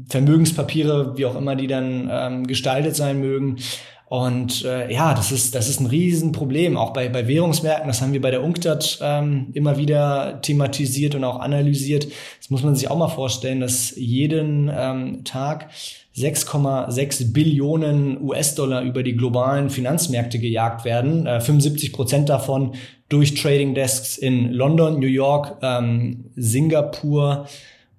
Vermögenspapiere, 0.09 1.16
wie 1.16 1.26
auch 1.26 1.37
immer 1.37 1.54
die 1.54 1.66
dann 1.66 2.09
ähm, 2.11 2.46
gestaltet 2.46 2.96
sein 2.96 3.20
mögen. 3.20 3.59
Und 4.08 4.64
äh, 4.64 4.90
ja, 4.90 5.12
das 5.12 5.32
ist, 5.32 5.54
das 5.54 5.68
ist 5.68 5.80
ein 5.80 5.86
Riesenproblem, 5.86 6.78
auch 6.78 6.94
bei, 6.94 7.10
bei 7.10 7.28
Währungsmärkten. 7.28 7.88
Das 7.88 8.00
haben 8.00 8.14
wir 8.14 8.22
bei 8.22 8.30
der 8.30 8.42
UNCTAD 8.42 9.00
ähm, 9.02 9.48
immer 9.52 9.76
wieder 9.76 10.40
thematisiert 10.40 11.14
und 11.14 11.24
auch 11.24 11.40
analysiert. 11.40 12.08
Das 12.38 12.48
muss 12.48 12.62
man 12.62 12.74
sich 12.74 12.90
auch 12.90 12.96
mal 12.96 13.08
vorstellen, 13.08 13.61
dass 13.61 13.94
jeden 13.96 14.70
ähm, 14.74 15.24
Tag 15.24 15.68
6,6 16.16 17.34
Billionen 17.34 18.18
US-Dollar 18.22 18.82
über 18.82 19.02
die 19.02 19.14
globalen 19.14 19.68
Finanzmärkte 19.68 20.38
gejagt 20.38 20.86
werden. 20.86 21.26
Äh, 21.26 21.42
75 21.42 21.92
Prozent 21.92 22.30
davon 22.30 22.76
durch 23.11 23.34
Trading 23.34 23.74
Desks 23.74 24.16
in 24.16 24.52
London, 24.52 25.00
New 25.00 25.06
York, 25.06 25.59
ähm, 25.61 26.30
Singapur 26.34 27.46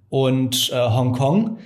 und 0.10 0.72
äh, 0.74 0.76
Hongkong. 0.76 1.60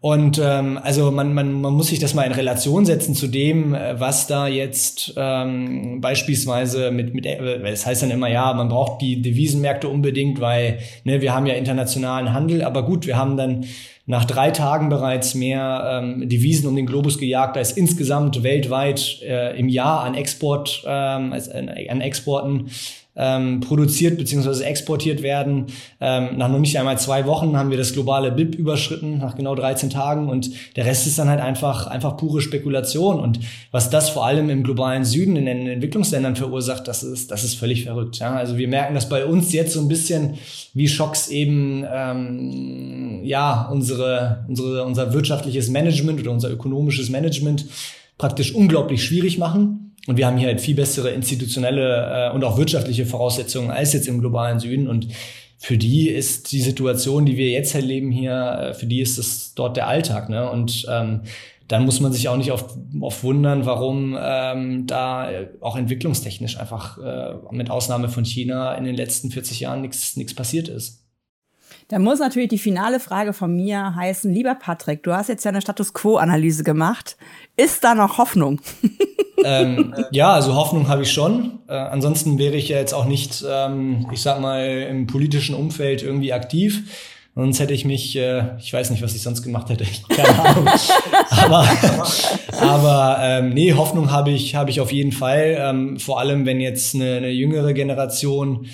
Und 0.00 0.40
ähm, 0.42 0.78
also 0.80 1.10
man, 1.10 1.34
man, 1.34 1.60
man 1.60 1.74
muss 1.74 1.88
sich 1.88 1.98
das 1.98 2.14
mal 2.14 2.22
in 2.22 2.32
Relation 2.32 2.86
setzen 2.86 3.16
zu 3.16 3.26
dem, 3.26 3.74
äh, 3.74 3.98
was 3.98 4.28
da 4.28 4.46
jetzt 4.46 5.12
ähm, 5.16 6.00
beispielsweise 6.00 6.92
mit, 6.92 7.14
mit 7.14 7.26
äh, 7.26 7.60
es 7.64 7.84
heißt 7.84 8.04
dann 8.04 8.12
immer, 8.12 8.28
ja, 8.28 8.52
man 8.54 8.68
braucht 8.68 9.02
die 9.02 9.20
Devisenmärkte 9.20 9.88
unbedingt, 9.88 10.40
weil 10.40 10.78
ne, 11.02 11.20
wir 11.20 11.34
haben 11.34 11.46
ja 11.46 11.54
internationalen 11.54 12.32
Handel, 12.32 12.62
aber 12.62 12.84
gut, 12.84 13.08
wir 13.08 13.16
haben 13.16 13.36
dann 13.36 13.64
nach 14.06 14.24
drei 14.24 14.52
Tagen 14.52 14.88
bereits 14.88 15.34
mehr 15.34 16.00
ähm, 16.00 16.28
Devisen 16.28 16.68
um 16.68 16.76
den 16.76 16.86
Globus 16.86 17.18
gejagt, 17.18 17.56
als 17.56 17.72
insgesamt 17.72 18.44
weltweit 18.44 19.20
äh, 19.22 19.58
im 19.58 19.68
Jahr 19.68 20.04
an 20.04 20.14
Export, 20.14 20.84
ähm, 20.86 21.32
als, 21.32 21.48
an, 21.48 21.68
an 21.68 22.00
Exporten 22.00 22.70
ähm, 23.18 23.60
produziert 23.60 24.16
bzw. 24.16 24.62
exportiert 24.62 25.22
werden. 25.22 25.66
Ähm, 26.00 26.38
nach 26.38 26.48
noch 26.48 26.60
nicht 26.60 26.78
einmal 26.78 26.98
zwei 26.98 27.26
Wochen 27.26 27.56
haben 27.56 27.70
wir 27.70 27.76
das 27.76 27.92
globale 27.92 28.30
BIP 28.30 28.54
überschritten, 28.54 29.18
nach 29.18 29.34
genau 29.34 29.54
13 29.54 29.90
Tagen 29.90 30.30
und 30.30 30.50
der 30.76 30.86
Rest 30.86 31.06
ist 31.06 31.18
dann 31.18 31.28
halt 31.28 31.40
einfach, 31.40 31.88
einfach 31.88 32.16
pure 32.16 32.40
Spekulation 32.40 33.18
und 33.18 33.40
was 33.72 33.90
das 33.90 34.08
vor 34.08 34.24
allem 34.24 34.48
im 34.48 34.62
globalen 34.62 35.04
Süden, 35.04 35.36
in 35.36 35.46
den 35.46 35.66
Entwicklungsländern 35.66 36.36
verursacht, 36.36 36.86
das 36.86 37.02
ist, 37.02 37.30
das 37.30 37.42
ist 37.42 37.54
völlig 37.54 37.84
verrückt. 37.84 38.18
Ja? 38.18 38.34
Also 38.34 38.56
wir 38.56 38.68
merken 38.68 38.94
das 38.94 39.08
bei 39.08 39.24
uns 39.24 39.52
jetzt 39.52 39.72
so 39.72 39.80
ein 39.80 39.88
bisschen, 39.88 40.34
wie 40.72 40.86
Schocks 40.86 41.28
eben 41.28 41.84
ähm, 41.92 43.20
ja 43.24 43.68
unsere, 43.70 44.44
unsere, 44.48 44.84
unser 44.84 45.12
wirtschaftliches 45.12 45.68
Management 45.68 46.20
oder 46.20 46.30
unser 46.30 46.50
ökonomisches 46.50 47.10
Management 47.10 47.66
praktisch 48.16 48.54
unglaublich 48.54 49.04
schwierig 49.04 49.38
machen. 49.38 49.87
Und 50.08 50.16
wir 50.16 50.26
haben 50.26 50.38
hier 50.38 50.48
halt 50.48 50.62
viel 50.62 50.74
bessere 50.74 51.10
institutionelle 51.10 52.30
äh, 52.30 52.34
und 52.34 52.42
auch 52.42 52.56
wirtschaftliche 52.56 53.04
Voraussetzungen 53.04 53.70
als 53.70 53.92
jetzt 53.92 54.08
im 54.08 54.20
globalen 54.20 54.58
Süden. 54.58 54.88
Und 54.88 55.08
für 55.58 55.76
die 55.76 56.08
ist 56.08 56.50
die 56.50 56.62
Situation, 56.62 57.26
die 57.26 57.36
wir 57.36 57.50
jetzt 57.50 57.74
erleben 57.74 58.10
hier, 58.10 58.70
äh, 58.70 58.74
für 58.74 58.86
die 58.86 59.02
ist 59.02 59.18
es 59.18 59.52
dort 59.54 59.76
der 59.76 59.86
Alltag. 59.86 60.30
Ne? 60.30 60.50
Und 60.50 60.86
ähm, 60.90 61.20
dann 61.68 61.84
muss 61.84 62.00
man 62.00 62.10
sich 62.10 62.26
auch 62.30 62.38
nicht 62.38 62.52
oft, 62.52 62.70
oft 63.02 63.22
wundern, 63.22 63.66
warum 63.66 64.16
ähm, 64.18 64.86
da 64.86 65.28
auch 65.60 65.76
entwicklungstechnisch 65.76 66.58
einfach 66.58 66.96
äh, 66.96 67.34
mit 67.50 67.68
Ausnahme 67.68 68.08
von 68.08 68.24
China 68.24 68.76
in 68.76 68.84
den 68.84 68.94
letzten 68.94 69.30
40 69.30 69.60
Jahren 69.60 69.82
nichts 69.82 70.34
passiert 70.34 70.68
ist. 70.68 71.04
Da 71.88 71.98
muss 71.98 72.18
natürlich 72.18 72.50
die 72.50 72.58
finale 72.58 73.00
Frage 73.00 73.32
von 73.32 73.56
mir 73.56 73.94
heißen, 73.96 74.30
lieber 74.30 74.54
Patrick, 74.54 75.02
du 75.04 75.14
hast 75.14 75.30
jetzt 75.30 75.46
ja 75.46 75.48
eine 75.48 75.62
Status 75.62 75.94
Quo-Analyse 75.94 76.62
gemacht. 76.62 77.16
Ist 77.56 77.82
da 77.82 77.94
noch 77.94 78.18
Hoffnung? 78.18 78.60
ähm, 79.44 79.94
ja, 80.10 80.34
also 80.34 80.54
Hoffnung 80.54 80.88
habe 80.88 81.04
ich 81.04 81.10
schon. 81.10 81.60
Äh, 81.66 81.72
ansonsten 81.72 82.38
wäre 82.38 82.56
ich 82.56 82.68
ja 82.68 82.76
jetzt 82.76 82.92
auch 82.92 83.06
nicht, 83.06 83.42
ähm, 83.48 84.06
ich 84.12 84.20
sag 84.20 84.38
mal, 84.38 84.66
im 84.90 85.06
politischen 85.06 85.54
Umfeld 85.54 86.02
irgendwie 86.02 86.34
aktiv. 86.34 86.82
Sonst 87.34 87.58
hätte 87.58 87.72
ich 87.72 87.86
mich, 87.86 88.14
äh, 88.16 88.58
ich 88.58 88.70
weiß 88.70 88.90
nicht, 88.90 89.02
was 89.02 89.14
ich 89.14 89.22
sonst 89.22 89.42
gemacht 89.42 89.70
hätte, 89.70 89.86
keine 90.14 90.44
Ahnung. 90.44 90.68
aber 91.30 91.66
aber 92.60 93.18
ähm, 93.22 93.48
nee, 93.54 93.72
Hoffnung 93.72 94.10
habe 94.10 94.30
ich, 94.30 94.54
habe 94.54 94.68
ich 94.68 94.82
auf 94.82 94.92
jeden 94.92 95.12
Fall. 95.12 95.56
Ähm, 95.58 95.98
vor 95.98 96.20
allem, 96.20 96.44
wenn 96.44 96.60
jetzt 96.60 96.94
eine, 96.94 97.16
eine 97.16 97.30
jüngere 97.30 97.72
Generation 97.72 98.66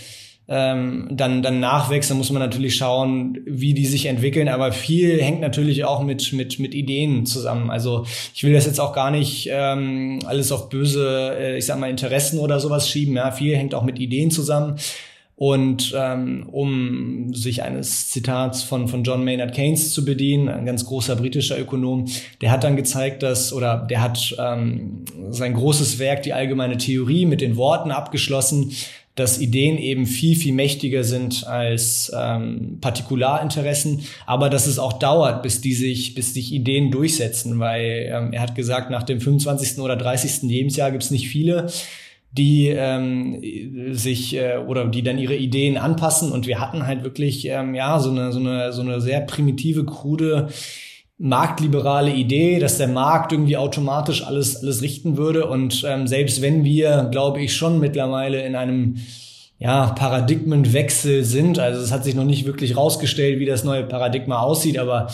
ähm, 0.47 1.09
dann, 1.11 1.43
dann 1.43 1.61
nachwächst, 1.61 2.11
dann 2.11 2.19
muss 2.19 2.31
man 2.31 2.43
natürlich 2.43 2.77
schauen, 2.77 3.39
wie 3.47 3.73
die 3.73 3.87
sich 3.87 4.07
entwickeln. 4.07 4.49
Aber 4.49 4.73
viel 4.73 5.21
hängt 5.23 5.41
natürlich 5.41 5.85
auch 5.85 6.03
mit, 6.03 6.33
mit, 6.33 6.59
mit 6.59 6.75
Ideen 6.75 7.25
zusammen. 7.25 7.71
Also 7.71 8.05
ich 8.35 8.45
will 8.45 8.53
das 8.53 8.67
jetzt 8.67 8.81
auch 8.81 8.93
gar 8.93 9.11
nicht 9.11 9.49
ähm, 9.51 10.19
alles 10.27 10.53
auf 10.53 10.69
böse, 10.69 11.35
äh, 11.39 11.59
ich 11.59 11.67
sag 11.67 11.79
mal, 11.79 11.89
Interessen 11.89 12.39
oder 12.39 12.61
sowas 12.61 12.89
schieben. 12.89 13.17
Ja, 13.17 13.31
viel 13.31 13.57
hängt 13.57 13.75
auch 13.75 13.85
mit 13.85 13.99
Ideen 13.99 14.31
zusammen. 14.31 14.77
Und 15.37 15.93
ähm, 15.97 16.49
um 16.53 17.35
sich 17.35 17.65
eines 17.65 18.09
Zitats 18.11 18.63
von, 18.63 18.87
von 18.87 19.03
John 19.03 19.25
Maynard 19.25 19.53
Keynes 19.53 19.93
zu 19.93 20.05
bedienen, 20.05 20.49
ein 20.49 20.65
ganz 20.65 20.85
großer 20.85 21.17
britischer 21.17 21.59
Ökonom, 21.59 22.07
der 22.41 22.53
hat 22.53 22.63
dann 22.63 22.77
gezeigt, 22.77 23.25
dass, 23.25 23.53
oder 23.53 23.79
der 23.91 24.01
hat 24.01 24.37
ähm, 24.39 25.05
sein 25.31 25.55
großes 25.55 25.99
Werk, 25.99 26.23
die 26.23 26.33
allgemeine 26.33 26.77
Theorie, 26.77 27.27
mit 27.27 27.41
den 27.41 27.57
Worten 27.57 27.91
abgeschlossen, 27.91 28.71
dass 29.15 29.41
Ideen 29.41 29.79
eben 29.79 30.07
viel, 30.07 30.37
viel 30.37 30.53
mächtiger 30.53 31.05
sind 31.05 31.47
als 31.47 32.11
ähm, 32.17 32.79
Partikularinteressen, 32.81 34.01
aber 34.27 34.51
dass 34.51 34.67
es 34.67 34.79
auch 34.79 34.95
dauert, 34.95 35.43
bis 35.43 35.61
die 35.61 35.75
sich, 35.75 36.15
bis 36.15 36.35
sich 36.35 36.53
Ideen 36.53 36.91
durchsetzen, 36.91 37.59
weil 37.61 38.11
ähm, 38.13 38.33
er 38.33 38.43
hat 38.43 38.55
gesagt, 38.57 38.91
nach 38.91 39.05
dem 39.05 39.21
25. 39.21 39.79
oder 39.79 39.97
30. 39.97 40.43
Lebensjahr 40.43 40.91
gibt 40.91 41.05
es 41.05 41.13
nicht 41.13 41.29
viele, 41.29 41.69
die 42.33 42.67
ähm, 42.67 43.41
sich 43.95 44.35
äh, 44.35 44.57
oder 44.57 44.87
die 44.87 45.03
dann 45.03 45.19
ihre 45.19 45.37
Ideen 45.37 45.77
anpassen 45.77 46.33
und 46.33 46.49
wir 46.49 46.61
hatten 46.61 46.85
halt 46.85 47.05
wirklich 47.05 47.47
ähm, 47.47 47.77
ja 47.77 48.01
so 48.01 48.11
eine 48.11 48.33
so 48.33 48.41
eine 48.41 48.73
so 48.73 48.83
eine 48.83 49.01
sehr 49.01 49.21
primitive 49.21 49.85
krude 49.85 50.49
marktliberale 51.19 52.13
Idee, 52.13 52.59
dass 52.59 52.79
der 52.79 52.89
Markt 52.89 53.33
irgendwie 53.33 53.57
automatisch 53.57 54.25
alles, 54.25 54.57
alles 54.57 54.83
richten 54.83 55.17
würde. 55.17 55.47
Und 55.47 55.85
ähm, 55.87 56.07
selbst 56.07 56.43
wenn 56.43 56.65
wir, 56.65 57.09
glaube 57.11 57.41
ich, 57.41 57.55
schon 57.55 57.79
mittlerweile 57.79 58.45
in 58.45 58.57
einem 58.57 58.97
ja, 59.59 59.87
Paradigmenwechsel 59.87 61.25
sind, 61.25 61.59
also 61.59 61.81
es 61.81 61.93
hat 61.93 62.05
sich 62.05 62.15
noch 62.15 62.25
nicht 62.25 62.47
wirklich 62.47 62.77
rausgestellt, 62.77 63.39
wie 63.39 63.47
das 63.47 63.65
neue 63.65 63.85
Paradigma 63.85 64.41
aussieht, 64.41 64.79
aber 64.79 65.09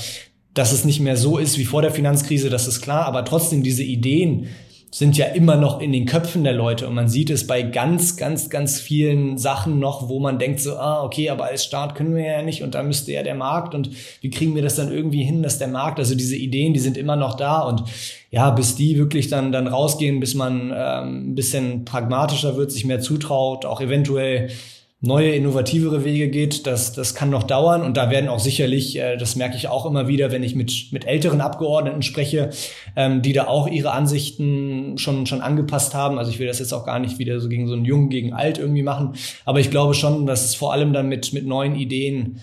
dass 0.55 0.73
es 0.73 0.85
nicht 0.85 1.01
mehr 1.01 1.17
so 1.17 1.39
ist 1.39 1.59
wie 1.59 1.65
vor 1.65 1.83
der 1.83 1.93
Finanzkrise, 1.93 2.51
das 2.51 2.67
ist 2.67 2.81
klar. 2.81 3.05
Aber 3.05 3.25
trotzdem 3.25 3.63
diese 3.63 3.85
Ideen, 3.85 4.49
sind 4.93 5.17
ja 5.17 5.27
immer 5.27 5.55
noch 5.55 5.81
in 5.81 5.93
den 5.93 6.05
Köpfen 6.05 6.43
der 6.43 6.53
Leute 6.53 6.89
und 6.89 6.95
man 6.95 7.09
sieht 7.09 7.31
es 7.31 7.47
bei 7.47 7.63
ganz, 7.63 8.17
ganz, 8.17 8.51
ganz 8.51 8.81
vielen 8.81 9.39
Sachen 9.39 9.79
noch, 9.79 10.09
wo 10.09 10.19
man 10.19 10.41
denkt 10.41 10.61
so, 10.61 10.77
ah, 10.77 11.05
okay, 11.05 11.31
aber 11.31 11.45
als 11.45 11.65
Staat 11.65 11.95
können 11.95 12.17
wir 12.17 12.25
ja 12.25 12.43
nicht 12.43 12.65
und 12.65 12.75
da 12.75 12.83
müsste 12.83 13.13
ja 13.13 13.23
der 13.23 13.37
Markt 13.37 13.75
und 13.77 13.91
wie 14.21 14.31
kriegen 14.31 14.57
wir 14.57 14.63
das 14.63 14.75
dann 14.75 14.91
irgendwie 14.91 15.23
hin, 15.23 15.45
dass 15.45 15.59
der 15.59 15.69
Markt, 15.69 16.01
also 16.01 16.17
diese 16.17 16.35
Ideen, 16.35 16.75
die 16.75 16.81
sind 16.81 16.97
immer 16.97 17.15
noch 17.15 17.37
da 17.37 17.61
und 17.61 17.85
ja, 18.33 18.51
bis 18.51 18.75
die 18.75 18.99
wirklich 18.99 19.29
dann, 19.29 19.53
dann 19.53 19.69
rausgehen, 19.69 20.19
bis 20.19 20.35
man 20.35 20.73
ähm, 20.75 21.31
ein 21.31 21.35
bisschen 21.37 21.85
pragmatischer 21.85 22.57
wird, 22.57 22.73
sich 22.73 22.85
mehr 22.85 23.01
zutraut, 23.01 23.65
auch 23.65 23.81
eventuell 23.81 24.51
neue, 25.03 25.31
innovativere 25.31 26.05
Wege 26.05 26.29
geht, 26.29 26.67
das, 26.67 26.93
das 26.93 27.15
kann 27.15 27.31
noch 27.31 27.45
dauern. 27.45 27.83
Und 27.83 27.97
da 27.97 28.11
werden 28.11 28.29
auch 28.29 28.39
sicherlich, 28.39 28.99
äh, 28.99 29.17
das 29.17 29.35
merke 29.35 29.57
ich 29.57 29.69
auch 29.69 29.87
immer 29.87 30.09
wieder, 30.09 30.31
wenn 30.31 30.43
ich 30.43 30.55
mit, 30.55 30.89
mit 30.93 31.07
älteren 31.07 31.41
Abgeordneten 31.41 32.03
spreche, 32.03 32.51
ähm, 32.97 33.23
die 33.23 33.33
da 33.33 33.47
auch 33.47 33.67
ihre 33.67 33.93
Ansichten 33.93 34.99
schon, 34.99 35.25
schon 35.25 35.41
angepasst 35.41 35.95
haben. 35.95 36.19
Also 36.19 36.31
ich 36.31 36.39
will 36.39 36.47
das 36.47 36.59
jetzt 36.59 36.75
auch 36.75 36.85
gar 36.85 36.99
nicht 36.99 37.19
wieder 37.19 37.41
so 37.41 37.49
gegen 37.49 37.67
so 37.67 37.73
einen 37.73 37.87
Jungen 37.87 38.11
gegen 38.11 38.35
Alt 38.35 38.59
irgendwie 38.59 38.83
machen. 38.83 39.15
Aber 39.47 39.61
ich 39.61 39.71
glaube 39.71 39.95
schon, 39.95 40.27
dass 40.27 40.45
es 40.45 40.55
vor 40.55 40.73
allem 40.73 40.93
dann 40.93 41.09
mit, 41.09 41.33
mit 41.33 41.47
neuen 41.47 41.77
Ideen 41.77 42.41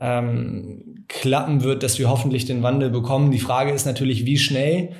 ähm, 0.00 1.04
klappen 1.08 1.62
wird, 1.62 1.82
dass 1.82 1.98
wir 1.98 2.08
hoffentlich 2.08 2.46
den 2.46 2.62
Wandel 2.62 2.88
bekommen. 2.88 3.32
Die 3.32 3.38
Frage 3.38 3.72
ist 3.72 3.84
natürlich, 3.84 4.24
wie 4.24 4.38
schnell 4.38 4.90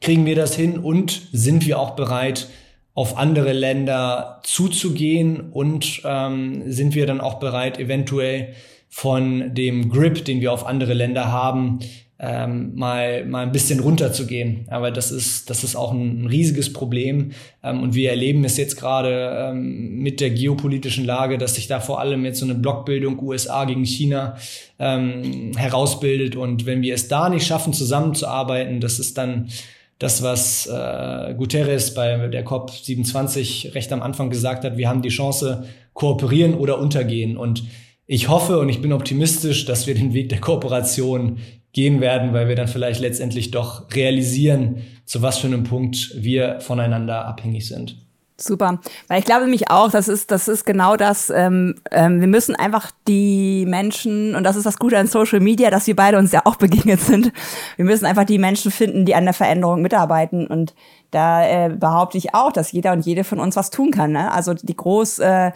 kriegen 0.00 0.26
wir 0.26 0.34
das 0.34 0.56
hin 0.56 0.78
und 0.78 1.28
sind 1.32 1.64
wir 1.64 1.78
auch 1.78 1.90
bereit, 1.90 2.48
auf 2.96 3.18
andere 3.18 3.52
Länder 3.52 4.40
zuzugehen 4.42 5.50
und 5.52 6.00
ähm, 6.04 6.62
sind 6.72 6.94
wir 6.94 7.06
dann 7.06 7.20
auch 7.20 7.34
bereit, 7.34 7.78
eventuell 7.78 8.54
von 8.88 9.54
dem 9.54 9.90
Grip, 9.90 10.24
den 10.24 10.40
wir 10.40 10.50
auf 10.50 10.66
andere 10.66 10.94
Länder 10.94 11.30
haben, 11.30 11.80
ähm, 12.18 12.74
mal, 12.74 13.26
mal 13.26 13.42
ein 13.42 13.52
bisschen 13.52 13.80
runterzugehen. 13.80 14.64
Aber 14.70 14.90
das 14.90 15.12
ist, 15.12 15.50
das 15.50 15.62
ist 15.62 15.76
auch 15.76 15.92
ein, 15.92 16.22
ein 16.22 16.26
riesiges 16.26 16.72
Problem. 16.72 17.32
Ähm, 17.62 17.82
und 17.82 17.94
wir 17.94 18.08
erleben 18.08 18.44
es 18.44 18.56
jetzt 18.56 18.76
gerade 18.76 19.50
ähm, 19.50 19.98
mit 19.98 20.22
der 20.22 20.30
geopolitischen 20.30 21.04
Lage, 21.04 21.36
dass 21.36 21.56
sich 21.56 21.66
da 21.66 21.80
vor 21.80 22.00
allem 22.00 22.24
jetzt 22.24 22.38
so 22.38 22.46
eine 22.46 22.54
Blockbildung 22.54 23.22
USA 23.22 23.66
gegen 23.66 23.84
China 23.84 24.38
ähm, 24.78 25.52
herausbildet. 25.54 26.34
Und 26.34 26.64
wenn 26.64 26.80
wir 26.80 26.94
es 26.94 27.08
da 27.08 27.28
nicht 27.28 27.46
schaffen, 27.46 27.74
zusammenzuarbeiten, 27.74 28.80
das 28.80 28.98
ist 28.98 29.18
dann 29.18 29.50
das, 29.98 30.22
was 30.22 30.66
äh, 30.66 31.34
Guterres 31.34 31.94
bei 31.94 32.28
der 32.28 32.46
COP27 32.46 33.74
recht 33.74 33.92
am 33.92 34.02
Anfang 34.02 34.30
gesagt 34.30 34.64
hat, 34.64 34.76
wir 34.76 34.88
haben 34.88 35.02
die 35.02 35.08
Chance, 35.08 35.64
kooperieren 35.94 36.54
oder 36.54 36.78
untergehen. 36.78 37.36
Und 37.36 37.64
ich 38.06 38.28
hoffe 38.28 38.58
und 38.58 38.68
ich 38.68 38.82
bin 38.82 38.92
optimistisch, 38.92 39.64
dass 39.64 39.86
wir 39.86 39.94
den 39.94 40.12
Weg 40.12 40.28
der 40.28 40.40
Kooperation 40.40 41.38
gehen 41.72 42.00
werden, 42.00 42.32
weil 42.32 42.48
wir 42.48 42.56
dann 42.56 42.68
vielleicht 42.68 43.00
letztendlich 43.00 43.50
doch 43.50 43.94
realisieren, 43.94 44.82
zu 45.04 45.22
was 45.22 45.38
für 45.38 45.46
einem 45.46 45.64
Punkt 45.64 46.12
wir 46.14 46.60
voneinander 46.60 47.26
abhängig 47.26 47.66
sind. 47.66 48.05
Super, 48.38 48.80
weil 49.08 49.18
ich 49.18 49.24
glaube 49.24 49.44
nämlich 49.44 49.70
auch, 49.70 49.90
das 49.90 50.08
ist 50.08 50.30
das 50.30 50.46
ist 50.46 50.66
genau 50.66 50.96
das. 50.96 51.30
Ähm, 51.30 51.76
ähm, 51.90 52.20
wir 52.20 52.26
müssen 52.26 52.54
einfach 52.54 52.90
die 53.08 53.64
Menschen 53.66 54.34
und 54.34 54.44
das 54.44 54.56
ist 54.56 54.66
das 54.66 54.78
Gute 54.78 54.98
an 54.98 55.06
Social 55.06 55.40
Media, 55.40 55.70
dass 55.70 55.86
wir 55.86 55.96
beide 55.96 56.18
uns 56.18 56.32
ja 56.32 56.42
auch 56.44 56.56
begegnet 56.56 57.00
sind. 57.00 57.32
Wir 57.76 57.86
müssen 57.86 58.04
einfach 58.04 58.24
die 58.24 58.38
Menschen 58.38 58.70
finden, 58.70 59.06
die 59.06 59.14
an 59.14 59.24
der 59.24 59.32
Veränderung 59.32 59.80
mitarbeiten 59.80 60.46
und 60.46 60.74
da 61.16 61.48
äh, 61.48 61.70
behaupte 61.70 62.18
ich 62.18 62.34
auch, 62.34 62.52
dass 62.52 62.72
jeder 62.72 62.92
und 62.92 63.06
jede 63.06 63.24
von 63.24 63.40
uns 63.40 63.56
was 63.56 63.70
tun 63.70 63.90
kann. 63.90 64.12
Ne? 64.12 64.30
Also 64.30 64.52
die 64.52 64.76
groß 64.76 65.18
äh, 65.20 65.52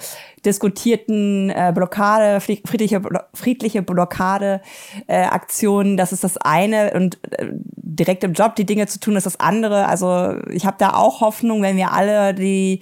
diskutierten 0.47 1.51
äh, 1.51 1.71
Blockade, 1.75 2.41
friedliche, 2.41 3.03
friedliche 3.35 3.83
Blockade 3.83 4.63
äh, 5.07 5.29
das 5.99 6.13
ist 6.13 6.25
das 6.25 6.39
eine 6.39 6.93
und 6.95 7.19
äh, 7.33 7.49
direkt 7.77 8.25
im 8.25 8.33
Job 8.33 8.57
die 8.57 8.65
Dinge 8.65 8.87
zu 8.87 9.01
tun, 9.01 9.17
ist 9.17 9.27
das 9.27 9.39
andere. 9.39 9.87
Also 9.87 10.37
ich 10.49 10.65
habe 10.65 10.77
da 10.79 10.95
auch 10.95 11.21
Hoffnung, 11.21 11.61
wenn 11.61 11.77
wir 11.77 11.93
alle 11.93 12.33
die 12.33 12.81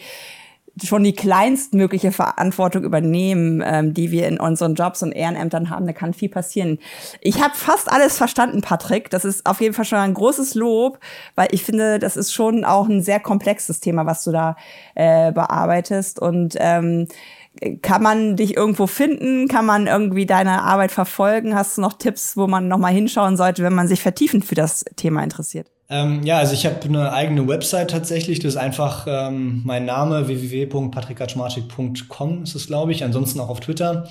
schon 0.84 1.04
die 1.04 1.14
kleinstmögliche 1.14 2.12
Verantwortung 2.12 2.84
übernehmen, 2.84 3.62
ähm, 3.64 3.94
die 3.94 4.10
wir 4.10 4.28
in 4.28 4.38
unseren 4.38 4.74
Jobs 4.74 5.02
und 5.02 5.12
Ehrenämtern 5.12 5.70
haben, 5.70 5.86
da 5.86 5.92
kann 5.92 6.14
viel 6.14 6.28
passieren. 6.28 6.78
Ich 7.20 7.42
habe 7.42 7.54
fast 7.54 7.90
alles 7.90 8.16
verstanden, 8.16 8.60
Patrick. 8.60 9.10
Das 9.10 9.24
ist 9.24 9.46
auf 9.46 9.60
jeden 9.60 9.74
Fall 9.74 9.84
schon 9.84 9.98
ein 9.98 10.14
großes 10.14 10.54
Lob, 10.54 10.98
weil 11.34 11.48
ich 11.52 11.64
finde, 11.64 11.98
das 11.98 12.16
ist 12.16 12.32
schon 12.32 12.64
auch 12.64 12.88
ein 12.88 13.02
sehr 13.02 13.20
komplexes 13.20 13.80
Thema, 13.80 14.06
was 14.06 14.24
du 14.24 14.32
da 14.32 14.56
äh, 14.94 15.32
bearbeitest. 15.32 16.20
Und 16.20 16.54
ähm, 16.58 17.08
kann 17.82 18.02
man 18.02 18.36
dich 18.36 18.56
irgendwo 18.56 18.86
finden? 18.86 19.48
Kann 19.48 19.66
man 19.66 19.86
irgendwie 19.86 20.26
deine 20.26 20.62
Arbeit 20.62 20.92
verfolgen? 20.92 21.54
Hast 21.54 21.76
du 21.76 21.82
noch 21.82 21.94
Tipps, 21.94 22.36
wo 22.36 22.46
man 22.46 22.68
noch 22.68 22.78
mal 22.78 22.92
hinschauen 22.92 23.36
sollte, 23.36 23.62
wenn 23.62 23.74
man 23.74 23.88
sich 23.88 24.00
vertiefend 24.00 24.44
für 24.44 24.54
das 24.54 24.84
Thema 24.96 25.22
interessiert? 25.22 25.68
Ähm, 25.90 26.22
ja, 26.22 26.36
also 26.38 26.52
ich 26.52 26.66
habe 26.66 26.76
eine 26.84 27.12
eigene 27.12 27.48
Website 27.48 27.90
tatsächlich. 27.90 28.40
Das 28.40 28.54
ist 28.54 28.58
einfach 28.58 29.06
ähm, 29.08 29.62
mein 29.64 29.86
Name 29.86 30.28
www.patrickkaczmarczyk.com 30.28 32.42
ist 32.42 32.54
es, 32.54 32.66
glaube 32.66 32.92
ich. 32.92 33.04
Ansonsten 33.04 33.40
auch 33.40 33.48
auf 33.48 33.60
Twitter. 33.60 34.06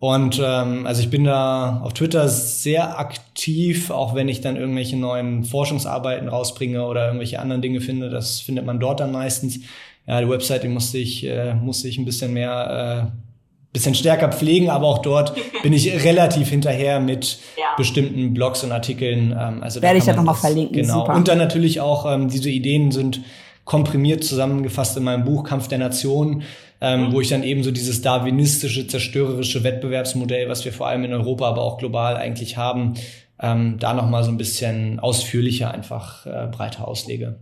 Und 0.00 0.40
ähm, 0.44 0.84
also 0.84 1.00
ich 1.00 1.10
bin 1.10 1.22
da 1.24 1.80
auf 1.84 1.94
Twitter 1.94 2.28
sehr 2.28 2.98
aktiv, 2.98 3.90
auch 3.90 4.16
wenn 4.16 4.28
ich 4.28 4.40
dann 4.40 4.56
irgendwelche 4.56 4.96
neuen 4.96 5.44
Forschungsarbeiten 5.44 6.28
rausbringe 6.28 6.84
oder 6.84 7.06
irgendwelche 7.06 7.38
anderen 7.38 7.62
Dinge 7.62 7.80
finde. 7.80 8.10
Das 8.10 8.40
findet 8.40 8.66
man 8.66 8.80
dort 8.80 8.98
dann 8.98 9.12
meistens. 9.12 9.60
Ja, 10.04 10.20
die 10.20 10.28
Website 10.28 10.64
die 10.64 10.68
musste 10.68 10.98
ich 10.98 11.24
äh, 11.24 11.54
musste 11.54 11.86
ich 11.86 11.98
ein 11.98 12.04
bisschen 12.04 12.32
mehr 12.32 13.12
äh, 13.14 13.31
bisschen 13.72 13.94
stärker 13.94 14.28
pflegen, 14.30 14.68
aber 14.68 14.86
auch 14.86 14.98
dort 14.98 15.34
bin 15.62 15.72
ich 15.72 16.04
relativ 16.04 16.48
hinterher 16.48 17.00
mit 17.00 17.38
ja. 17.56 17.64
bestimmten 17.76 18.34
Blogs 18.34 18.62
und 18.64 18.72
Artikeln. 18.72 19.34
Ähm, 19.38 19.62
also 19.62 19.80
Werde 19.80 19.98
ich 19.98 20.04
dann 20.04 20.16
nochmal 20.16 20.34
verlinken. 20.34 20.82
Genau. 20.82 21.00
Super. 21.00 21.14
Und 21.14 21.28
dann 21.28 21.38
natürlich 21.38 21.80
auch, 21.80 22.10
ähm, 22.12 22.28
diese 22.28 22.50
Ideen 22.50 22.90
sind 22.92 23.22
komprimiert 23.64 24.24
zusammengefasst 24.24 24.96
in 24.96 25.04
meinem 25.04 25.24
Buch 25.24 25.44
Kampf 25.44 25.68
der 25.68 25.78
Nation, 25.78 26.42
ähm, 26.80 27.06
mhm. 27.06 27.12
wo 27.12 27.20
ich 27.20 27.28
dann 27.28 27.44
eben 27.44 27.62
so 27.62 27.70
dieses 27.70 28.02
darwinistische, 28.02 28.86
zerstörerische 28.86 29.62
Wettbewerbsmodell, 29.62 30.48
was 30.48 30.64
wir 30.64 30.72
vor 30.72 30.88
allem 30.88 31.04
in 31.04 31.12
Europa, 31.12 31.48
aber 31.48 31.62
auch 31.62 31.78
global 31.78 32.16
eigentlich 32.16 32.56
haben, 32.56 32.94
ähm, 33.40 33.76
da 33.78 33.94
nochmal 33.94 34.24
so 34.24 34.30
ein 34.30 34.36
bisschen 34.36 34.98
ausführlicher 35.00 35.70
einfach 35.70 36.26
äh, 36.26 36.48
breiter 36.50 36.88
auslege. 36.88 37.38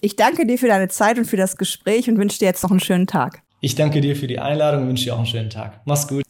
Ich 0.00 0.14
danke 0.14 0.46
dir 0.46 0.58
für 0.58 0.68
deine 0.68 0.88
Zeit 0.88 1.18
und 1.18 1.24
für 1.24 1.36
das 1.36 1.56
Gespräch 1.56 2.08
und 2.08 2.18
wünsche 2.18 2.38
dir 2.38 2.46
jetzt 2.46 2.62
noch 2.62 2.70
einen 2.70 2.80
schönen 2.80 3.06
Tag. 3.06 3.42
Ich 3.66 3.74
danke 3.74 4.00
dir 4.00 4.14
für 4.14 4.28
die 4.28 4.38
Einladung 4.38 4.82
und 4.82 4.88
wünsche 4.90 5.06
dir 5.06 5.14
auch 5.14 5.18
einen 5.18 5.26
schönen 5.26 5.50
Tag. 5.50 5.80
Mach's 5.86 6.06
gut. 6.06 6.25